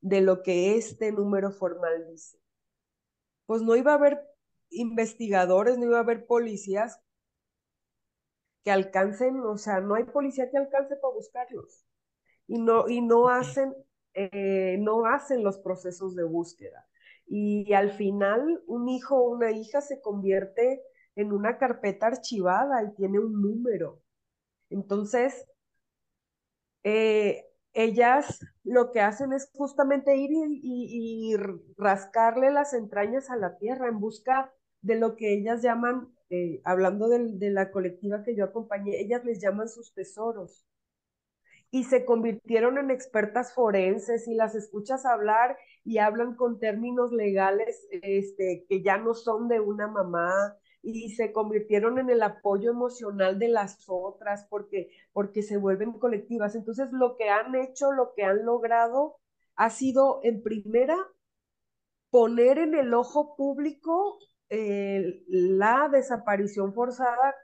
de 0.00 0.20
lo 0.20 0.44
que 0.44 0.76
este 0.76 1.10
número 1.10 1.50
formal 1.50 2.06
dice. 2.08 2.38
Pues 3.46 3.62
no 3.62 3.74
iba 3.74 3.90
a 3.90 3.96
haber 3.96 4.20
investigadores, 4.70 5.78
no 5.78 5.86
iba 5.86 5.96
a 5.96 6.02
haber 6.02 6.24
policías 6.24 7.00
que 8.62 8.70
alcancen, 8.70 9.40
o 9.40 9.58
sea, 9.58 9.80
no 9.80 9.96
hay 9.96 10.04
policía 10.04 10.52
que 10.52 10.58
alcance 10.58 10.94
para 10.94 11.14
buscarlos. 11.14 11.84
Y 12.46 12.60
no, 12.60 12.88
y 12.88 13.00
no 13.00 13.28
hacen 13.28 13.74
eh, 14.16 14.78
no 14.80 15.04
hacen 15.04 15.44
los 15.44 15.58
procesos 15.58 16.16
de 16.16 16.24
búsqueda. 16.24 16.88
Y 17.26 17.74
al 17.74 17.92
final 17.92 18.62
un 18.66 18.88
hijo 18.88 19.16
o 19.16 19.30
una 19.30 19.50
hija 19.52 19.82
se 19.82 20.00
convierte 20.00 20.82
en 21.16 21.32
una 21.32 21.58
carpeta 21.58 22.06
archivada 22.06 22.82
y 22.82 22.94
tiene 22.94 23.18
un 23.18 23.42
número. 23.42 24.00
Entonces, 24.70 25.46
eh, 26.82 27.44
ellas 27.74 28.40
lo 28.64 28.90
que 28.90 29.02
hacen 29.02 29.34
es 29.34 29.50
justamente 29.52 30.16
ir 30.16 30.30
y, 30.32 31.36
rascarle 31.76 32.50
las 32.50 32.72
entrañas 32.72 33.28
a 33.30 33.36
la 33.36 33.58
tierra 33.58 33.88
en 33.88 34.00
busca 34.00 34.50
de 34.80 34.94
lo 34.96 35.16
que 35.16 35.34
ellas 35.34 35.62
llaman, 35.62 36.08
eh, 36.30 36.62
hablando 36.64 37.08
de 37.08 37.50
la 37.50 37.70
colectiva 37.70 38.22
que 38.24 38.34
yo 38.34 38.44
acompañé, 38.44 38.98
ellas 39.00 39.24
les 39.26 39.40
llaman 39.42 39.68
sus 39.68 39.92
tesoros 39.92 40.66
y 41.70 41.84
se 41.84 42.04
convirtieron 42.04 42.78
en 42.78 42.90
expertas 42.90 43.54
forenses 43.54 44.28
y 44.28 44.34
las 44.34 44.54
escuchas 44.54 45.04
hablar 45.04 45.58
y 45.84 45.98
hablan 45.98 46.34
con 46.36 46.58
términos 46.58 47.12
legales 47.12 47.86
este, 47.90 48.64
que 48.68 48.82
ya 48.82 48.98
no 48.98 49.14
son 49.14 49.48
de 49.48 49.60
una 49.60 49.88
mamá 49.88 50.56
y 50.82 51.10
se 51.10 51.32
convirtieron 51.32 51.98
en 51.98 52.10
el 52.10 52.22
apoyo 52.22 52.70
emocional 52.70 53.38
de 53.38 53.48
las 53.48 53.84
otras 53.88 54.46
porque, 54.48 54.90
porque 55.12 55.42
se 55.42 55.56
vuelven 55.56 55.98
colectivas. 55.98 56.54
Entonces 56.54 56.88
lo 56.92 57.16
que 57.16 57.28
han 57.28 57.54
hecho, 57.56 57.90
lo 57.92 58.12
que 58.14 58.22
han 58.22 58.44
logrado 58.44 59.16
ha 59.56 59.70
sido 59.70 60.20
en 60.22 60.42
primera 60.42 60.96
poner 62.10 62.58
en 62.58 62.74
el 62.74 62.94
ojo 62.94 63.34
público 63.36 64.18
eh, 64.48 65.24
la 65.26 65.88
desaparición 65.90 66.72
forzada 66.72 67.34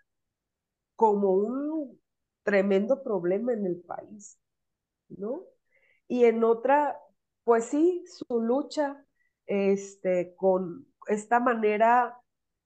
como 0.94 1.32
un 1.32 2.01
tremendo 2.44 3.02
problema 3.02 3.52
en 3.52 3.66
el 3.66 3.76
país, 3.80 4.38
¿no? 5.08 5.44
Y 6.08 6.24
en 6.24 6.44
otra, 6.44 6.98
pues 7.44 7.66
sí, 7.66 8.04
su 8.06 8.40
lucha 8.40 9.04
este, 9.46 10.34
con 10.36 10.86
esta 11.08 11.40
manera 11.40 12.18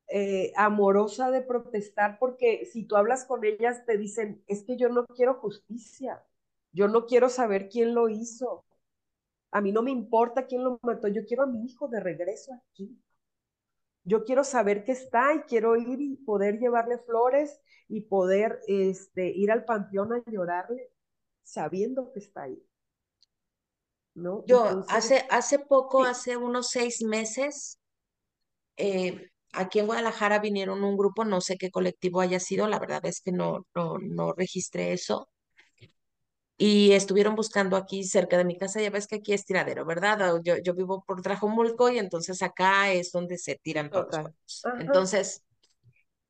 eh, 0.08 0.52
amorosa 0.56 1.30
de 1.30 1.42
protestar, 1.42 2.18
porque 2.18 2.66
si 2.66 2.86
tú 2.86 2.96
hablas 2.96 3.24
con 3.24 3.44
ellas, 3.44 3.84
te 3.86 3.98
dicen, 3.98 4.42
es 4.46 4.64
que 4.64 4.76
yo 4.76 4.88
no 4.88 5.06
quiero 5.06 5.34
justicia, 5.34 6.22
yo 6.72 6.88
no 6.88 7.06
quiero 7.06 7.28
saber 7.28 7.68
quién 7.68 7.94
lo 7.94 8.08
hizo, 8.08 8.64
a 9.50 9.60
mí 9.60 9.72
no 9.72 9.82
me 9.82 9.90
importa 9.90 10.46
quién 10.46 10.64
lo 10.64 10.78
mató, 10.82 11.08
yo 11.08 11.24
quiero 11.26 11.44
a 11.44 11.46
mi 11.46 11.64
hijo 11.66 11.88
de 11.88 12.00
regreso 12.00 12.52
aquí. 12.54 12.98
Yo 14.06 14.24
quiero 14.24 14.44
saber 14.44 14.84
que 14.84 14.92
está 14.92 15.34
y 15.34 15.40
quiero 15.40 15.76
ir 15.76 16.00
y 16.00 16.16
poder 16.16 16.60
llevarle 16.60 16.96
flores 16.98 17.60
y 17.88 18.02
poder 18.02 18.60
este, 18.68 19.28
ir 19.28 19.50
al 19.50 19.64
panteón 19.64 20.12
a 20.12 20.22
llorarle 20.30 20.92
sabiendo 21.42 22.12
que 22.12 22.20
está 22.20 22.42
ahí. 22.42 22.64
¿No? 24.14 24.44
Yo 24.46 24.84
hace, 24.88 25.26
hace 25.28 25.58
poco, 25.58 26.04
hace 26.04 26.36
unos 26.36 26.70
seis 26.70 27.02
meses, 27.02 27.80
eh, 28.76 29.30
aquí 29.52 29.80
en 29.80 29.86
Guadalajara 29.86 30.38
vinieron 30.38 30.84
un 30.84 30.96
grupo, 30.96 31.24
no 31.24 31.40
sé 31.40 31.58
qué 31.58 31.72
colectivo 31.72 32.20
haya 32.20 32.38
sido, 32.38 32.68
la 32.68 32.78
verdad 32.78 33.04
es 33.06 33.20
que 33.20 33.32
no, 33.32 33.66
no, 33.74 33.98
no 33.98 34.32
registré 34.32 34.92
eso, 34.92 35.28
y 36.58 36.92
estuvieron 36.92 37.34
buscando 37.34 37.76
aquí 37.76 38.04
cerca 38.04 38.38
de 38.38 38.44
mi 38.44 38.56
casa, 38.56 38.80
ya 38.80 38.90
ves 38.90 39.06
que 39.06 39.16
aquí 39.16 39.34
es 39.34 39.44
tiradero, 39.44 39.84
¿verdad? 39.84 40.40
Yo, 40.42 40.56
yo 40.56 40.74
vivo 40.74 41.04
por 41.06 41.20
Trajomulco 41.20 41.90
y 41.90 41.98
entonces 41.98 42.42
acá 42.42 42.92
es 42.92 43.12
donde 43.12 43.36
se 43.36 43.56
tiran 43.56 43.90
todos 43.90 44.06
los 44.06 44.20
cuerpos. 44.20 44.62
Entonces, 44.80 45.42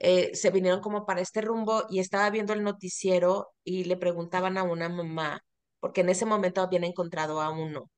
eh, 0.00 0.34
se 0.34 0.50
vinieron 0.50 0.80
como 0.80 1.06
para 1.06 1.20
este 1.20 1.42
rumbo 1.42 1.84
y 1.88 2.00
estaba 2.00 2.28
viendo 2.30 2.52
el 2.52 2.64
noticiero 2.64 3.52
y 3.62 3.84
le 3.84 3.96
preguntaban 3.96 4.58
a 4.58 4.64
una 4.64 4.88
mamá, 4.88 5.42
porque 5.78 6.00
en 6.00 6.08
ese 6.08 6.26
momento 6.26 6.60
habían 6.60 6.84
encontrado 6.84 7.40
a 7.40 7.50
uno. 7.50 7.90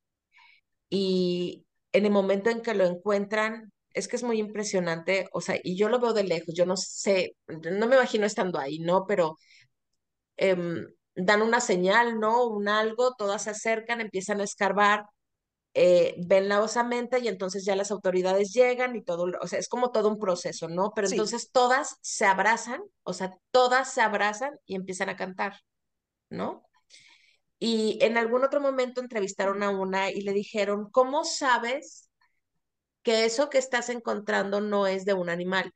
Y 0.91 1.65
en 1.93 2.05
el 2.05 2.13
momento 2.13 2.51
en 2.51 2.61
que 2.61 2.75
lo 2.75 2.85
encuentran, 2.85 3.73
es 3.95 4.07
que 4.07 4.17
es 4.17 4.23
muy 4.23 4.39
impresionante, 4.39 5.29
o 5.33 5.41
sea, 5.41 5.59
y 5.63 5.77
yo 5.79 5.89
lo 5.89 5.99
veo 5.99 6.13
de 6.13 6.25
lejos, 6.25 6.55
yo 6.55 6.67
no 6.67 6.77
sé, 6.77 7.37
no 7.49 7.87
me 7.87 7.97
imagino 7.97 8.27
estando 8.27 8.59
ahí, 8.59 8.81
¿no? 8.81 9.07
Pero... 9.07 9.37
Em, 10.37 10.87
dan 11.19 11.43
una 11.43 11.61
señal, 11.61 12.21
¿no? 12.21 12.47
Un 12.47 12.69
algo, 12.69 13.15
todas 13.15 13.43
se 13.45 13.51
acercan, 13.51 14.01
empiezan 14.01 14.41
a 14.41 14.45
escarbar, 14.45 15.05
eh, 15.75 16.15
ven 16.19 16.49
la 16.49 16.63
osamenta 16.63 17.19
y 17.19 17.29
entonces 17.29 17.65
ya 17.65 17.77
las 17.77 17.91
autoridades 17.91 18.53
llegan 18.53 18.97
y 18.97 19.03
todo, 19.03 19.27
o 19.41 19.47
sea, 19.47 19.59
es 19.59 19.69
como 19.69 19.91
todo 19.91 20.09
un 20.09 20.19
proceso, 20.19 20.69
¿no? 20.69 20.93
Pero 20.95 21.09
entonces 21.09 21.51
todas 21.51 21.97
se 22.01 22.25
abrazan, 22.25 22.81
o 23.03 23.13
sea, 23.13 23.37
todas 23.51 23.93
se 23.93 24.01
abrazan 24.01 24.59
y 24.65 24.77
empiezan 24.77 25.09
a 25.09 25.17
cantar, 25.17 25.61
¿no? 26.31 26.65
Y 27.59 27.99
en 28.03 28.17
algún 28.17 28.45
otro 28.45 28.61
momento 28.61 29.01
entrevistaron 29.01 29.63
a 29.63 29.71
una 29.71 30.11
y 30.11 30.23
le 30.23 30.33
dijeron, 30.33 30.91
¿cómo 30.91 31.25
sabes 31.25 32.09
que 33.03 33.25
eso 33.25 33.51
que 33.51 33.59
estás 33.59 33.89
encontrando 33.89 34.61
no 34.61 34.87
es 34.87 35.05
de 35.05 35.15
un 35.15 35.29
animal? 35.29 35.73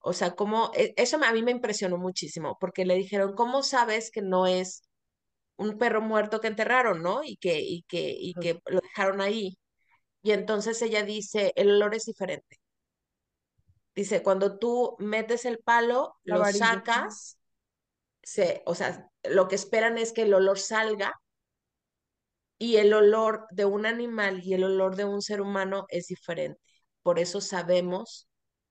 O 0.00 0.12
sea, 0.12 0.34
como, 0.34 0.70
e, 0.74 0.94
eso 0.96 1.18
a 1.22 1.32
mí 1.32 1.42
me 1.42 1.50
impresionó 1.52 1.98
muchísimo, 1.98 2.56
porque 2.60 2.84
le 2.86 2.94
dijeron, 2.94 3.34
¿cómo 3.34 3.62
sabes 3.62 4.10
que 4.10 4.22
no 4.22 4.46
es 4.46 4.82
un 5.56 5.78
perro 5.78 6.00
muerto 6.02 6.40
que 6.40 6.48
enterraron, 6.48 7.02
¿no? 7.02 7.24
Y 7.24 7.36
que, 7.36 7.60
y 7.60 7.82
que, 7.84 8.16
y 8.18 8.34
que 8.34 8.60
lo 8.66 8.80
dejaron 8.80 9.20
ahí. 9.20 9.58
Y 10.22 10.32
entonces 10.32 10.80
ella 10.82 11.02
dice, 11.04 11.52
el 11.56 11.70
olor 11.70 11.94
es 11.94 12.06
diferente. 12.06 12.58
Dice, 13.94 14.22
cuando 14.22 14.58
tú 14.58 14.96
metes 15.00 15.44
el 15.44 15.58
palo, 15.58 16.16
lo 16.24 16.44
sacas, 16.46 17.38
se, 18.22 18.62
o 18.66 18.74
sea, 18.74 19.10
lo 19.24 19.48
que 19.48 19.56
esperan 19.56 19.98
es 19.98 20.12
que 20.12 20.22
el 20.22 20.34
olor 20.34 20.58
salga 20.58 21.14
y 22.58 22.76
el 22.76 22.92
olor 22.92 23.46
de 23.50 23.64
un 23.64 23.86
animal 23.86 24.40
y 24.44 24.54
el 24.54 24.64
olor 24.64 24.96
de 24.96 25.04
un 25.04 25.22
ser 25.22 25.40
humano 25.40 25.86
es 25.88 26.06
diferente. 26.06 26.60
Por 27.02 27.18
eso 27.18 27.40
sabemos 27.40 28.27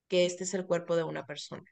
que 0.08 0.26
este 0.26 0.44
es 0.44 0.54
el 0.54 0.66
cuerpo 0.66 0.96
de 0.96 1.04
una 1.04 1.26
persona. 1.26 1.64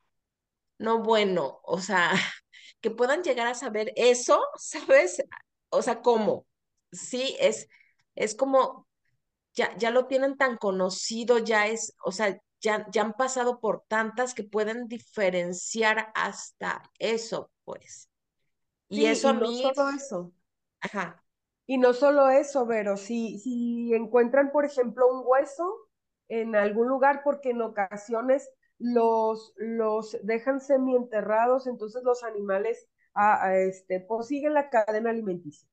No 0.78 1.02
bueno, 1.02 1.60
o 1.64 1.80
sea, 1.80 2.12
que 2.80 2.90
puedan 2.90 3.22
llegar 3.22 3.46
a 3.46 3.54
saber 3.54 3.92
eso, 3.96 4.40
¿sabes? 4.56 5.22
O 5.70 5.82
sea, 5.82 6.02
¿cómo? 6.02 6.46
Sí, 6.92 7.36
es, 7.40 7.68
es 8.14 8.34
como, 8.34 8.86
ya, 9.54 9.76
ya 9.76 9.90
lo 9.90 10.06
tienen 10.06 10.36
tan 10.36 10.56
conocido, 10.56 11.38
ya 11.38 11.66
es, 11.66 11.94
o 12.04 12.12
sea, 12.12 12.38
ya, 12.60 12.86
ya 12.90 13.02
han 13.02 13.12
pasado 13.14 13.60
por 13.60 13.84
tantas 13.88 14.34
que 14.34 14.44
pueden 14.44 14.88
diferenciar 14.88 16.10
hasta 16.14 16.82
eso, 16.98 17.50
pues. 17.64 18.08
Y 18.88 19.06
eso 19.06 19.28
a 19.28 19.32
mí... 19.34 19.62
No 19.62 19.74
solo 19.74 19.90
eso. 19.90 20.32
Ajá. 20.80 21.22
Y 21.66 21.78
no 21.78 21.92
solo 21.92 22.30
eso, 22.30 22.64
Vero, 22.64 22.96
si, 22.96 23.38
si 23.40 23.92
encuentran, 23.92 24.52
por 24.52 24.64
ejemplo, 24.64 25.08
un 25.08 25.22
hueso 25.26 25.85
en 26.28 26.56
algún 26.56 26.88
lugar, 26.88 27.22
porque 27.24 27.50
en 27.50 27.62
ocasiones 27.62 28.50
los, 28.78 29.54
los 29.56 30.18
dejan 30.22 30.60
semienterrados, 30.60 31.66
entonces 31.66 32.02
los 32.04 32.22
animales 32.24 32.88
a, 33.14 33.56
este, 33.56 34.00
pues 34.00 34.26
siguen 34.26 34.54
la 34.54 34.68
cadena 34.68 35.10
alimenticia. 35.10 35.68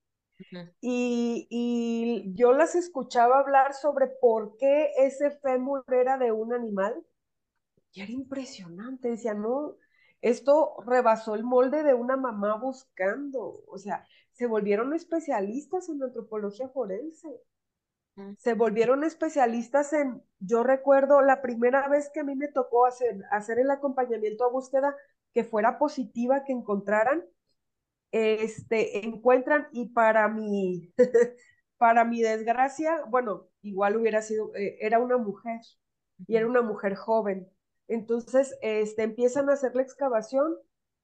y, 0.82 1.48
y, 1.50 2.34
yo 2.36 2.54
las 2.54 2.76
escuchaba 2.76 3.40
hablar 3.40 3.74
sobre 3.74 4.08
por 4.08 4.58
qué 4.58 4.92
ese 4.98 5.32
fémur 5.32 5.84
era 5.90 6.18
de 6.18 6.32
un 6.32 6.54
animal 6.54 7.04
y 7.94 8.02
era 8.02 8.12
impresionante, 8.12 9.10
decía, 9.10 9.34
no, 9.36 9.76
esto 10.22 10.78
rebasó 10.86 11.36
el 11.36 11.44
molde 11.44 11.84
de 11.84 11.94
una 11.94 12.18
mamá 12.18 12.56
buscando, 12.58 13.64
o 13.68 13.78
sea, 13.78 14.06
se 14.32 14.48
volvieron 14.48 14.94
especialistas 14.94 15.90
en 15.90 16.02
antropología 16.02 16.68
forense. 16.70 17.30
Se 18.38 18.54
volvieron 18.54 19.04
especialistas 19.04 19.92
en, 19.94 20.22
yo 20.40 20.64
recuerdo 20.64 21.22
la 21.22 21.42
primera 21.42 21.88
vez 21.88 22.12
que 22.14 22.20
a 22.20 22.24
mí 22.24 22.36
me 22.36 22.48
tocó 22.48 22.86
hacer, 22.86 23.24
hacer 23.32 23.58
el 23.60 23.72
acompañamiento 23.72 24.46
a 24.46 24.52
búsqueda 24.52 24.96
que 25.34 25.44
fuera 25.44 25.80
positiva, 25.80 26.44
que 26.44 26.54
encontraran, 26.54 27.26
este, 28.12 29.06
encuentran 29.06 29.68
y 29.72 29.90
para 29.90 30.28
mi, 30.28 30.94
para 31.78 32.06
mi 32.06 32.22
desgracia, 32.22 33.04
bueno, 33.10 33.48
igual 33.64 33.98
hubiera 33.98 34.22
sido, 34.22 34.54
eh, 34.56 34.78
era 34.82 35.00
una 35.00 35.18
mujer 35.18 35.62
y 36.28 36.36
era 36.36 36.48
una 36.48 36.62
mujer 36.62 36.96
joven. 36.96 37.50
Entonces, 37.88 38.56
este, 38.62 39.04
empiezan 39.04 39.50
a 39.50 39.54
hacer 39.54 39.76
la 39.76 39.82
excavación 39.82 40.56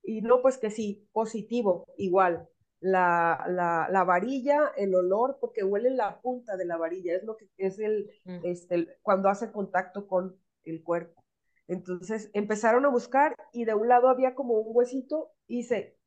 y 0.03 0.21
no, 0.21 0.41
pues 0.43 0.59
que 0.59 0.69
sí, 0.69 1.07
positivo, 1.11 1.85
igual 1.97 2.47
la, 2.81 3.45
la, 3.47 3.87
la, 3.89 4.03
varilla, 4.03 4.71
el 4.77 4.95
olor, 4.95 5.37
porque 5.39 5.63
huele 5.63 5.89
la 5.89 6.21
punta 6.21 6.55
de 6.55 6.65
la 6.65 6.77
varilla, 6.77 7.15
es 7.15 7.23
lo 7.23 7.35
que 7.35 7.49
es 7.57 7.79
el, 7.79 8.09
mm. 8.25 8.39
este, 8.43 8.97
cuando 9.01 9.29
hace 9.29 9.51
contacto 9.51 10.07
con 10.07 10.37
el 10.63 10.83
cuerpo. 10.83 11.23
Entonces 11.67 12.31
empezaron 12.33 12.85
a 12.85 12.89
buscar 12.89 13.35
y 13.53 13.65
de 13.65 13.75
un 13.75 13.87
lado 13.87 14.09
había 14.09 14.33
como 14.33 14.55
un 14.55 14.75
huesito 14.75 15.31
y 15.45 15.63
se 15.63 15.97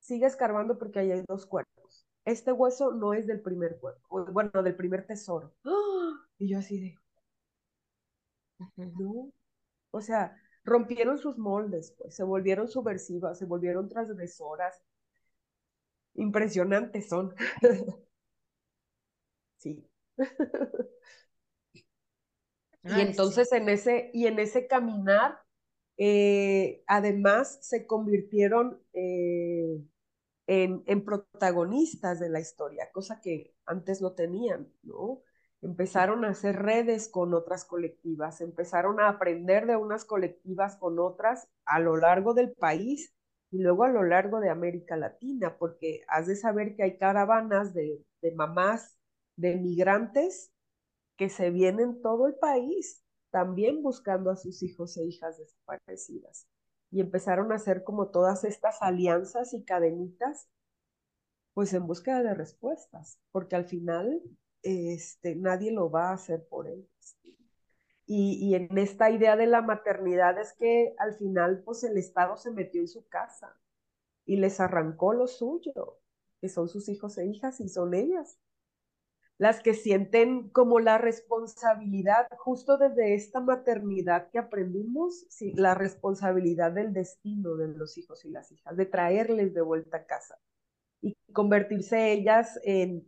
sigue 0.00 0.26
escarbando 0.26 0.78
porque 0.78 1.00
ahí 1.00 1.12
hay 1.12 1.22
dos 1.28 1.46
cuerpos. 1.46 2.06
Este 2.24 2.52
hueso 2.52 2.92
no 2.92 3.14
es 3.14 3.26
del 3.26 3.40
primer 3.40 3.78
cuerpo, 3.78 4.26
bueno, 4.32 4.62
del 4.62 4.76
primer 4.76 5.06
tesoro. 5.06 5.54
Y 6.38 6.48
yo 6.48 6.58
así 6.58 6.80
de, 6.80 6.94
no, 8.76 9.32
o 9.90 10.00
sea, 10.00 10.36
rompieron 10.64 11.18
sus 11.18 11.38
moldes, 11.38 11.94
pues, 11.98 12.14
se 12.14 12.24
volvieron 12.24 12.68
subversivas, 12.68 13.38
se 13.38 13.44
volvieron 13.44 13.88
transgresoras, 13.88 14.82
impresionantes 16.18 17.08
son. 17.08 17.34
sí. 19.58 19.88
y 22.82 23.00
entonces 23.00 23.52
en 23.52 23.68
ese, 23.68 24.10
y 24.12 24.26
en 24.26 24.38
ese 24.38 24.66
caminar, 24.66 25.38
eh, 25.96 26.82
además 26.86 27.58
se 27.62 27.86
convirtieron 27.86 28.82
eh, 28.92 29.80
en, 30.46 30.82
en, 30.86 31.04
protagonistas 31.04 32.20
de 32.20 32.28
la 32.30 32.40
historia, 32.40 32.90
cosa 32.92 33.20
que 33.20 33.54
antes 33.66 34.00
no 34.00 34.12
tenían, 34.12 34.72
¿no? 34.82 35.22
Empezaron 35.60 36.24
a 36.24 36.30
hacer 36.30 36.56
redes 36.56 37.08
con 37.08 37.34
otras 37.34 37.64
colectivas, 37.64 38.40
empezaron 38.40 39.00
a 39.00 39.08
aprender 39.08 39.66
de 39.66 39.76
unas 39.76 40.04
colectivas 40.04 40.76
con 40.76 41.00
otras 41.00 41.48
a 41.64 41.80
lo 41.80 41.96
largo 41.96 42.32
del 42.32 42.52
país 42.52 43.12
y 43.50 43.58
luego 43.58 43.84
a 43.84 43.88
lo 43.88 44.04
largo 44.04 44.40
de 44.40 44.50
América 44.50 44.96
Latina, 44.96 45.56
porque 45.58 46.02
has 46.08 46.26
de 46.26 46.36
saber 46.36 46.76
que 46.76 46.82
hay 46.82 46.98
caravanas 46.98 47.72
de, 47.74 48.04
mamás 48.34 48.98
de 49.36 49.56
migrantes 49.56 50.52
que 51.16 51.28
se 51.28 51.50
vienen 51.50 52.02
todo 52.02 52.26
el 52.26 52.34
país 52.34 53.04
también 53.30 53.82
buscando 53.82 54.30
a 54.30 54.36
sus 54.36 54.62
hijos 54.62 54.96
e 54.96 55.04
hijas 55.04 55.38
desaparecidas. 55.38 56.46
Y 56.90 57.00
empezaron 57.00 57.52
a 57.52 57.56
hacer 57.56 57.84
como 57.84 58.08
todas 58.08 58.44
estas 58.44 58.80
alianzas 58.80 59.52
y 59.52 59.64
cadenitas, 59.64 60.48
pues 61.52 61.72
en 61.74 61.86
búsqueda 61.86 62.22
de 62.22 62.34
respuestas, 62.34 63.18
porque 63.32 63.56
al 63.56 63.66
final 63.66 64.22
este, 64.62 65.34
nadie 65.36 65.72
lo 65.72 65.90
va 65.90 66.10
a 66.10 66.14
hacer 66.14 66.46
por 66.48 66.68
ellos. 66.68 67.17
Y, 68.10 68.54
en 68.54 68.78
esta 68.78 69.10
idea 69.10 69.36
de 69.36 69.46
la 69.46 69.60
maternidad 69.60 70.38
es 70.40 70.54
que 70.54 70.94
al 70.98 71.12
final 71.12 71.62
pues 71.62 71.84
el 71.84 71.98
Estado 71.98 72.38
se 72.38 72.50
metió 72.50 72.80
en 72.80 72.88
su 72.88 73.06
casa 73.06 73.54
y 74.24 74.38
les 74.38 74.60
arrancó 74.60 75.12
lo 75.12 75.26
suyo, 75.26 76.00
que 76.40 76.48
son 76.48 76.70
sus 76.70 76.88
hijos 76.88 77.18
e 77.18 77.26
hijas 77.26 77.60
y 77.60 77.68
son 77.68 77.92
ellas. 77.92 78.38
Las 79.36 79.62
que 79.62 79.74
sienten 79.74 80.48
como 80.48 80.80
la 80.80 80.96
responsabilidad, 80.96 82.28
justo 82.38 82.78
desde 82.78 83.14
esta 83.14 83.40
maternidad 83.40 84.30
que 84.30 84.38
aprendimos, 84.38 85.26
sí, 85.28 85.52
la 85.52 85.74
responsabilidad 85.74 86.72
del 86.72 86.94
destino 86.94 87.56
de 87.56 87.68
los 87.68 87.98
hijos 87.98 88.24
y 88.24 88.30
las 88.30 88.50
hijas, 88.50 88.74
de 88.74 88.86
traerles 88.86 89.52
de 89.52 89.60
vuelta 89.60 89.98
a 89.98 90.06
casa 90.06 90.38
y 91.02 91.14
convertirse 91.34 92.10
ellas 92.10 92.58
en, 92.64 93.06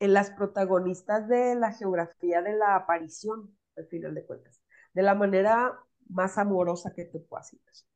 en 0.00 0.14
las 0.14 0.30
protagonistas 0.30 1.28
de 1.28 1.56
la 1.56 1.72
geografía 1.72 2.40
de 2.40 2.54
la 2.54 2.74
aparición 2.74 3.54
al 3.76 3.86
final 3.86 4.14
de 4.14 4.24
cuentas, 4.24 4.62
de 4.92 5.02
la 5.02 5.14
manera 5.14 5.78
más 6.08 6.38
amorosa 6.38 6.92
que 6.94 7.04
te 7.04 7.18
puedas 7.20 7.52
imaginar. 7.52 7.94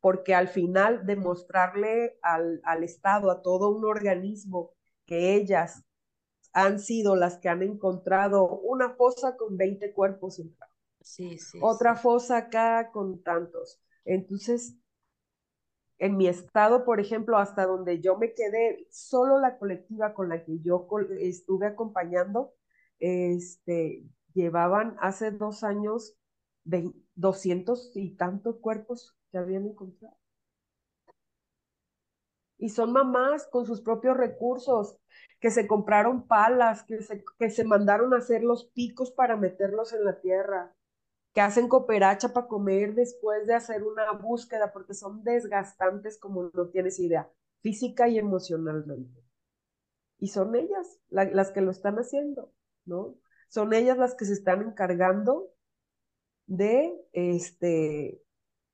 Porque 0.00 0.34
al 0.34 0.48
final 0.48 1.06
demostrarle 1.06 2.18
al, 2.22 2.60
al 2.64 2.82
Estado, 2.82 3.30
a 3.30 3.40
todo 3.42 3.68
un 3.70 3.84
organismo, 3.84 4.72
que 5.06 5.34
ellas 5.34 5.84
han 6.52 6.78
sido 6.78 7.16
las 7.16 7.38
que 7.38 7.48
han 7.48 7.62
encontrado 7.62 8.48
una 8.48 8.90
fosa 8.90 9.36
con 9.36 9.56
20 9.56 9.92
cuerpos 9.92 10.38
en 10.38 10.54
sí, 11.00 11.38
sí, 11.38 11.58
otra 11.60 11.96
fosa 11.96 12.36
acá 12.36 12.90
con 12.92 13.22
tantos. 13.22 13.80
Entonces, 14.04 14.76
en 15.98 16.16
mi 16.16 16.26
estado, 16.26 16.84
por 16.84 17.00
ejemplo, 17.00 17.38
hasta 17.38 17.64
donde 17.64 18.00
yo 18.00 18.18
me 18.18 18.34
quedé, 18.34 18.86
solo 18.90 19.38
la 19.38 19.56
colectiva 19.58 20.14
con 20.14 20.28
la 20.28 20.44
que 20.44 20.58
yo 20.60 20.88
estuve 21.20 21.66
acompañando, 21.66 22.52
este, 23.02 24.04
llevaban 24.32 24.96
hace 25.00 25.32
dos 25.32 25.64
años 25.64 26.14
de 26.62 26.92
200 27.16 27.96
y 27.96 28.14
tantos 28.16 28.58
cuerpos 28.60 29.16
que 29.32 29.38
habían 29.38 29.66
encontrado. 29.66 30.16
Y 32.58 32.68
son 32.68 32.92
mamás 32.92 33.48
con 33.48 33.66
sus 33.66 33.80
propios 33.80 34.16
recursos, 34.16 34.96
que 35.40 35.50
se 35.50 35.66
compraron 35.66 36.28
palas, 36.28 36.84
que 36.84 37.02
se, 37.02 37.24
que 37.36 37.50
se 37.50 37.64
mandaron 37.64 38.14
a 38.14 38.18
hacer 38.18 38.44
los 38.44 38.66
picos 38.66 39.10
para 39.10 39.36
meterlos 39.36 39.92
en 39.92 40.04
la 40.04 40.20
tierra, 40.20 40.72
que 41.34 41.40
hacen 41.40 41.68
cooperacha 41.68 42.32
para 42.32 42.46
comer 42.46 42.94
después 42.94 43.48
de 43.48 43.54
hacer 43.54 43.82
una 43.82 44.12
búsqueda, 44.12 44.72
porque 44.72 44.94
son 44.94 45.24
desgastantes 45.24 46.20
como 46.20 46.50
no 46.54 46.68
tienes 46.68 47.00
idea, 47.00 47.28
física 47.62 48.08
y 48.08 48.18
emocionalmente. 48.18 49.24
Y 50.20 50.28
son 50.28 50.54
ellas 50.54 51.00
las 51.10 51.50
que 51.50 51.62
lo 51.62 51.72
están 51.72 51.96
haciendo. 51.96 52.52
¿No? 52.84 53.16
Son 53.48 53.72
ellas 53.74 53.98
las 53.98 54.14
que 54.14 54.24
se 54.24 54.32
están 54.32 54.62
encargando 54.62 55.50
de, 56.46 56.94
este, 57.12 58.22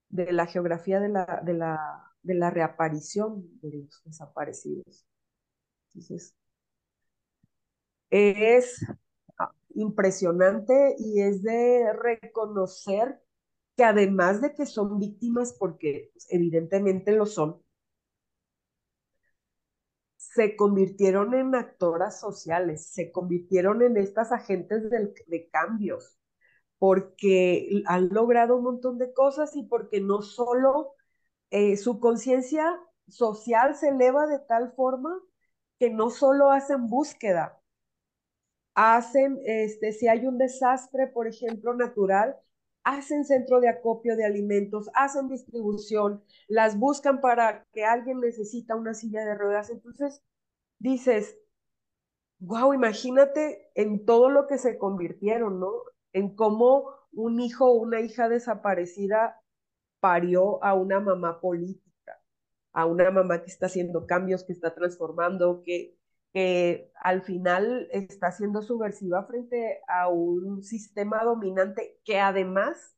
de 0.09 0.33
la 0.33 0.47
geografía 0.47 1.01
de 1.01 1.09
la, 1.09 1.43
de, 1.45 1.55
la, 1.55 2.13
de 2.23 2.35
la 2.35 2.51
reaparición 2.51 3.45
de 3.61 3.79
los 3.79 4.03
desaparecidos. 4.05 5.07
Es 8.11 8.85
impresionante 9.75 10.97
y 10.99 11.21
es 11.21 11.43
de 11.43 11.93
reconocer 11.93 13.21
que 13.77 13.85
además 13.85 14.41
de 14.41 14.55
que 14.55 14.67
son 14.67 14.99
víctimas, 14.99 15.55
porque 15.59 16.13
evidentemente 16.31 17.13
lo 17.13 17.27
son, 17.27 17.63
se 20.39 20.55
convirtieron 20.55 21.35
en 21.35 21.57
actoras 21.57 22.21
sociales, 22.21 22.87
se 22.93 23.11
convirtieron 23.11 23.83
en 23.83 23.97
estas 23.97 24.31
agentes 24.31 24.89
de, 24.89 25.51
cambios, 25.51 26.17
porque 26.79 27.83
han 27.87 28.09
logrado 28.11 28.57
un 28.59 28.63
montón 28.63 28.99
de 28.99 29.13
cosas 29.13 29.57
y 29.57 29.65
porque 29.65 30.01
no 30.01 30.23
solo 30.23 30.95
eh, 31.51 31.77
su 31.77 31.99
conciencia 31.99 32.81
social 33.09 33.75
se 33.75 33.89
eleva 33.89 34.29
de 34.29 34.39
tal 34.39 34.71
forma 34.75 35.21
que 35.81 35.91
no 35.91 36.09
solo 36.09 36.53
hacen 36.53 36.87
búsqueda, 36.87 37.61
hacen, 38.77 39.41
este, 39.45 39.91
si 39.91 40.07
hay 40.07 40.25
un 40.25 40.39
desastre, 40.39 41.09
por 41.09 41.27
ejemplo, 41.27 41.75
natural, 41.75 42.37
hacen 42.89 43.27
centro 43.27 43.61
de 43.61 43.69
acopio 43.69 44.17
de 44.17 44.25
alimentos, 44.25 44.89
hacen 44.95 45.29
distribución, 45.29 46.25
las 46.49 46.79
buscan 46.79 47.21
para 47.21 47.67
que 47.73 47.85
alguien 47.85 48.21
necesita 48.21 48.77
una 48.77 48.95
silla 48.95 49.27
de 49.27 49.35
ruedas. 49.35 49.69
Entonces, 49.69 50.23
dices, 50.79 51.37
wow, 52.39 52.73
imagínate 52.73 53.71
en 53.75 54.07
todo 54.07 54.31
lo 54.31 54.47
que 54.47 54.57
se 54.57 54.79
convirtieron, 54.79 55.61
¿no? 55.61 55.71
En 56.15 56.35
cómo 56.35 56.89
un 57.13 57.41
hijo 57.41 57.67
o 57.67 57.75
una 57.75 58.01
hija 58.01 58.31
desaparecida 58.31 59.39
parió 60.01 60.65
a 60.65 60.73
una 60.73 60.99
mamá 60.99 61.43
política, 61.43 62.23
a 62.73 62.87
una 62.87 63.11
mamá 63.11 63.43
que 63.43 63.51
está 63.51 63.67
haciendo 63.67 64.07
cambios, 64.07 64.45
que 64.45 64.55
está 64.55 64.75
transformando, 64.75 65.63
que, 65.63 65.98
que 66.39 66.93
al 66.95 67.23
final 67.23 67.89
está 67.91 68.31
siendo 68.31 68.63
subversiva 68.63 69.25
frente 69.25 69.81
a 69.89 70.09
un 70.09 70.63
sistema 70.63 71.25
dominante 71.25 71.99
que 72.05 72.21
además 72.21 72.97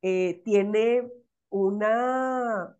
eh, 0.00 0.42
tiene 0.44 1.12
una 1.48 2.78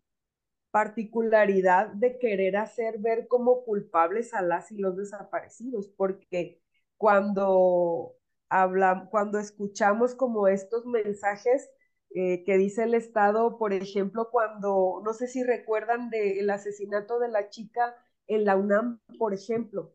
particularidad 0.71 1.89
de 1.89 2.17
querer 2.21 2.59
hacer 2.59 2.99
ver 2.99 3.27
como 3.27 3.65
culpables 3.65 4.35
a 4.35 4.41
las 4.41 4.71
y 4.71 4.79
los 4.79 4.97
desaparecidos, 4.97 5.89
porque 5.89 6.63
cuando 6.97 8.15
habla, 8.49 9.09
cuando 9.11 9.41
escuchamos 9.41 10.15
como 10.15 10.47
estos 10.47 10.87
mensajes 10.87 11.73
eh, 12.15 12.45
que 12.45 12.57
dice 12.57 12.85
el 12.85 12.95
Estado, 12.95 13.59
por 13.59 13.73
ejemplo, 13.73 14.31
cuando, 14.31 15.03
no 15.05 15.13
sé 15.13 15.27
si 15.27 15.43
recuerdan 15.43 16.09
del 16.09 16.49
asesinato 16.51 17.19
de 17.19 17.31
la 17.31 17.49
chica 17.49 17.97
en 18.29 18.45
la 18.45 18.57
UNAM, 18.57 19.01
por 19.19 19.35
ejemplo, 19.35 19.95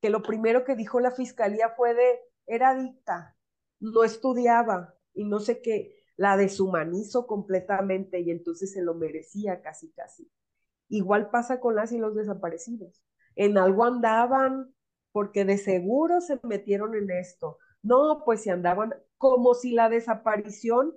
que 0.00 0.10
lo 0.10 0.22
primero 0.22 0.64
que 0.64 0.76
dijo 0.76 1.00
la 1.00 1.10
fiscalía 1.10 1.70
fue 1.70 1.94
de, 1.94 2.20
era 2.46 2.70
adicta, 2.70 3.36
no 3.80 4.04
estudiaba 4.04 4.94
y 5.14 5.24
no 5.24 5.40
sé 5.40 5.60
qué, 5.62 5.96
la 6.16 6.36
deshumanizó 6.36 7.26
completamente 7.26 8.20
y 8.20 8.30
entonces 8.30 8.72
se 8.72 8.82
lo 8.82 8.94
merecía 8.94 9.60
casi, 9.62 9.90
casi. 9.92 10.30
Igual 10.88 11.30
pasa 11.30 11.58
con 11.58 11.74
las 11.74 11.92
y 11.92 11.98
los 11.98 12.14
desaparecidos. 12.14 13.02
En 13.34 13.56
algo 13.56 13.84
andaban 13.84 14.74
porque 15.10 15.44
de 15.44 15.58
seguro 15.58 16.20
se 16.20 16.38
metieron 16.42 16.94
en 16.94 17.10
esto. 17.10 17.58
No, 17.82 18.22
pues 18.24 18.42
si 18.42 18.50
andaban 18.50 18.94
como 19.16 19.54
si 19.54 19.72
la 19.72 19.88
desaparición 19.88 20.94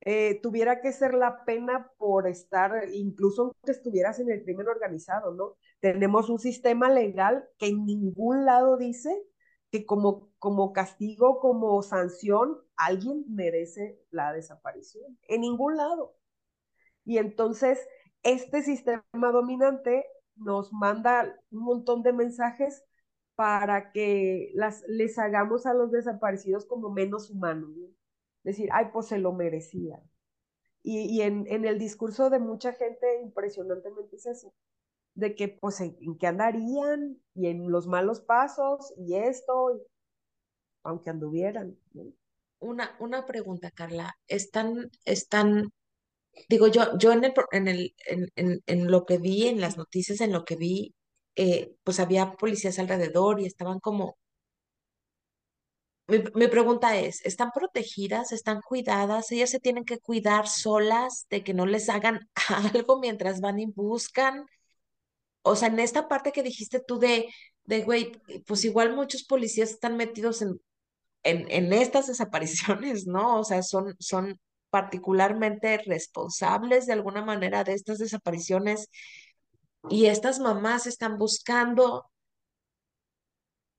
eh, 0.00 0.40
tuviera 0.40 0.80
que 0.80 0.92
ser 0.92 1.14
la 1.14 1.44
pena 1.44 1.90
por 1.98 2.28
estar, 2.28 2.88
incluso 2.92 3.42
aunque 3.42 3.72
estuvieras 3.72 4.20
en 4.20 4.30
el 4.30 4.42
crimen 4.44 4.68
organizado, 4.68 5.34
¿no? 5.34 5.56
Tenemos 5.80 6.28
un 6.28 6.38
sistema 6.38 6.90
legal 6.90 7.48
que 7.58 7.68
en 7.68 7.86
ningún 7.86 8.44
lado 8.44 8.76
dice 8.76 9.10
que 9.70 9.86
como, 9.86 10.30
como 10.38 10.72
castigo, 10.72 11.40
como 11.40 11.82
sanción, 11.82 12.58
alguien 12.76 13.24
merece 13.28 14.00
la 14.10 14.32
desaparición. 14.32 15.18
En 15.28 15.42
ningún 15.42 15.76
lado. 15.76 16.16
Y 17.04 17.18
entonces, 17.18 17.78
este 18.22 18.62
sistema 18.62 19.04
dominante 19.12 20.04
nos 20.36 20.72
manda 20.72 21.38
un 21.50 21.64
montón 21.64 22.02
de 22.02 22.12
mensajes 22.12 22.84
para 23.34 23.92
que 23.92 24.50
las, 24.54 24.82
les 24.88 25.18
hagamos 25.18 25.66
a 25.66 25.74
los 25.74 25.92
desaparecidos 25.92 26.66
como 26.66 26.90
menos 26.90 27.30
humanos. 27.30 27.70
¿no? 27.76 27.86
Decir, 28.42 28.68
ay, 28.72 28.86
pues 28.92 29.06
se 29.06 29.18
lo 29.18 29.32
merecía. 29.32 30.02
Y, 30.82 31.02
y 31.02 31.22
en, 31.22 31.46
en, 31.48 31.64
el 31.64 31.78
discurso 31.78 32.30
de 32.30 32.38
mucha 32.38 32.72
gente 32.72 33.20
impresionantemente 33.22 34.16
es 34.16 34.26
eso, 34.26 34.54
de 35.18 35.34
que 35.34 35.48
pues 35.48 35.80
en, 35.80 35.96
qué 36.18 36.28
andarían 36.28 37.20
y 37.34 37.48
en 37.48 37.72
los 37.72 37.88
malos 37.88 38.20
pasos 38.20 38.94
y 38.96 39.14
esto, 39.16 39.80
aunque 40.84 41.10
anduvieran. 41.10 41.76
Una, 42.60 42.96
una 43.00 43.26
pregunta, 43.26 43.72
Carla. 43.72 44.14
¿Están, 44.28 44.90
están, 45.04 45.72
digo 46.48 46.68
yo, 46.68 46.96
yo 46.98 47.12
en 47.12 47.24
el, 47.24 47.34
en 47.52 47.68
el, 47.68 47.94
en, 48.06 48.28
en, 48.36 48.62
en 48.66 48.90
lo 48.92 49.06
que 49.06 49.18
vi, 49.18 49.48
en 49.48 49.60
las 49.60 49.76
noticias, 49.76 50.20
en 50.20 50.32
lo 50.32 50.44
que 50.44 50.56
vi, 50.56 50.94
eh, 51.36 51.74
pues 51.84 52.00
había 52.00 52.32
policías 52.34 52.78
alrededor 52.78 53.40
y 53.40 53.46
estaban 53.46 53.80
como 53.80 54.16
mi, 56.06 56.22
mi, 56.34 56.48
pregunta 56.48 56.96
es, 56.98 57.24
¿están 57.26 57.50
protegidas? 57.52 58.32
¿Están 58.32 58.60
cuidadas? 58.62 59.30
¿Ellas 59.32 59.50
se 59.50 59.60
tienen 59.60 59.84
que 59.84 59.98
cuidar 59.98 60.48
solas 60.48 61.26
de 61.28 61.44
que 61.44 61.54
no 61.54 61.66
les 61.66 61.88
hagan 61.88 62.20
algo 62.72 62.98
mientras 63.00 63.40
van 63.40 63.58
y 63.58 63.66
buscan? 63.66 64.46
O 65.48 65.56
sea, 65.56 65.68
en 65.68 65.80
esta 65.80 66.08
parte 66.08 66.32
que 66.32 66.42
dijiste 66.42 66.80
tú 66.80 66.98
de, 66.98 67.28
de 67.64 67.82
güey, 67.82 68.12
pues 68.46 68.64
igual 68.64 68.94
muchos 68.94 69.24
policías 69.24 69.70
están 69.70 69.96
metidos 69.96 70.42
en, 70.42 70.60
en, 71.24 71.50
en 71.50 71.72
estas 71.72 72.06
desapariciones, 72.08 73.06
¿no? 73.06 73.40
O 73.40 73.44
sea, 73.44 73.62
son, 73.62 73.96
son 74.00 74.40
particularmente 74.70 75.78
responsables 75.78 76.86
de 76.86 76.92
alguna 76.94 77.24
manera 77.24 77.64
de 77.64 77.74
estas 77.74 77.98
desapariciones 77.98 78.88
y 79.90 80.06
estas 80.06 80.40
mamás 80.40 80.86
están 80.86 81.18
buscando, 81.18 82.10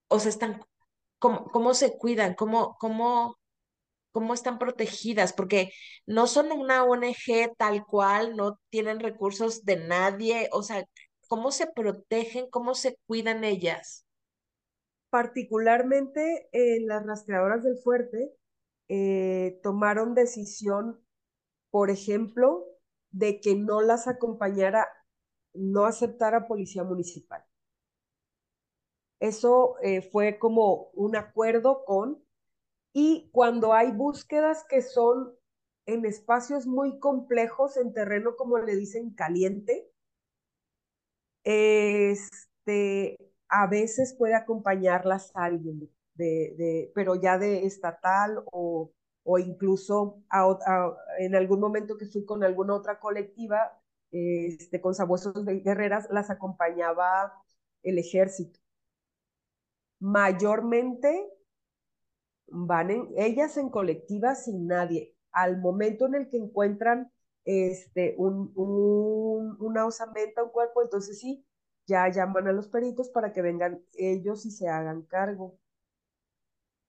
o 0.08 0.20
sea, 0.20 0.30
están 0.30 0.62
cómo, 1.20 1.46
cómo 1.46 1.74
se 1.74 1.98
cuidan, 1.98 2.36
cómo, 2.36 2.76
cómo, 2.80 3.38
cómo 4.12 4.34
están 4.34 4.60
protegidas, 4.60 5.34
porque 5.34 5.72
no 6.06 6.28
son 6.28 6.52
una 6.52 6.84
ONG 6.86 7.56
tal 7.58 7.86
cual, 7.86 8.36
no 8.36 8.60
tienen 8.70 9.00
recursos 9.00 9.66
de 9.66 9.78
nadie, 9.78 10.50
o 10.52 10.64
sea, 10.64 10.84
¿cómo 11.30 11.52
se 11.52 11.68
protegen, 11.68 12.50
cómo 12.50 12.74
se 12.76 12.98
cuidan 13.08 13.46
ellas? 13.46 14.06
Particularmente 15.10 16.50
eh, 16.52 16.82
las 16.82 17.06
rastreadoras 17.06 17.64
del 17.64 17.78
fuerte 17.78 18.34
eh, 18.90 19.60
tomaron 19.64 20.16
decisión, 20.16 21.00
por 21.70 21.92
ejemplo, 21.92 22.66
de 23.12 23.40
que 23.40 23.56
no 23.56 23.82
las 23.82 24.08
acompañara, 24.08 24.88
no 25.54 25.86
aceptara 25.86 26.48
policía 26.48 26.84
municipal. 26.84 27.46
Eso 29.20 29.76
eh, 29.82 30.02
fue 30.02 30.40
como 30.40 30.90
un 30.94 31.16
acuerdo 31.16 31.84
con, 31.86 32.24
y 32.92 33.30
cuando 33.32 33.74
hay 33.74 33.92
búsquedas 33.92 34.66
que 34.68 34.82
son 34.82 35.36
en 35.86 36.06
espacios 36.06 36.66
muy 36.66 37.00
complejos, 37.00 37.78
en 37.78 37.94
terreno, 37.94 38.36
como 38.36 38.58
le 38.58 38.76
dicen, 38.76 39.14
caliente, 39.14 39.89
este, 41.50 43.18
a 43.50 43.68
veces 43.68 44.16
puede 44.18 44.36
acompañarlas 44.36 45.32
alguien, 45.36 45.90
de, 46.14 46.54
de, 46.58 46.92
pero 46.94 47.16
ya 47.16 47.38
de 47.38 47.66
estatal 47.66 48.44
o, 48.52 48.92
o 49.24 49.40
incluso 49.40 50.22
en 51.20 51.36
algún 51.36 51.60
momento 51.60 51.98
que 51.98 52.06
fui 52.06 52.26
con 52.26 52.44
alguna 52.44 52.76
otra 52.76 53.00
colectiva, 53.00 53.80
este, 54.12 54.82
con 54.82 54.94
sabuesos 54.96 55.46
de 55.46 55.60
guerreras, 55.62 56.08
las 56.12 56.30
acompañaba 56.30 57.34
el 57.84 57.98
ejército 58.00 58.60
mayormente 60.00 61.30
van 62.48 62.90
en, 62.92 63.10
ellas 63.18 63.58
en 63.58 63.70
colectiva 63.70 64.36
sin 64.36 64.68
nadie. 64.68 65.16
Al 65.32 65.60
momento 65.60 66.08
en 66.08 66.16
el 66.16 66.30
que 66.30 66.38
encuentran 66.38 67.12
este, 67.46 68.16
un, 68.18 68.52
un, 68.56 69.58
una 69.60 69.86
osamenta, 69.86 70.44
un 70.44 70.52
cuerpo, 70.52 70.82
entonces 70.82 71.20
sí, 71.20 71.46
ya 71.88 72.08
llaman 72.10 72.48
a 72.48 72.52
los 72.54 72.68
peritos 72.68 73.10
para 73.10 73.34
que 73.34 73.42
vengan 73.42 73.84
ellos 73.94 74.46
y 74.46 74.52
se 74.52 74.68
hagan 74.68 75.04
cargo. 75.04 75.58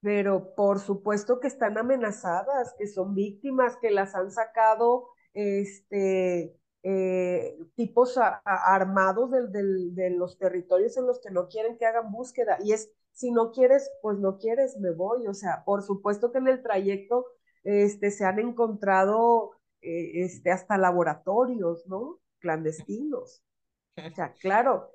Pero 0.03 0.55
por 0.55 0.80
supuesto 0.80 1.40
que 1.40 1.48
están 1.48 1.76
amenazadas, 1.78 2.74
que 2.78 2.86
son 2.86 3.14
víctimas, 3.14 3.76
que 3.76 3.90
las 3.90 4.14
han 4.14 4.30
sacado 4.30 5.09
este, 5.34 6.57
eh, 6.82 7.59
tipos 7.76 8.18
armados 8.44 9.30
de, 9.30 9.48
de, 9.48 9.62
de, 9.92 10.11
los 10.11 10.38
territorios 10.38 10.96
en 10.96 11.07
los 11.07 11.20
que 11.20 11.30
no 11.30 11.48
quieren 11.48 11.76
que 11.76 11.86
hagan 11.86 12.11
búsqueda. 12.11 12.59
Y 12.64 12.72
es 12.72 12.90
si 13.12 13.30
no 13.30 13.53
quieres, 13.53 13.90
pues 14.03 14.18
no 14.18 14.38
quieres, 14.38 14.78
me 14.78 14.92
voy. 14.92 15.26
O 15.26 15.34
sea, 15.34 15.64
por 15.64 15.82
supuesto 15.82 16.32
que 16.32 16.38
en 16.38 16.48
el 16.48 16.62
trayecto 16.62 17.26
este, 17.64 18.11
se 18.11 18.24
han 18.24 18.38
encontrado 18.38 19.53
eh, 19.82 20.24
este, 20.24 20.50
hasta 20.50 20.76
laboratorios, 20.76 21.86
¿no? 21.86 22.20
Clandestinos. 22.38 23.42
O 23.96 24.14
sea, 24.14 24.32
claro. 24.32 24.90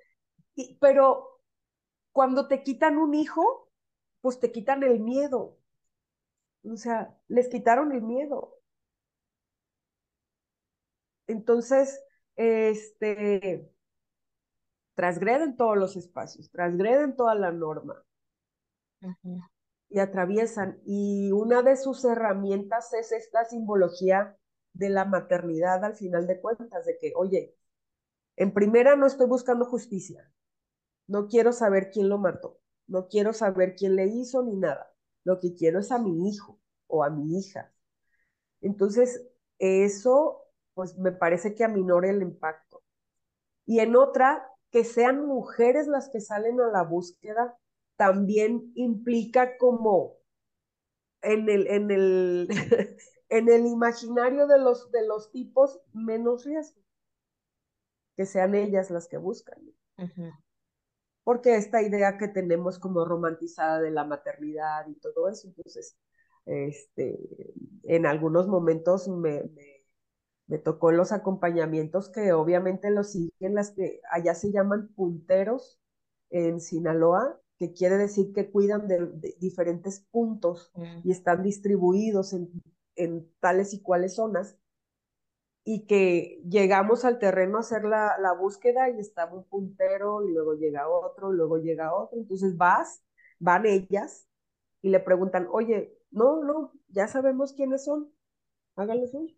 Y, 0.55 0.77
pero 0.79 1.41
cuando 2.11 2.47
te 2.47 2.63
quitan 2.63 2.97
un 2.97 3.13
hijo, 3.13 3.69
pues 4.21 4.39
te 4.39 4.51
quitan 4.51 4.81
el 4.81 4.99
miedo. 4.99 5.59
O 6.63 6.75
sea, 6.77 7.15
les 7.27 7.49
quitaron 7.49 7.91
el 7.91 8.01
miedo. 8.01 8.57
Entonces, 11.27 12.01
este, 12.35 13.69
transgreden 14.95 15.55
todos 15.57 15.77
los 15.77 15.95
espacios, 15.97 16.49
transgreden 16.49 17.15
toda 17.15 17.35
la 17.35 17.51
norma. 17.51 18.03
Uh 19.01 19.13
-huh. 19.23 19.49
Y 19.89 19.99
atraviesan. 19.99 20.79
Y 20.85 21.31
una 21.31 21.61
de 21.61 21.77
sus 21.77 22.03
herramientas 22.05 22.93
es 22.93 23.11
esta 23.11 23.45
simbología 23.45 24.35
de 24.75 24.89
la 24.89 25.05
maternidad 25.05 25.83
al 25.83 25.95
final 25.95 26.27
de 26.27 26.41
cuentas, 26.41 26.85
de 26.85 26.97
que, 26.99 27.13
oye, 27.15 27.55
en 28.37 28.53
primera 28.53 28.95
no 28.95 29.07
estoy 29.07 29.27
buscando 29.27 29.65
justicia, 29.65 30.31
no 31.07 31.27
quiero 31.27 31.53
saber 31.53 31.91
quién 31.91 32.09
lo 32.09 32.17
mató, 32.17 32.59
no 32.87 33.07
quiero 33.07 33.33
saber 33.33 33.75
quién 33.75 33.95
le 33.95 34.07
hizo 34.07 34.43
ni 34.43 34.55
nada, 34.55 34.91
lo 35.23 35.39
que 35.39 35.55
quiero 35.55 35.79
es 35.79 35.91
a 35.91 35.99
mi 35.99 36.29
hijo 36.29 36.59
o 36.87 37.03
a 37.03 37.09
mi 37.09 37.39
hija. 37.39 37.73
Entonces, 38.61 39.25
eso, 39.59 40.43
pues 40.73 40.97
me 40.97 41.11
parece 41.11 41.55
que 41.55 41.63
aminora 41.63 42.09
el 42.09 42.21
impacto. 42.21 42.83
Y 43.65 43.79
en 43.79 43.95
otra, 43.95 44.49
que 44.71 44.83
sean 44.83 45.25
mujeres 45.25 45.87
las 45.87 46.09
que 46.09 46.21
salen 46.21 46.61
a 46.61 46.67
la 46.67 46.83
búsqueda, 46.83 47.57
también 47.97 48.71
implica 48.75 49.57
como 49.57 50.17
en 51.21 51.49
el, 51.49 51.67
en 51.67 51.91
el, 51.91 52.47
en 53.37 53.49
el 53.49 53.65
imaginario 53.67 54.47
de 54.47 54.57
los, 54.59 54.91
de 54.91 55.05
los 55.07 55.31
tipos 55.31 55.79
menos 55.93 56.45
riesgo, 56.45 56.81
que 58.15 58.25
sean 58.25 58.55
ellas 58.55 58.89
las 58.91 59.07
que 59.07 59.17
buscan. 59.17 59.59
Uh 59.97 60.03
-huh. 60.03 60.33
Porque 61.23 61.55
esta 61.55 61.81
idea 61.81 62.17
que 62.17 62.27
tenemos 62.27 62.79
como 62.79 63.05
romantizada 63.05 63.81
de 63.81 63.91
la 63.91 64.05
maternidad 64.05 64.87
y 64.87 64.95
todo 64.95 65.29
eso, 65.29 65.47
entonces, 65.47 65.97
este, 66.45 67.17
en 67.83 68.05
algunos 68.05 68.47
momentos 68.47 69.07
me, 69.07 69.43
me 69.43 69.75
Me 70.47 70.59
tocó 70.59 70.91
los 70.91 71.11
acompañamientos 71.11 72.09
que 72.11 72.33
obviamente 72.33 72.91
los 72.91 73.11
siguen 73.13 73.55
las 73.55 73.71
que 73.71 74.01
allá 74.11 74.35
se 74.35 74.51
llaman 74.51 74.89
punteros 74.95 75.79
en 76.31 76.59
Sinaloa, 76.61 77.39
que 77.59 77.73
quiere 77.73 77.97
decir 77.97 78.33
que 78.33 78.51
cuidan 78.51 78.87
de, 78.87 79.07
de 79.07 79.35
diferentes 79.39 80.01
puntos 80.11 80.71
Mm. 80.75 81.01
y 81.03 81.11
están 81.11 81.43
distribuidos 81.43 82.33
en, 82.33 82.49
en 82.95 83.31
tales 83.39 83.73
y 83.73 83.81
cuales 83.81 84.15
zonas 84.15 84.57
y 85.65 85.87
que 85.87 86.41
llegamos 86.47 87.05
al 87.05 87.17
terreno 87.19 87.57
a 87.57 87.61
hacer 87.61 87.85
la, 87.85 88.17
la, 88.19 88.33
búsqueda 88.33 88.89
y 88.89 88.99
estaba 88.99 89.33
un 89.33 89.45
puntero 89.45 90.23
y 90.27 90.31
luego 90.31 90.53
llega 90.53 90.87
otro, 90.87 91.33
y 91.33 91.37
luego 91.37 91.57
llega 91.57 91.93
otro. 91.93 92.19
Entonces 92.19 92.55
vas, 92.55 93.03
van 93.39 93.65
ellas 93.65 94.27
y 94.83 94.89
le 94.89 94.99
preguntan, 94.99 95.47
oye, 95.51 95.97
no, 96.11 96.43
no, 96.43 96.71
ya 96.89 97.07
sabemos 97.07 97.53
quiénes 97.53 97.83
son, 97.85 98.13
háganlo 98.75 99.07
suyo. 99.07 99.35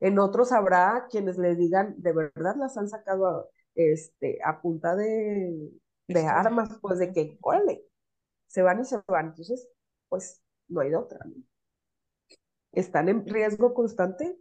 En 0.00 0.18
otros 0.18 0.52
habrá 0.52 1.06
quienes 1.10 1.38
les 1.38 1.56
digan, 1.58 1.94
de 1.98 2.12
verdad 2.12 2.56
las 2.56 2.76
han 2.76 2.88
sacado 2.88 3.26
a, 3.26 3.46
este, 3.74 4.38
a 4.44 4.60
punta 4.60 4.96
de, 4.96 5.70
de 6.08 6.26
armas, 6.26 6.78
pues 6.80 6.98
de 6.98 7.12
que, 7.12 7.38
órale, 7.42 7.84
se 8.46 8.62
van 8.62 8.80
y 8.80 8.84
se 8.84 8.98
van. 9.08 9.28
Entonces, 9.28 9.68
pues 10.08 10.42
no 10.68 10.80
hay 10.80 10.90
de 10.90 10.96
otra. 10.96 11.18
¿no? 11.24 11.34
¿Están 12.72 13.08
en 13.08 13.26
riesgo 13.26 13.74
constante? 13.74 14.36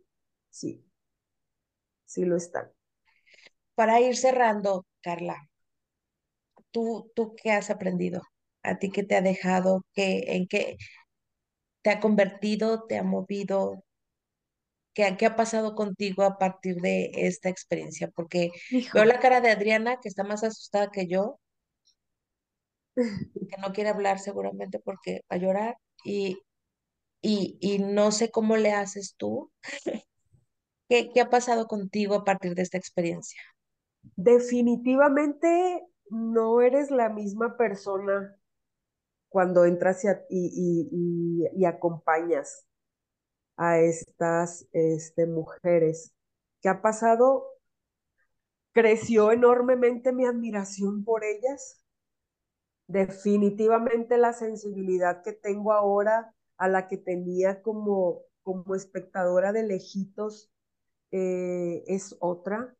Sí, 0.49 0.83
sí 2.05 2.25
lo 2.25 2.35
están. 2.35 2.71
Para 3.75 4.01
ir 4.01 4.15
cerrando, 4.17 4.85
Carla, 5.01 5.49
¿tú, 6.71 7.11
tú 7.15 7.35
qué 7.41 7.51
has 7.51 7.69
aprendido? 7.69 8.21
¿A 8.63 8.79
ti 8.79 8.91
qué 8.91 9.03
te 9.03 9.15
ha 9.15 9.21
dejado? 9.21 9.83
¿Qué, 9.93 10.23
¿En 10.27 10.47
qué 10.47 10.77
te 11.81 11.89
ha 11.91 11.99
convertido? 11.99 12.85
¿Te 12.87 12.97
ha 12.97 13.03
movido? 13.03 13.83
¿Qué, 14.93 15.15
¿Qué 15.17 15.25
ha 15.25 15.35
pasado 15.35 15.75
contigo 15.75 16.23
a 16.23 16.37
partir 16.37 16.77
de 16.77 17.11
esta 17.13 17.49
experiencia? 17.49 18.09
Porque 18.09 18.51
Hijo. 18.71 18.97
veo 18.97 19.05
la 19.05 19.19
cara 19.19 19.41
de 19.41 19.51
Adriana, 19.51 19.99
que 20.01 20.09
está 20.09 20.23
más 20.23 20.43
asustada 20.43 20.91
que 20.91 21.07
yo, 21.07 21.39
que 23.49 23.57
no 23.61 23.73
quiere 23.73 23.89
hablar 23.89 24.19
seguramente 24.19 24.79
porque 24.79 25.21
va 25.31 25.35
a 25.35 25.39
llorar, 25.39 25.77
y, 26.03 26.37
y, 27.21 27.57
y 27.59 27.79
no 27.79 28.11
sé 28.11 28.31
cómo 28.31 28.57
le 28.57 28.71
haces 28.71 29.15
tú. 29.17 29.51
¿Qué, 30.89 31.11
¿Qué 31.13 31.21
ha 31.21 31.29
pasado 31.29 31.67
contigo 31.67 32.15
a 32.15 32.23
partir 32.23 32.55
de 32.55 32.61
esta 32.61 32.77
experiencia? 32.77 33.41
Definitivamente 34.15 35.85
no 36.09 36.61
eres 36.61 36.91
la 36.91 37.09
misma 37.09 37.57
persona 37.57 38.37
cuando 39.29 39.65
entras 39.65 40.03
y, 40.03 40.09
y, 40.29 41.47
y, 41.53 41.65
acompañas 41.65 42.65
a 43.57 43.79
estas 43.79 44.67
este, 44.71 45.25
mujeres. 45.25 46.13
¿Qué 46.61 46.69
ha 46.69 46.81
pasado? 46.81 47.45
Creció 48.71 49.31
enormemente 49.31 50.13
mi 50.13 50.25
admiración 50.25 51.03
por 51.03 51.23
ellas. 51.25 51.83
Definitivamente 52.87 54.17
la 54.17 54.31
sensibilidad 54.31 55.21
que 55.23 55.33
tengo 55.33 55.73
ahora 55.73 56.33
a 56.57 56.67
la 56.67 56.87
que 56.87 56.97
tenía 56.97 57.61
como, 57.61 58.23
como 58.43 58.75
espectadora 58.75 59.51
de 59.53 59.63
lejitos 59.63 60.51
eh, 61.11 61.83
es 61.87 62.15
otra. 62.19 62.75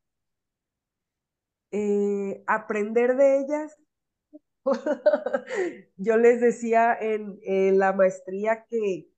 Eh, 1.70 2.42
aprender 2.46 3.16
de 3.16 3.40
ellas. 3.40 3.76
Yo 5.96 6.16
les 6.16 6.40
decía 6.40 6.96
en, 7.00 7.38
la 7.78 7.92
maestría 7.92 8.64
que, 8.68 9.08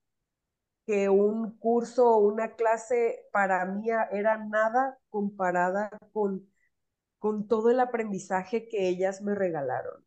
que 0.87 1.09
un 1.09 1.59
curso 1.59 2.09
o 2.09 2.19
una 2.19 2.55
clase 2.57 3.27
para 3.33 3.65
mí 3.67 3.89
era 4.13 4.39
nada 4.45 4.99
comparada 5.11 5.91
con, 6.13 6.49
con 7.19 7.49
todo 7.49 7.71
el 7.71 7.81
aprendizaje 7.81 8.69
que 8.69 8.89
ellas 8.89 9.23
me 9.23 9.35
regalaron, 9.35 10.05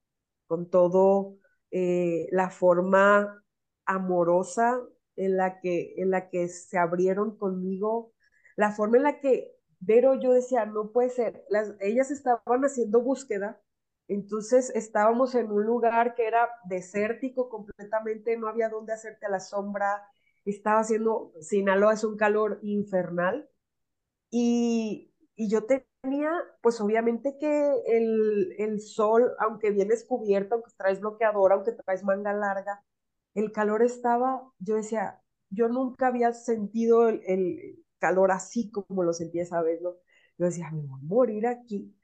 con 0.47 0.69
todo 0.69 1.37
eh, 1.71 2.27
la 2.31 2.49
forma 2.49 3.42
amorosa 3.85 4.79
en 5.15 5.37
la, 5.37 5.59
que, 5.59 5.95
en 5.97 6.11
la 6.11 6.29
que 6.29 6.47
se 6.47 6.77
abrieron 6.77 7.37
conmigo, 7.37 8.13
la 8.55 8.71
forma 8.71 8.97
en 8.97 9.03
la 9.03 9.19
que, 9.19 9.55
pero 9.85 10.19
yo 10.19 10.31
decía, 10.33 10.65
no 10.65 10.91
puede 10.91 11.09
ser, 11.09 11.43
las, 11.49 11.75
ellas 11.79 12.11
estaban 12.11 12.63
haciendo 12.63 13.01
búsqueda, 13.01 13.61
entonces 14.07 14.71
estábamos 14.75 15.35
en 15.35 15.51
un 15.51 15.63
lugar 15.65 16.15
que 16.15 16.27
era 16.27 16.49
desértico 16.65 17.49
completamente, 17.49 18.37
no 18.37 18.47
había 18.47 18.69
dónde 18.69 18.93
hacerte 18.93 19.29
la 19.29 19.39
sombra, 19.39 20.03
estaba 20.45 20.81
haciendo, 20.81 21.33
Sinaloa 21.41 21.93
es 21.93 22.03
un 22.03 22.17
calor 22.17 22.59
infernal 22.63 23.49
y, 24.29 25.13
y 25.35 25.49
yo 25.49 25.65
tenía, 25.65 26.31
pues 26.61 26.81
obviamente 26.81 27.37
que 27.39 27.81
el, 27.87 28.55
el, 28.57 28.81
sol, 28.81 29.33
aunque 29.39 29.71
vienes 29.71 30.05
cubierto, 30.05 30.55
aunque 30.55 30.71
traes 30.77 30.99
bloqueador, 30.99 31.53
aunque 31.53 31.71
traes 31.73 32.03
manga 32.03 32.33
larga, 32.33 32.83
el 33.35 33.51
calor 33.51 33.83
estaba, 33.83 34.43
yo 34.59 34.75
decía, 34.75 35.21
yo 35.49 35.67
nunca 35.69 36.07
había 36.07 36.33
sentido 36.33 37.09
el, 37.09 37.21
el 37.25 37.83
calor 37.99 38.31
así 38.31 38.71
como 38.71 39.03
lo 39.03 39.13
sentí 39.13 39.39
esa 39.39 39.61
vez, 39.61 39.81
¿no? 39.81 39.91
Yo 40.37 40.45
decía, 40.47 40.71
me 40.71 40.81
voy 40.81 40.99
a 40.99 41.03
morir 41.03 41.47
aquí. 41.47 41.95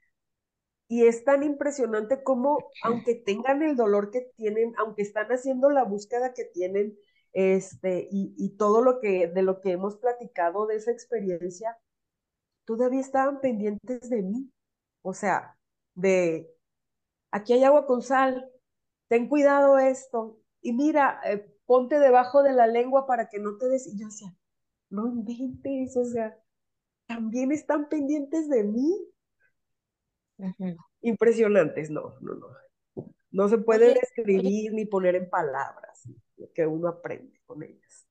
Y 0.88 1.06
es 1.06 1.24
tan 1.24 1.42
impresionante 1.44 2.22
como, 2.24 2.58
aunque 2.82 3.14
tengan 3.14 3.62
el 3.62 3.76
dolor 3.76 4.10
que 4.10 4.32
tienen, 4.36 4.74
aunque 4.78 5.02
están 5.02 5.28
haciendo 5.28 5.70
la 5.70 5.84
búsqueda 5.84 6.34
que 6.34 6.44
tienen, 6.46 6.98
este, 7.32 8.08
y, 8.10 8.34
y, 8.36 8.56
todo 8.56 8.82
lo 8.82 9.00
que, 9.00 9.28
de 9.28 9.42
lo 9.42 9.60
que 9.60 9.70
hemos 9.72 9.96
platicado 9.98 10.66
de 10.66 10.76
esa 10.76 10.90
experiencia, 10.90 11.78
todavía 12.64 13.00
estaban 13.00 13.40
pendientes 13.40 14.10
de 14.10 14.22
mí. 14.22 14.52
O 15.02 15.14
sea, 15.14 15.56
de, 15.94 16.50
aquí 17.30 17.52
hay 17.54 17.64
agua 17.64 17.86
con 17.86 18.02
sal, 18.02 18.50
ten 19.08 19.28
cuidado 19.28 19.78
esto, 19.78 20.39
y 20.62 20.72
mira, 20.72 21.20
eh, 21.24 21.46
ponte 21.66 21.98
debajo 21.98 22.42
de 22.42 22.52
la 22.52 22.66
lengua 22.66 23.06
para 23.06 23.28
que 23.28 23.38
no 23.38 23.56
te 23.58 23.68
des, 23.68 23.86
y 23.86 23.98
yo 23.98 24.06
decía, 24.06 24.34
no 24.90 25.06
inventes, 25.06 25.96
o 25.96 26.04
sea, 26.04 26.36
también 27.06 27.52
están 27.52 27.88
pendientes 27.88 28.48
de 28.48 28.64
mí. 28.64 28.94
Impresionantes, 31.02 31.90
no, 31.90 32.14
no, 32.20 32.34
no. 32.34 32.46
No 33.32 33.48
se 33.48 33.58
puede 33.58 33.86
oye, 33.86 34.00
describir 34.00 34.72
ni 34.72 34.86
poner 34.86 35.14
en 35.14 35.30
palabras 35.30 36.08
lo 36.36 36.52
que 36.52 36.66
uno 36.66 36.88
aprende 36.88 37.40
con 37.46 37.62
ellas. 37.62 38.06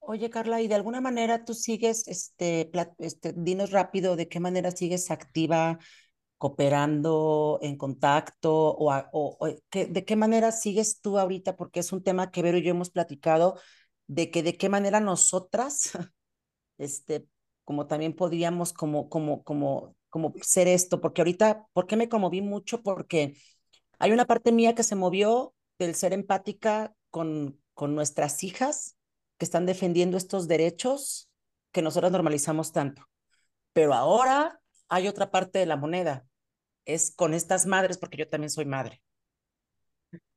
Oye, 0.00 0.28
Carla, 0.28 0.60
y 0.60 0.68
de 0.68 0.74
alguna 0.74 1.00
manera 1.00 1.44
tú 1.44 1.54
sigues, 1.54 2.08
este, 2.08 2.70
este, 2.98 3.32
dinos 3.34 3.70
rápido 3.70 4.16
de 4.16 4.28
qué 4.28 4.40
manera 4.40 4.70
sigues 4.70 5.10
activa, 5.10 5.78
cooperando, 6.40 7.58
en 7.62 7.76
contacto, 7.76 8.50
o, 8.54 8.90
o, 9.12 9.36
o 9.40 9.48
que, 9.70 9.84
de 9.86 10.06
qué 10.06 10.16
manera 10.16 10.52
sigues 10.52 11.02
tú 11.02 11.18
ahorita, 11.18 11.54
porque 11.56 11.80
es 11.80 11.92
un 11.92 12.02
tema 12.02 12.30
que 12.30 12.42
Vero 12.42 12.56
y 12.58 12.62
yo 12.62 12.70
hemos 12.70 12.88
platicado, 12.90 13.60
de 14.06 14.30
que 14.30 14.42
de 14.42 14.56
qué 14.56 14.70
manera 14.70 15.00
nosotras, 15.00 15.90
este, 16.78 17.26
como 17.64 17.86
también 17.86 18.14
podríamos 18.16 18.72
como, 18.72 19.10
como, 19.10 19.44
como, 19.44 19.96
como 20.08 20.32
ser 20.42 20.66
esto, 20.66 21.02
porque 21.02 21.20
ahorita, 21.20 21.66
¿por 21.74 21.86
qué 21.86 21.96
me 21.96 22.08
conmoví 22.08 22.40
mucho? 22.40 22.82
Porque 22.82 23.34
hay 23.98 24.12
una 24.12 24.26
parte 24.26 24.50
mía 24.50 24.74
que 24.74 24.82
se 24.82 24.96
movió 24.96 25.54
del 25.78 25.94
ser 25.94 26.14
empática 26.14 26.94
con, 27.10 27.60
con 27.74 27.94
nuestras 27.94 28.42
hijas 28.44 28.96
que 29.36 29.44
están 29.44 29.66
defendiendo 29.66 30.16
estos 30.16 30.48
derechos 30.48 31.28
que 31.70 31.82
nosotros 31.82 32.12
normalizamos 32.12 32.72
tanto. 32.72 33.04
Pero 33.74 33.94
ahora 33.94 34.60
hay 34.88 35.06
otra 35.06 35.30
parte 35.30 35.58
de 35.58 35.66
la 35.66 35.76
moneda, 35.76 36.26
es 36.84 37.12
con 37.14 37.34
estas 37.34 37.66
madres, 37.66 37.98
porque 37.98 38.18
yo 38.18 38.28
también 38.28 38.50
soy 38.50 38.64
madre. 38.66 39.02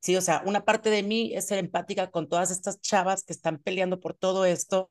Sí, 0.02 0.16
o 0.18 0.22
sea, 0.22 0.44
una 0.46 0.66
parte 0.66 0.90
de 0.90 1.02
mí 1.02 1.34
es 1.34 1.48
ser 1.48 1.58
empática 1.60 2.12
con 2.12 2.28
todas 2.28 2.52
estas 2.52 2.80
chavas 2.82 3.24
que 3.24 3.34
están 3.34 3.58
peleando 3.60 4.00
por 4.00 4.14
todo 4.14 4.46
esto, 4.46 4.90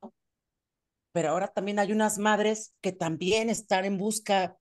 pero 1.11 1.29
ahora 1.29 1.47
también 1.47 1.79
hay 1.79 1.91
unas 1.91 2.17
madres 2.17 2.73
que 2.81 2.91
también 2.91 3.49
están 3.49 3.85
en 3.85 3.97
busca 3.97 4.57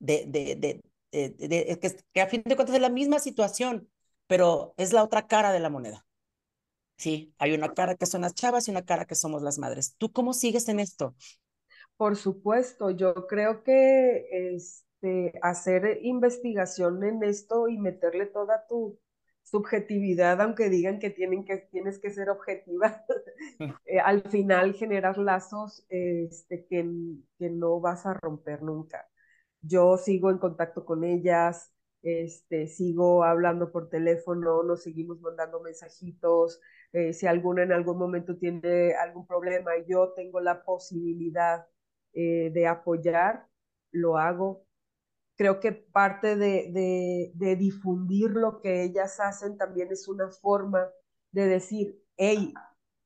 de, 0.00 0.24
de, 0.26 0.56
de, 0.56 0.82
de, 1.12 1.48
de 1.48 1.78
que, 1.80 1.96
que, 2.12 2.20
a 2.20 2.26
fin 2.26 2.42
de 2.44 2.56
cuentas 2.56 2.74
es 2.76 2.82
la 2.82 2.88
misma 2.88 3.18
situación, 3.20 3.88
pero 4.26 4.74
es 4.76 4.92
la 4.92 5.04
otra 5.04 5.26
cara 5.26 5.52
de 5.52 5.60
la 5.60 5.70
moneda. 5.70 6.04
Sí, 6.96 7.34
hay 7.38 7.52
una 7.52 7.74
cara 7.74 7.96
que 7.96 8.06
son 8.06 8.22
las 8.22 8.34
chavas 8.34 8.68
y 8.68 8.70
una 8.70 8.84
cara 8.84 9.06
que 9.06 9.14
somos 9.14 9.42
las 9.42 9.58
madres. 9.58 9.94
¿Tú 9.98 10.12
cómo 10.12 10.32
sigues 10.32 10.68
en 10.68 10.80
esto? 10.80 11.14
Por 11.96 12.16
supuesto, 12.16 12.90
yo 12.90 13.26
creo 13.26 13.62
que 13.62 14.54
este, 15.02 15.38
hacer 15.42 15.98
investigación 16.02 17.02
en 17.04 17.22
esto 17.24 17.68
y 17.68 17.78
meterle 17.78 18.26
toda 18.26 18.66
tu 18.68 18.98
subjetividad, 19.42 20.40
aunque 20.40 20.68
digan 20.70 20.98
que, 21.00 21.10
tienen 21.10 21.44
que 21.44 21.56
tienes 21.56 21.98
que 21.98 22.10
ser 22.10 22.30
objetiva, 22.30 23.04
eh, 23.86 23.98
al 23.98 24.22
final 24.22 24.74
generas 24.74 25.18
lazos 25.18 25.84
este, 25.88 26.66
que, 26.66 26.88
que 27.38 27.50
no 27.50 27.80
vas 27.80 28.06
a 28.06 28.14
romper 28.14 28.62
nunca. 28.62 29.08
Yo 29.60 29.96
sigo 29.96 30.30
en 30.30 30.38
contacto 30.38 30.84
con 30.84 31.04
ellas, 31.04 31.72
este, 32.02 32.66
sigo 32.68 33.24
hablando 33.24 33.72
por 33.72 33.88
teléfono, 33.88 34.62
nos 34.62 34.82
seguimos 34.82 35.20
mandando 35.20 35.60
mensajitos, 35.60 36.60
eh, 36.92 37.12
si 37.12 37.26
alguna 37.26 37.62
en 37.64 37.72
algún 37.72 37.98
momento 37.98 38.36
tiene 38.36 38.94
algún 38.94 39.26
problema 39.26 39.76
y 39.76 39.84
yo 39.90 40.12
tengo 40.14 40.40
la 40.40 40.64
posibilidad 40.64 41.66
eh, 42.12 42.50
de 42.52 42.66
apoyar, 42.66 43.46
lo 43.92 44.18
hago. 44.18 44.64
Creo 45.42 45.58
que 45.58 45.72
parte 45.72 46.36
de, 46.36 47.56
difundir 47.58 48.30
lo 48.30 48.60
que 48.60 48.84
ellas 48.84 49.18
hacen 49.18 49.58
también 49.58 49.90
es 49.90 50.06
una 50.06 50.30
forma 50.30 50.88
de 51.32 51.48
decir, 51.48 52.00
hey, 52.16 52.54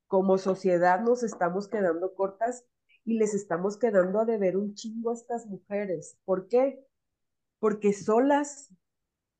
como 0.06 0.36
sociedad 0.36 1.00
nos 1.00 1.22
estamos 1.22 1.66
quedando 1.66 2.14
cortas 2.14 2.66
y 3.06 3.16
les 3.16 3.32
estamos 3.32 3.78
quedando 3.78 4.20
a 4.20 4.26
deber 4.26 4.58
un 4.58 4.74
chingo 4.74 5.12
a 5.12 5.14
estas 5.14 5.46
mujeres. 5.46 6.18
¿Por 6.26 6.46
qué? 6.48 6.86
Porque 7.58 7.94
solas 7.94 8.68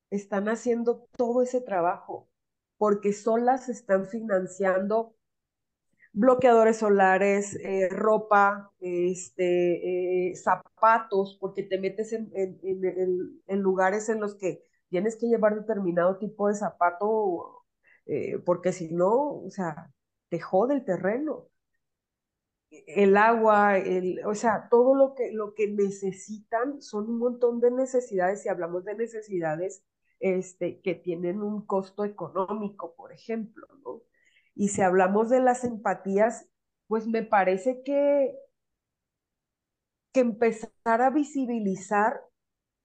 están 0.08 0.48
haciendo 0.48 1.06
todo 1.18 1.42
ese 1.42 1.60
trabajo, 1.60 2.30
porque 2.78 3.12
solas 3.12 3.68
están 3.68 4.06
financiando 4.06 5.15
bloqueadores 6.16 6.78
solares, 6.78 7.54
eh, 7.56 7.88
ropa, 7.90 8.72
este, 8.80 10.30
eh, 10.30 10.36
zapatos, 10.36 11.36
porque 11.40 11.62
te 11.62 11.78
metes 11.78 12.12
en, 12.14 12.30
lugares 13.62 14.08
en 14.08 14.20
los 14.20 14.34
que 14.36 14.62
tienes 14.88 15.16
que 15.16 15.26
llevar 15.26 15.54
determinado 15.56 16.18
tipo 16.18 16.48
de 16.48 16.54
zapato, 16.54 17.64
eh, 18.06 18.38
porque 18.46 18.72
si 18.72 18.94
no, 18.94 19.12
o 19.44 19.50
sea, 19.50 19.92
te 20.30 20.40
jode 20.40 20.74
el 20.74 20.84
terreno. 20.84 21.48
El 22.70 23.16
agua, 23.16 23.78
el, 23.78 24.20
o 24.26 24.34
sea, 24.34 24.68
todo 24.70 24.94
lo 24.94 25.14
que, 25.14 25.32
lo 25.32 25.54
que 25.54 25.68
necesitan 25.68 26.82
son 26.82 27.08
un 27.10 27.18
montón 27.18 27.60
de 27.60 27.70
necesidades, 27.70 28.44
y 28.44 28.48
hablamos 28.48 28.84
de 28.84 28.94
necesidades 28.96 29.84
este, 30.20 30.80
que 30.80 30.94
tienen 30.94 31.42
un 31.42 31.64
costo 31.66 32.04
económico, 32.04 32.94
por 32.96 33.12
ejemplo, 33.12 33.66
¿no? 33.84 34.02
Y 34.56 34.68
si 34.70 34.82
hablamos 34.82 35.30
de 35.30 35.40
las 35.40 35.62
empatías, 35.64 36.48
pues 36.88 37.06
me 37.06 37.22
parece 37.22 37.82
que, 37.84 38.34
que 40.12 40.20
empezar 40.20 40.70
a 40.84 41.10
visibilizar 41.10 42.20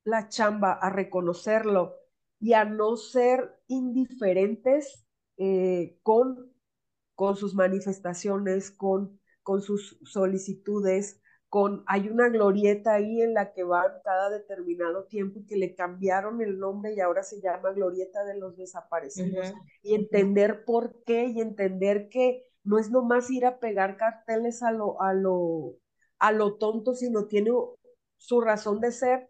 la 0.03 0.27
chamba, 0.29 0.73
a 0.73 0.89
reconocerlo 0.89 1.95
y 2.39 2.53
a 2.53 2.65
no 2.65 2.97
ser 2.97 3.59
indiferentes 3.67 5.05
eh, 5.37 5.97
con, 6.03 6.53
con 7.15 7.35
sus 7.37 7.55
manifestaciones, 7.55 8.71
con, 8.71 9.19
con 9.43 9.61
sus 9.61 9.99
solicitudes, 10.03 11.21
con, 11.51 11.83
hay 11.85 12.07
una 12.07 12.29
glorieta 12.29 12.93
ahí 12.93 13.21
en 13.21 13.33
la 13.33 13.51
que 13.51 13.63
van 13.65 13.91
cada 14.05 14.29
determinado 14.29 15.03
tiempo 15.03 15.39
y 15.39 15.45
que 15.45 15.57
le 15.57 15.75
cambiaron 15.75 16.41
el 16.41 16.57
nombre 16.57 16.93
y 16.93 17.01
ahora 17.01 17.23
se 17.23 17.41
llama 17.41 17.73
Glorieta 17.73 18.23
de 18.23 18.39
los 18.39 18.55
Desaparecidos. 18.55 19.49
Uh 19.51 19.53
-huh. 19.53 19.69
Y 19.83 19.95
entender 19.95 20.63
por 20.63 21.03
qué 21.03 21.25
y 21.25 21.41
entender 21.41 22.07
que 22.07 22.45
no 22.63 22.79
es 22.79 22.89
nomás 22.89 23.29
ir 23.29 23.45
a 23.45 23.59
pegar 23.59 23.97
carteles 23.97 24.63
a 24.63 24.71
lo, 24.71 25.01
a 25.01 25.13
lo, 25.13 25.75
a 26.19 26.31
lo 26.31 26.55
tonto, 26.55 26.93
sino 26.93 27.25
tiene 27.27 27.51
su 28.15 28.39
razón 28.39 28.79
de 28.79 28.93
ser 28.93 29.29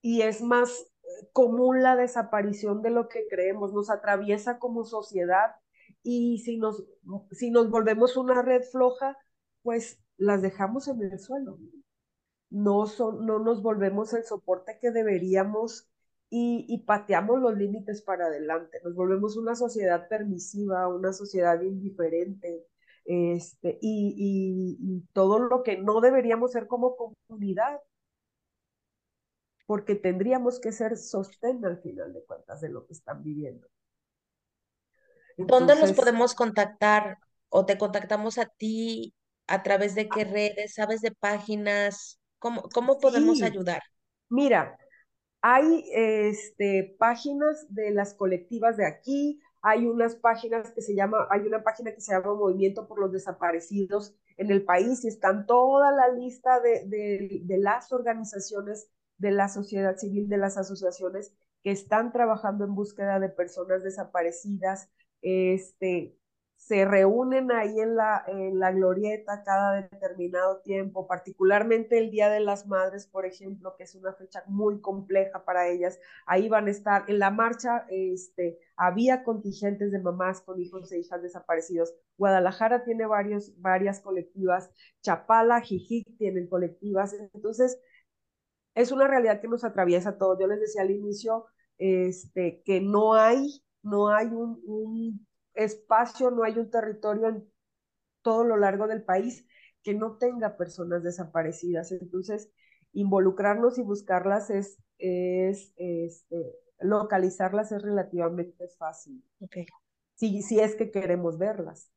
y 0.00 0.22
es 0.22 0.40
más 0.40 0.86
común 1.32 1.82
la 1.82 1.96
desaparición 1.96 2.80
de 2.80 2.90
lo 2.90 3.08
que 3.08 3.26
creemos, 3.28 3.72
nos 3.72 3.90
atraviesa 3.90 4.60
como 4.60 4.84
sociedad 4.84 5.56
y 6.04 6.38
si 6.44 6.58
nos, 6.58 6.84
si 7.32 7.50
nos 7.50 7.70
volvemos 7.70 8.16
una 8.16 8.40
red 8.40 8.62
floja, 8.62 9.18
pues 9.62 10.00
las 10.18 10.42
dejamos 10.42 10.88
en 10.88 11.02
el 11.02 11.18
suelo. 11.18 11.58
No, 12.50 12.86
son, 12.86 13.26
no 13.26 13.38
nos 13.38 13.62
volvemos 13.62 14.12
el 14.14 14.24
soporte 14.24 14.78
que 14.80 14.90
deberíamos 14.90 15.88
y, 16.30 16.64
y, 16.68 16.78
pateamos 16.84 17.40
los 17.40 17.56
límites 17.56 18.02
para 18.02 18.26
adelante. 18.26 18.80
Nos 18.84 18.94
volvemos 18.94 19.36
una 19.36 19.54
sociedad 19.54 20.08
permisiva, 20.08 20.88
una 20.88 21.12
sociedad 21.12 21.60
indiferente, 21.60 22.66
este, 23.04 23.78
y, 23.80 24.14
y, 24.16 24.76
y 24.80 25.00
todo 25.12 25.38
lo 25.38 25.62
que 25.62 25.78
no 25.78 26.00
deberíamos 26.00 26.52
ser 26.52 26.66
como 26.66 26.96
comunidad, 26.96 27.80
porque 29.66 29.94
tendríamos 29.94 30.60
que 30.60 30.72
ser 30.72 30.96
sostén 30.96 31.64
al 31.64 31.78
final 31.78 32.12
de 32.12 32.24
cuentas 32.24 32.60
de 32.60 32.70
lo 32.70 32.86
que 32.86 32.92
están 32.92 33.22
viviendo. 33.22 33.68
Entonces, 35.36 35.66
¿Dónde 35.66 35.80
los 35.80 35.92
podemos 35.92 36.34
contactar 36.34 37.18
o 37.48 37.66
te 37.66 37.76
contactamos 37.78 38.38
a 38.38 38.46
ti 38.46 39.14
¿A 39.46 39.62
través 39.62 39.94
de 39.94 40.08
qué 40.08 40.24
redes? 40.24 40.74
¿Sabes 40.74 41.00
de 41.00 41.12
páginas? 41.12 42.20
¿Cómo, 42.38 42.62
cómo 42.72 42.98
podemos 42.98 43.38
sí. 43.38 43.44
ayudar? 43.44 43.82
Mira, 44.28 44.76
hay 45.40 45.84
este, 45.92 46.96
páginas 46.98 47.66
de 47.68 47.92
las 47.92 48.14
colectivas 48.14 48.76
de 48.76 48.86
aquí, 48.86 49.40
hay 49.62 49.86
unas 49.86 50.16
páginas 50.16 50.72
que 50.72 50.82
se 50.82 50.94
llama, 50.94 51.26
hay 51.30 51.40
una 51.40 51.62
página 51.62 51.92
que 51.92 52.00
se 52.00 52.12
llama 52.12 52.34
Movimiento 52.34 52.88
por 52.88 53.00
los 53.00 53.12
Desaparecidos 53.12 54.14
en 54.36 54.50
el 54.50 54.64
país 54.64 55.04
y 55.04 55.08
están 55.08 55.46
toda 55.46 55.92
la 55.92 56.08
lista 56.08 56.60
de, 56.60 56.84
de, 56.86 57.40
de 57.42 57.58
las 57.58 57.92
organizaciones 57.92 58.90
de 59.18 59.30
la 59.30 59.48
sociedad 59.48 59.96
civil, 59.96 60.28
de 60.28 60.36
las 60.36 60.58
asociaciones 60.58 61.32
que 61.62 61.70
están 61.70 62.12
trabajando 62.12 62.64
en 62.64 62.74
búsqueda 62.74 63.18
de 63.18 63.28
personas 63.28 63.82
desaparecidas, 63.82 64.88
este, 65.22 66.16
se 66.66 66.84
reúnen 66.84 67.52
ahí 67.52 67.78
en 67.78 67.94
la, 67.94 68.24
en 68.26 68.58
la 68.58 68.72
glorieta 68.72 69.44
cada 69.44 69.82
determinado 69.82 70.58
tiempo, 70.62 71.06
particularmente 71.06 71.96
el 71.96 72.10
Día 72.10 72.28
de 72.28 72.40
las 72.40 72.66
Madres, 72.66 73.06
por 73.06 73.24
ejemplo, 73.24 73.76
que 73.76 73.84
es 73.84 73.94
una 73.94 74.12
fecha 74.14 74.42
muy 74.48 74.80
compleja 74.80 75.44
para 75.44 75.68
ellas. 75.68 76.00
Ahí 76.26 76.48
van 76.48 76.66
a 76.66 76.72
estar 76.72 77.04
en 77.08 77.20
la 77.20 77.30
marcha, 77.30 77.86
este, 77.88 78.58
había 78.76 79.22
contingentes 79.22 79.92
de 79.92 80.00
mamás 80.00 80.40
con 80.40 80.60
hijos 80.60 80.90
e 80.90 80.98
hijas 80.98 81.22
desaparecidos. 81.22 81.94
Guadalajara 82.18 82.82
tiene 82.84 83.06
varios, 83.06 83.60
varias 83.60 84.00
colectivas, 84.00 84.68
Chapala, 85.02 85.60
Jijic 85.60 86.16
tienen 86.18 86.48
colectivas. 86.48 87.14
Entonces, 87.32 87.78
es 88.74 88.92
una 88.92 89.06
realidad 89.08 89.40
que 89.40 89.48
nos 89.48 89.64
atraviesa 89.64 90.10
a 90.10 90.18
todos. 90.18 90.38
Yo 90.40 90.46
les 90.46 90.60
decía 90.60 90.82
al 90.82 90.90
inicio 90.90 91.46
este, 91.78 92.62
que 92.64 92.80
no 92.80 93.14
hay, 93.14 93.62
no 93.82 94.08
hay 94.08 94.26
un, 94.26 94.60
un 94.66 95.25
espacio, 95.56 96.30
no 96.30 96.44
hay 96.44 96.58
un 96.58 96.70
territorio 96.70 97.28
en 97.28 97.48
todo 98.22 98.44
lo 98.44 98.56
largo 98.56 98.86
del 98.88 99.02
país 99.04 99.46
que 99.82 99.94
no 99.94 100.18
tenga 100.18 100.56
personas 100.56 101.02
desaparecidas. 101.02 101.92
Entonces, 101.92 102.50
involucrarnos 102.92 103.78
y 103.78 103.82
buscarlas 103.82 104.50
es, 104.50 104.78
es, 104.98 105.72
es 105.76 106.26
eh, 106.30 106.54
localizarlas 106.80 107.72
es 107.72 107.82
relativamente 107.82 108.68
fácil. 108.78 109.24
Okay. 109.40 109.66
Si, 110.14 110.42
si 110.42 110.60
es 110.60 110.74
que 110.76 110.90
queremos 110.90 111.38
verlas. 111.38 111.90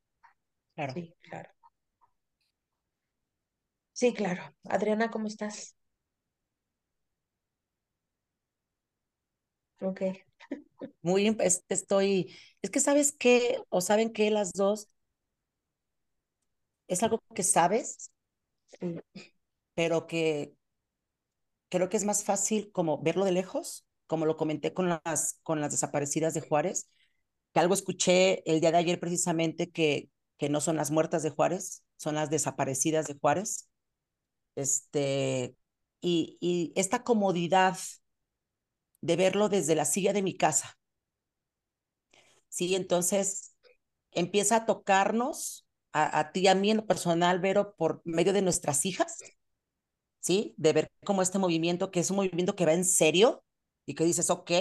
Claro. 0.75 0.93
Sí, 0.93 1.15
claro. 1.21 1.49
Sí, 3.93 4.13
claro. 4.15 4.41
Adriana, 4.65 5.11
¿cómo 5.11 5.27
estás? 5.27 5.75
Ok. 9.81 10.01
Muy, 11.01 11.35
estoy, 11.69 12.35
es 12.61 12.69
que 12.71 12.79
sabes 12.79 13.11
qué, 13.13 13.61
o 13.69 13.81
saben 13.81 14.11
que 14.13 14.31
las 14.31 14.53
dos, 14.53 14.89
es 16.87 17.03
algo 17.03 17.19
que 17.35 17.43
sabes, 17.43 18.11
pero 19.75 20.05
que 20.07 20.53
creo 21.69 21.89
que 21.89 21.97
es 21.97 22.05
más 22.05 22.23
fácil 22.23 22.71
como 22.71 23.01
verlo 23.01 23.25
de 23.25 23.31
lejos, 23.31 23.85
como 24.07 24.25
lo 24.25 24.37
comenté 24.37 24.73
con 24.73 24.89
las, 24.89 25.39
con 25.43 25.61
las 25.61 25.71
desaparecidas 25.71 26.33
de 26.33 26.41
Juárez, 26.41 26.89
que 27.53 27.59
algo 27.59 27.73
escuché 27.73 28.43
el 28.51 28.61
día 28.61 28.71
de 28.71 28.77
ayer 28.79 28.99
precisamente 28.99 29.71
que, 29.71 30.09
que 30.37 30.49
no 30.49 30.61
son 30.61 30.77
las 30.77 30.91
muertas 30.91 31.23
de 31.23 31.31
Juárez, 31.31 31.83
son 31.97 32.15
las 32.15 32.29
desaparecidas 32.29 33.07
de 33.07 33.15
Juárez. 33.19 33.69
Este, 34.55 35.55
y, 36.01 36.37
y 36.41 36.73
esta 36.75 37.03
comodidad 37.03 37.77
de 39.01 39.15
verlo 39.15 39.49
desde 39.49 39.75
la 39.75 39.85
silla 39.85 40.13
de 40.13 40.21
mi 40.21 40.35
casa. 40.35 40.77
Sí, 42.49 42.75
entonces 42.75 43.55
empieza 44.11 44.57
a 44.57 44.65
tocarnos 44.65 45.67
a, 45.91 46.31
ti 46.31 46.41
y 46.41 46.47
a 46.47 46.55
mí 46.55 46.71
en 46.71 46.77
lo 46.77 46.85
personal, 46.85 47.39
Vero, 47.39 47.75
por 47.75 48.01
medio 48.05 48.31
de 48.33 48.41
nuestras 48.41 48.85
hijas, 48.85 49.17
¿sí? 50.19 50.53
De 50.57 50.73
ver 50.73 50.91
cómo 51.03 51.21
este 51.21 51.39
movimiento, 51.39 51.91
que 51.91 51.99
es 51.99 52.11
un 52.11 52.17
movimiento 52.17 52.55
que 52.55 52.65
va 52.65 52.73
en 52.73 52.85
serio 52.85 53.43
y 53.85 53.95
que 53.95 54.03
dices, 54.03 54.29
ok, 54.29 54.51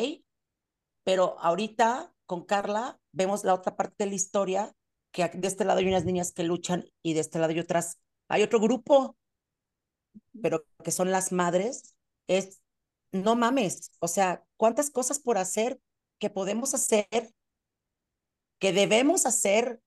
pero 1.05 1.39
ahorita 1.41 2.15
con 2.27 2.45
Carla 2.45 2.99
vemos 3.13 3.45
la 3.45 3.55
otra 3.55 3.77
parte 3.77 4.05
de 4.05 4.07
la 4.07 4.17
historia, 4.17 4.75
que 5.13 5.29
de 5.29 5.49
este 5.49 5.65
lado 5.65 5.81
hay 5.81 5.89
unas 5.89 6.05
niñas 6.05 6.33
que 6.33 6.45
luchan 6.45 6.85
y 7.03 7.15
de 7.15 7.21
este 7.21 7.39
lado 7.39 7.53
hay 7.53 7.61
otras, 7.61 7.99
hay 8.29 8.43
otro 8.43 8.61
grupo, 8.61 9.17
pero 10.43 10.65
que 10.83 10.91
son 10.91 11.11
las 11.11 11.33
madres, 11.33 11.95
es 12.27 12.61
no 13.13 13.37
mames, 13.37 13.93
o 14.01 14.09
sea, 14.09 14.45
cuántas 14.57 14.91
cosas 14.91 15.19
por 15.19 15.39
hacer 15.39 15.81
que 16.19 16.31
podemos 16.31 16.75
hacer, 16.75 17.33
que 18.59 18.73
debemos 18.73 19.27
hacer 19.27 19.81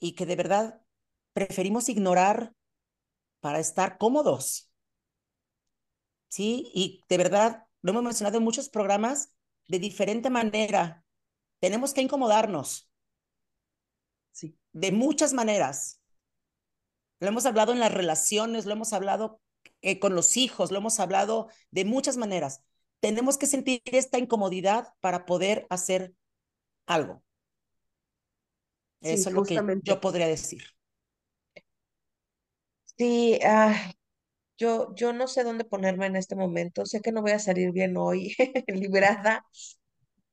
y 0.00 0.14
que 0.14 0.26
de 0.26 0.36
verdad 0.36 0.82
preferimos 1.32 1.88
ignorar 1.88 2.54
para 3.40 3.58
estar 3.58 3.98
cómodos. 3.98 4.70
Sí, 6.28 6.70
y 6.74 7.04
de 7.08 7.16
verdad, 7.16 7.66
lo 7.82 7.92
hemos 7.92 8.02
mencionado 8.02 8.38
en 8.38 8.44
muchos 8.44 8.68
programas 8.68 9.34
de 9.68 9.78
diferente 9.78 10.30
manera. 10.30 11.04
Tenemos 11.60 11.94
que 11.94 12.02
incomodarnos. 12.02 12.90
de 14.72 14.92
muchas 14.92 15.32
maneras. 15.32 16.00
Lo 17.20 17.28
hemos 17.28 17.46
hablado 17.46 17.72
en 17.72 17.80
las 17.80 17.92
relaciones, 17.92 18.64
lo 18.66 18.72
hemos 18.72 18.92
hablado 18.92 19.40
eh, 19.82 19.98
con 19.98 20.14
los 20.14 20.36
hijos, 20.36 20.70
lo 20.70 20.78
hemos 20.78 21.00
hablado 21.00 21.48
de 21.70 21.84
muchas 21.84 22.16
maneras. 22.16 22.62
Tenemos 23.00 23.38
que 23.38 23.46
sentir 23.46 23.82
esta 23.84 24.18
incomodidad 24.18 24.94
para 25.00 25.26
poder 25.26 25.66
hacer 25.70 26.14
algo. 26.86 27.22
Eso 29.00 29.28
es 29.28 29.34
lo 29.34 29.44
que 29.44 29.60
yo 29.84 30.00
podría 30.00 30.26
decir. 30.26 30.62
Sí, 32.96 33.38
ah, 33.44 33.92
yo, 34.58 34.94
yo 34.96 35.12
no 35.12 35.28
sé 35.28 35.44
dónde 35.44 35.64
ponerme 35.64 36.06
en 36.06 36.16
este 36.16 36.34
momento. 36.36 36.84
Sé 36.86 37.00
que 37.00 37.12
no 37.12 37.22
voy 37.22 37.32
a 37.32 37.38
salir 37.38 37.72
bien 37.72 37.96
hoy, 37.96 38.34
liberada. 38.68 39.46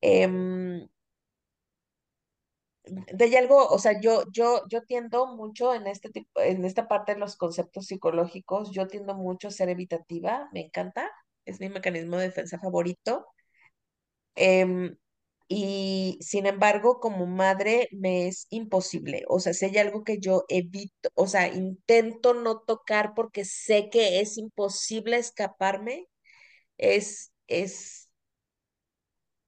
Em, 0.02 0.88
de 2.88 3.38
algo, 3.38 3.68
o 3.70 3.80
sea, 3.80 4.00
yo, 4.02 4.24
yo, 4.32 4.62
yo 4.70 4.84
tiendo 4.84 5.28
mucho 5.36 5.74
en 5.74 5.88
este 5.88 6.10
tipo, 6.10 6.42
en 6.42 6.66
esta 6.66 6.88
parte 6.88 7.14
de 7.14 7.20
los 7.20 7.36
conceptos 7.38 7.88
psicológicos, 7.88 8.72
yo 8.72 8.88
tiendo 8.88 9.16
mucho 9.16 9.48
a 9.50 9.52
ser 9.52 9.70
evitativa, 9.70 10.50
me 10.54 10.62
encanta, 10.62 11.10
es 11.46 11.60
mi 11.60 11.70
mecanismo 11.70 12.18
de 12.18 12.24
defensa 12.26 12.60
favorito. 12.60 13.26
Em, 14.36 14.98
y 15.48 16.18
sin 16.22 16.46
embargo, 16.48 17.00
como 17.00 17.26
madre 17.28 17.88
me 17.92 18.28
es 18.28 18.48
imposible, 18.50 19.24
o 19.30 19.40
sea, 19.40 19.54
si 19.54 19.66
hay 19.66 19.78
algo 19.78 20.04
que 20.04 20.20
yo 20.20 20.44
evito, 20.50 21.10
o 21.16 21.28
sea, 21.28 21.48
intento 21.54 22.34
no 22.34 22.60
tocar 22.62 23.14
porque 23.16 23.46
sé 23.46 23.90
que 23.92 24.20
es 24.22 24.38
imposible 24.38 25.18
escaparme, 25.18 26.08
es, 26.78 27.34
es 27.48 28.10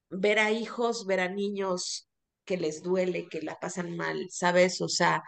ver 0.09 0.39
a 0.39 0.51
hijos, 0.51 1.05
ver 1.05 1.19
a 1.21 1.29
niños 1.29 2.06
que 2.47 2.57
les 2.57 2.83
duele, 2.83 3.29
que 3.29 3.43
la 3.43 3.59
pasan 3.59 3.97
mal, 3.97 4.27
¿sabes? 4.31 4.81
O 4.81 4.89
sea, 4.89 5.23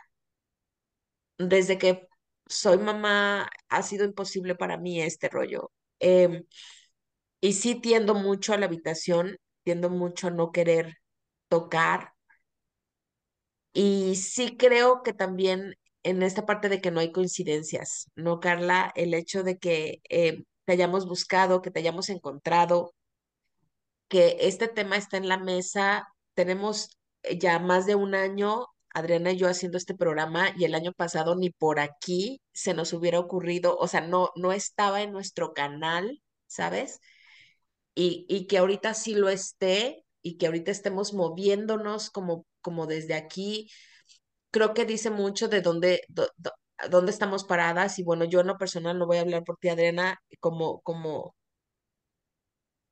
desde 1.37 1.77
que 1.77 2.07
soy 2.47 2.77
mamá 2.79 3.49
ha 3.69 3.83
sido 3.83 4.05
imposible 4.05 4.55
para 4.55 4.77
mí 4.77 5.01
este 5.01 5.29
rollo. 5.29 5.71
Em, 5.99 6.43
y 7.41 7.53
sí 7.53 7.75
tiendo 7.75 8.15
mucho 8.15 8.53
a 8.53 8.57
la 8.57 8.65
habitación, 8.67 9.37
tiendo 9.63 9.89
mucho 9.89 10.27
a 10.27 10.31
no 10.31 10.51
querer 10.51 10.97
tocar. 11.49 12.13
Y 13.73 14.15
sí 14.15 14.57
creo 14.57 15.03
que 15.03 15.13
también 15.13 15.75
en 16.03 16.23
esta 16.23 16.45
parte 16.45 16.69
de 16.69 16.81
que 16.81 16.91
no 16.91 16.99
hay 16.99 17.11
coincidencias, 17.11 18.07
¿no, 18.15 18.39
Carla? 18.39 18.91
El 18.95 19.13
hecho 19.13 19.43
de 19.43 19.57
que 19.57 20.01
eh, 20.09 20.43
te 20.65 20.73
hayamos 20.73 21.05
buscado, 21.07 21.61
que 21.61 21.71
te 21.71 21.79
hayamos 21.79 22.09
encontrado, 22.09 22.93
que 24.07 24.37
este 24.41 24.67
tema 24.67 24.97
está 24.97 25.17
en 25.17 25.27
la 25.29 25.37
mesa. 25.37 26.07
Tenemos 26.33 26.98
ya 27.39 27.59
más 27.59 27.85
de 27.85 27.95
un 27.95 28.15
año, 28.15 28.65
Adriana 28.93 29.31
y 29.31 29.37
yo 29.37 29.47
haciendo 29.47 29.77
este 29.77 29.95
programa 29.95 30.49
y 30.57 30.65
el 30.65 30.75
año 30.75 30.93
pasado 30.93 31.35
ni 31.35 31.49
por 31.51 31.79
aquí 31.79 32.41
se 32.53 32.73
nos 32.73 32.93
hubiera 32.93 33.19
ocurrido, 33.19 33.77
o 33.77 33.87
sea, 33.87 34.01
no, 34.01 34.29
no 34.35 34.51
estaba 34.51 35.01
en 35.01 35.11
nuestro 35.11 35.53
canal, 35.53 36.21
¿sabes? 36.47 36.99
Y, 37.95 38.25
y 38.29 38.47
que 38.47 38.57
ahorita 38.57 38.93
sí 38.93 39.15
lo 39.15 39.29
esté 39.29 40.05
y 40.21 40.37
que 40.37 40.47
ahorita 40.47 40.71
estemos 40.71 41.13
moviéndonos 41.13 42.09
como, 42.11 42.45
como 42.61 42.87
desde 42.87 43.13
aquí, 43.15 43.69
creo 44.51 44.73
que 44.73 44.85
dice 44.85 45.09
mucho 45.09 45.47
de 45.49 45.61
dónde, 45.61 46.01
dónde 46.89 47.11
estamos 47.11 47.43
paradas 47.43 47.99
y 47.99 48.03
bueno, 48.03 48.25
yo 48.25 48.39
en 48.41 48.47
lo 48.47 48.57
personal 48.57 48.97
no 48.97 49.07
voy 49.07 49.17
a 49.17 49.21
hablar 49.21 49.43
por 49.43 49.57
ti, 49.57 49.69
Adriana, 49.69 50.19
como, 50.39 50.81
como 50.81 51.35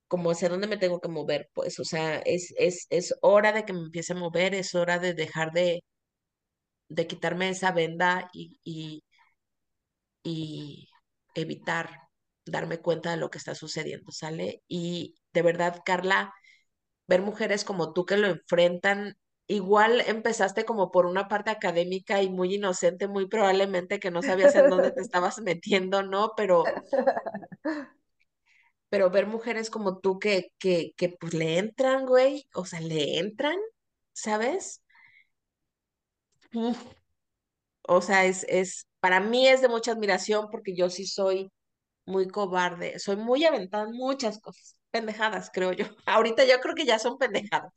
como 0.08 0.32
hacia 0.32 0.50
dónde 0.50 0.68
me 0.68 0.78
tengo 0.78 1.00
que 1.02 1.10
mover, 1.10 1.50
pues, 1.54 1.80
o 1.80 1.84
sea, 1.86 2.20
es, 2.20 2.54
es, 2.58 2.88
es 2.90 3.16
hora 3.22 3.52
de 3.54 3.66
que 3.66 3.74
me 3.74 3.80
empiece 3.82 4.14
a 4.14 4.16
mover, 4.16 4.56
es 4.56 4.76
hora 4.76 5.00
de 5.00 5.14
dejar 5.14 5.52
de, 5.54 5.84
de 6.90 7.08
quitarme 7.08 7.50
esa 7.50 7.72
venda 7.72 8.30
y, 8.34 8.60
y, 8.66 9.04
y 10.24 10.90
evitar 11.36 11.90
darme 12.46 12.80
cuenta 12.80 13.12
de 13.12 13.18
lo 13.18 13.30
que 13.30 13.38
está 13.38 13.56
sucediendo, 13.56 14.12
¿sale? 14.12 14.64
Y 14.68 15.16
de 15.34 15.42
verdad, 15.42 15.82
Carla, 15.86 16.34
ver 17.08 17.22
mujeres 17.22 17.66
como 17.66 17.94
tú 17.94 18.06
que 18.06 18.18
lo 18.18 18.28
enfrentan, 18.28 19.18
igual 19.48 20.02
empezaste 20.08 20.66
como 20.66 20.92
por 20.92 21.06
una 21.08 21.28
parte 21.30 21.52
académica 21.52 22.22
y 22.24 22.30
muy 22.30 22.56
inocente, 22.56 23.08
muy 23.08 23.28
probablemente 23.28 24.00
que 24.02 24.12
no 24.12 24.24
sabías 24.24 24.56
en 24.56 24.70
dónde 24.70 24.92
te 24.92 25.02
estabas 25.04 25.40
metiendo, 25.42 26.04
¿no? 26.04 26.34
Pero 26.38 26.74
pero 28.90 29.10
ver 29.12 29.28
mujeres 29.28 29.70
como 29.70 30.00
tú 30.00 30.20
que, 30.20 30.52
que, 30.60 30.94
que 30.98 31.10
pues 31.10 31.34
le 31.34 31.58
entran, 31.60 32.06
güey, 32.06 32.48
o 32.54 32.66
sea, 32.66 32.82
le 32.82 33.20
entran, 33.20 33.58
¿sabes? 34.14 34.82
O 37.88 38.02
sea, 38.02 38.26
es, 38.26 38.46
es, 38.50 38.88
para 39.00 39.20
mí 39.20 39.48
es 39.48 39.62
de 39.62 39.70
mucha 39.70 39.92
admiración 39.92 40.50
porque 40.52 40.76
yo 40.76 40.90
sí 40.90 41.06
soy 41.08 41.52
muy 42.06 42.28
cobarde, 42.30 43.00
soy 43.00 43.18
muy 43.18 43.46
aventada 43.46 43.86
en 43.86 43.94
muchas 43.98 44.40
cosas, 44.42 44.78
pendejadas, 44.92 45.52
creo 45.54 45.74
yo. 45.74 45.86
Ahorita 46.06 46.46
yo 46.46 46.60
creo 46.62 46.76
que 46.76 46.86
ya 46.86 47.00
son 47.00 47.18
pendejadas. 47.18 47.74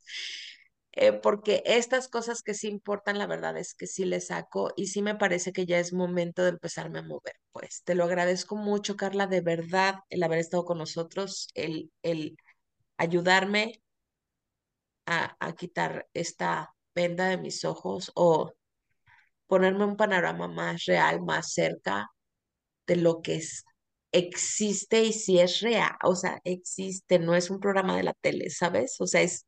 Eh, 0.93 1.13
porque 1.13 1.63
estas 1.65 2.07
cosas 2.09 2.41
que 2.43 2.53
sí 2.53 2.67
importan, 2.67 3.17
la 3.17 3.25
verdad 3.27 3.57
es 3.57 3.73
que 3.73 3.87
sí 3.87 4.03
le 4.05 4.19
saco 4.19 4.73
y 4.75 4.87
sí 4.87 5.01
me 5.01 5.15
parece 5.15 5.53
que 5.53 5.65
ya 5.65 5.79
es 5.79 5.93
momento 5.93 6.43
de 6.43 6.49
empezarme 6.49 6.99
a 6.99 7.03
mover. 7.03 7.35
Pues 7.53 7.83
te 7.85 7.95
lo 7.95 8.03
agradezco 8.05 8.55
mucho, 8.57 8.97
Carla, 8.97 9.27
de 9.27 9.41
verdad, 9.41 9.95
el 10.09 10.23
haber 10.23 10.39
estado 10.39 10.65
con 10.65 10.77
nosotros, 10.79 11.47
el, 11.55 11.91
el 12.03 12.35
ayudarme 12.97 13.81
a, 15.05 15.35
a 15.39 15.53
quitar 15.55 16.07
esta 16.13 16.73
venda 16.95 17.27
de 17.29 17.37
mis 17.37 17.65
ojos 17.65 18.11
o 18.15 18.53
ponerme 19.47 19.85
un 19.85 19.97
panorama 19.97 20.47
más 20.47 20.85
real, 20.85 21.21
más 21.21 21.53
cerca 21.53 22.09
de 22.87 22.97
lo 22.97 23.21
que 23.21 23.41
existe 24.11 25.03
y 25.03 25.13
si 25.13 25.39
es 25.39 25.61
real, 25.61 25.91
o 26.03 26.15
sea, 26.15 26.39
existe, 26.45 27.19
no 27.19 27.35
es 27.35 27.49
un 27.49 27.59
programa 27.59 27.97
de 27.97 28.03
la 28.03 28.13
tele, 28.15 28.49
¿sabes? 28.49 28.97
O 29.01 29.07
sea, 29.07 29.21
es 29.21 29.45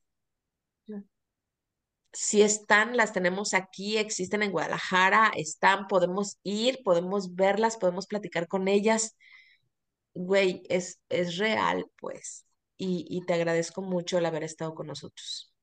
si 2.14 2.44
están, 2.44 2.96
las 2.96 3.12
tenemos 3.12 3.54
aquí, 3.54 3.98
existen 3.98 4.44
en 4.44 4.52
Guadalajara, 4.52 5.32
están, 5.36 5.88
podemos 5.88 6.40
ir, 6.44 6.82
podemos 6.84 7.36
verlas, 7.36 7.78
podemos 7.78 8.06
platicar 8.08 8.48
con 8.48 8.68
ellas. 8.68 9.18
Güey, 10.14 10.62
es, 10.70 11.02
es 11.10 11.38
real, 11.38 11.86
pues. 12.00 12.46
Y, 12.78 13.08
y 13.10 13.26
te 13.26 13.34
agradezco 13.34 13.82
mucho 13.82 14.18
el 14.20 14.26
haber 14.26 14.44
estado 14.44 14.76
con 14.76 14.88
nosotros. 14.88 15.54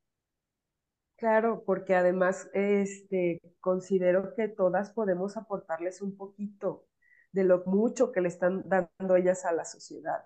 Claro, 1.17 1.63
porque 1.65 1.95
además 1.95 2.49
este, 2.55 3.41
considero 3.61 4.35
que 4.35 4.49
todas 4.49 4.91
podemos 4.93 5.37
aportarles 5.37 6.01
un 6.03 6.17
poquito 6.17 6.87
de 7.31 7.45
lo 7.45 7.63
mucho 7.67 8.11
que 8.11 8.23
le 8.23 8.29
están 8.29 8.65
dando 8.67 9.17
ellas 9.17 9.45
a 9.45 9.53
la 9.53 9.65
sociedad. 9.65 10.25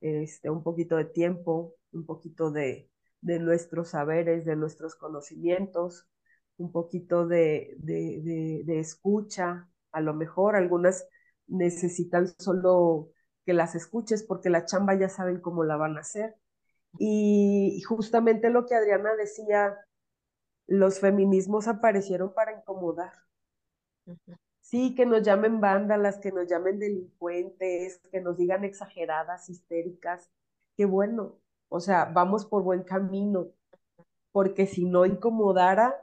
Este, 0.00 0.50
un 0.50 0.62
poquito 0.62 0.96
de 0.96 1.06
tiempo, 1.06 1.74
un 1.92 2.06
poquito 2.06 2.52
de, 2.52 2.90
de 3.20 3.38
nuestros 3.38 3.90
saberes, 3.90 4.44
de 4.44 4.56
nuestros 4.56 4.94
conocimientos, 4.94 6.08
un 6.56 6.72
poquito 6.72 7.26
de, 7.26 7.74
de, 7.78 8.62
de, 8.64 8.80
escucha. 8.80 9.68
A 9.92 10.00
lo 10.00 10.14
mejor 10.14 10.56
algunas 10.56 11.06
necesitan 11.46 12.28
solo 12.38 13.10
que 13.44 13.54
las 13.54 13.74
escuches 13.74 14.22
porque 14.22 14.50
la 14.50 14.66
chamba 14.66 14.94
ya 14.94 15.08
saben 15.08 15.40
cómo 15.40 15.64
la 15.64 15.76
van 15.76 15.96
a 15.96 16.00
hacer. 16.00 16.36
Y 16.98 17.82
justamente 17.86 18.50
lo 18.50 18.66
que 18.66 18.74
Adriana 18.74 19.14
decía, 19.14 19.76
los 20.66 21.00
feminismos 21.00 21.68
aparecieron 21.68 22.32
para 22.34 22.52
incomodar. 22.52 23.12
Sí, 24.60 24.94
que 24.94 25.06
nos 25.06 25.22
llamen 25.22 25.60
vándalas, 25.60 26.18
que 26.18 26.30
nos 26.30 26.46
llamen 26.46 26.78
delincuentes, 26.78 28.00
que 28.10 28.20
nos 28.20 28.36
digan 28.36 28.64
exageradas, 28.64 29.48
histéricas. 29.48 30.30
Qué 30.76 30.84
bueno, 30.84 31.38
o 31.68 31.80
sea, 31.80 32.06
vamos 32.06 32.46
por 32.46 32.62
buen 32.62 32.82
camino, 32.82 33.48
porque 34.32 34.66
si 34.66 34.84
no 34.84 35.06
incomodara, 35.06 35.94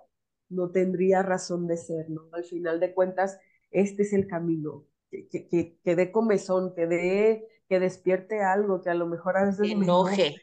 no 0.49 0.71
tendría 0.71 1.23
razón 1.23 1.67
de 1.67 1.77
ser, 1.77 2.09
¿no? 2.09 2.23
Al 2.31 2.43
final 2.43 2.79
de 2.79 2.93
cuentas, 2.93 3.39
este 3.71 4.03
es 4.03 4.13
el 4.13 4.27
camino, 4.27 4.85
que, 5.09 5.27
que, 5.27 5.77
que 5.83 5.95
dé 5.95 6.11
comezón, 6.11 6.73
que 6.75 6.87
dé, 6.87 7.47
que 7.67 7.79
despierte 7.79 8.41
algo, 8.41 8.81
que 8.81 8.89
a 8.89 8.93
lo 8.93 9.07
mejor 9.07 9.37
a 9.37 9.45
veces 9.45 9.61
me 9.61 9.71
enoje, 9.71 10.35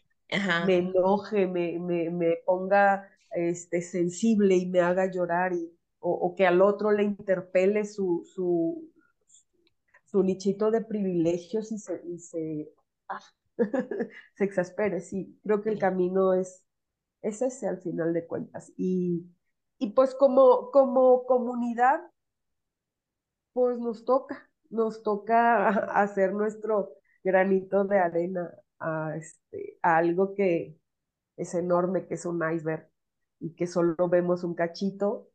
me 0.66 0.78
enoje, 0.78 1.47
me, 1.47 1.78
me, 1.78 2.11
me, 2.11 2.39
ponga 2.44 3.09
este, 3.31 3.81
sensible 3.81 4.57
y 4.57 4.66
me 4.66 4.81
haga 4.81 5.11
llorar, 5.11 5.53
y, 5.53 5.73
o, 6.01 6.11
o, 6.11 6.35
que 6.35 6.47
al 6.47 6.61
otro 6.61 6.90
le 6.90 7.05
interpele 7.05 7.85
su, 7.85 8.24
su, 8.35 8.90
su 10.05 10.23
nichito 10.23 10.70
de 10.70 10.82
privilegios 10.82 11.70
y 11.70 11.78
se, 11.78 12.03
y 12.07 12.19
se 12.19 12.73
ah, 13.09 13.20
se 14.37 14.45
exaspere, 14.45 15.01
sí, 15.01 15.39
creo 15.43 15.62
que 15.62 15.70
el 15.70 15.79
camino 15.79 16.35
es, 16.35 16.65
es 17.23 17.43
ese 17.43 17.69
al 17.69 17.81
final 17.81 18.12
de 18.15 18.27
cuentas. 18.27 18.73
Y, 18.77 19.27
y 19.79 19.93
pues 19.93 20.15
como, 20.15 20.70
como 20.70 21.27
comunidad, 21.27 22.03
pues 23.53 23.79
nos 23.79 24.05
toca, 24.05 24.51
nos 24.70 25.03
toca 25.03 25.69
hacer 26.03 26.33
nuestro 26.33 26.91
granito 27.24 27.85
de 27.85 27.99
arena 27.99 28.51
a, 28.79 29.16
este, 29.16 29.79
a 29.83 29.99
algo 29.99 30.35
que 30.35 30.79
es 31.37 31.55
enorme, 31.55 32.07
que 32.07 32.15
es 32.15 32.27
un 32.27 32.43
iceberg 32.53 32.89
y 33.41 33.55
que 33.55 33.66
solo 33.66 33.97
vemos 34.09 34.45
un 34.45 34.55
cachito, 34.55 35.31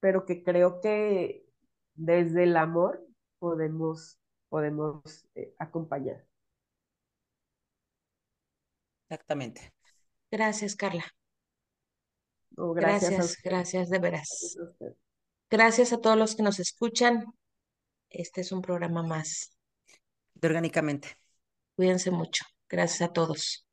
pero 0.00 0.24
que 0.26 0.42
creo 0.42 0.80
que 0.80 1.46
desde 1.94 2.44
el 2.44 2.56
amor 2.56 3.04
podemos, 3.38 4.18
podemos 4.48 5.26
eh, 5.34 5.54
acompañar. 5.58 6.24
Exactamente. 9.08 9.72
Gracias, 10.30 10.74
Carla. 10.74 11.04
No, 12.50 12.72
gracias, 12.72 13.36
gracias, 13.42 13.88
de 13.90 13.98
veras. 13.98 14.56
Gracias 14.58 14.80
a. 14.80 15.06
Gracias 15.48 15.92
a 15.92 15.98
todos 15.98 16.16
los 16.16 16.34
que 16.34 16.42
nos 16.42 16.58
escuchan. 16.58 17.24
Este 18.10 18.40
es 18.40 18.50
un 18.50 18.62
programa 18.62 19.02
más. 19.02 19.52
De 20.34 20.48
orgánicamente. 20.48 21.16
Cuídense 21.76 22.10
mucho. 22.10 22.44
Gracias 22.68 23.08
a 23.08 23.12
todos. 23.12 23.65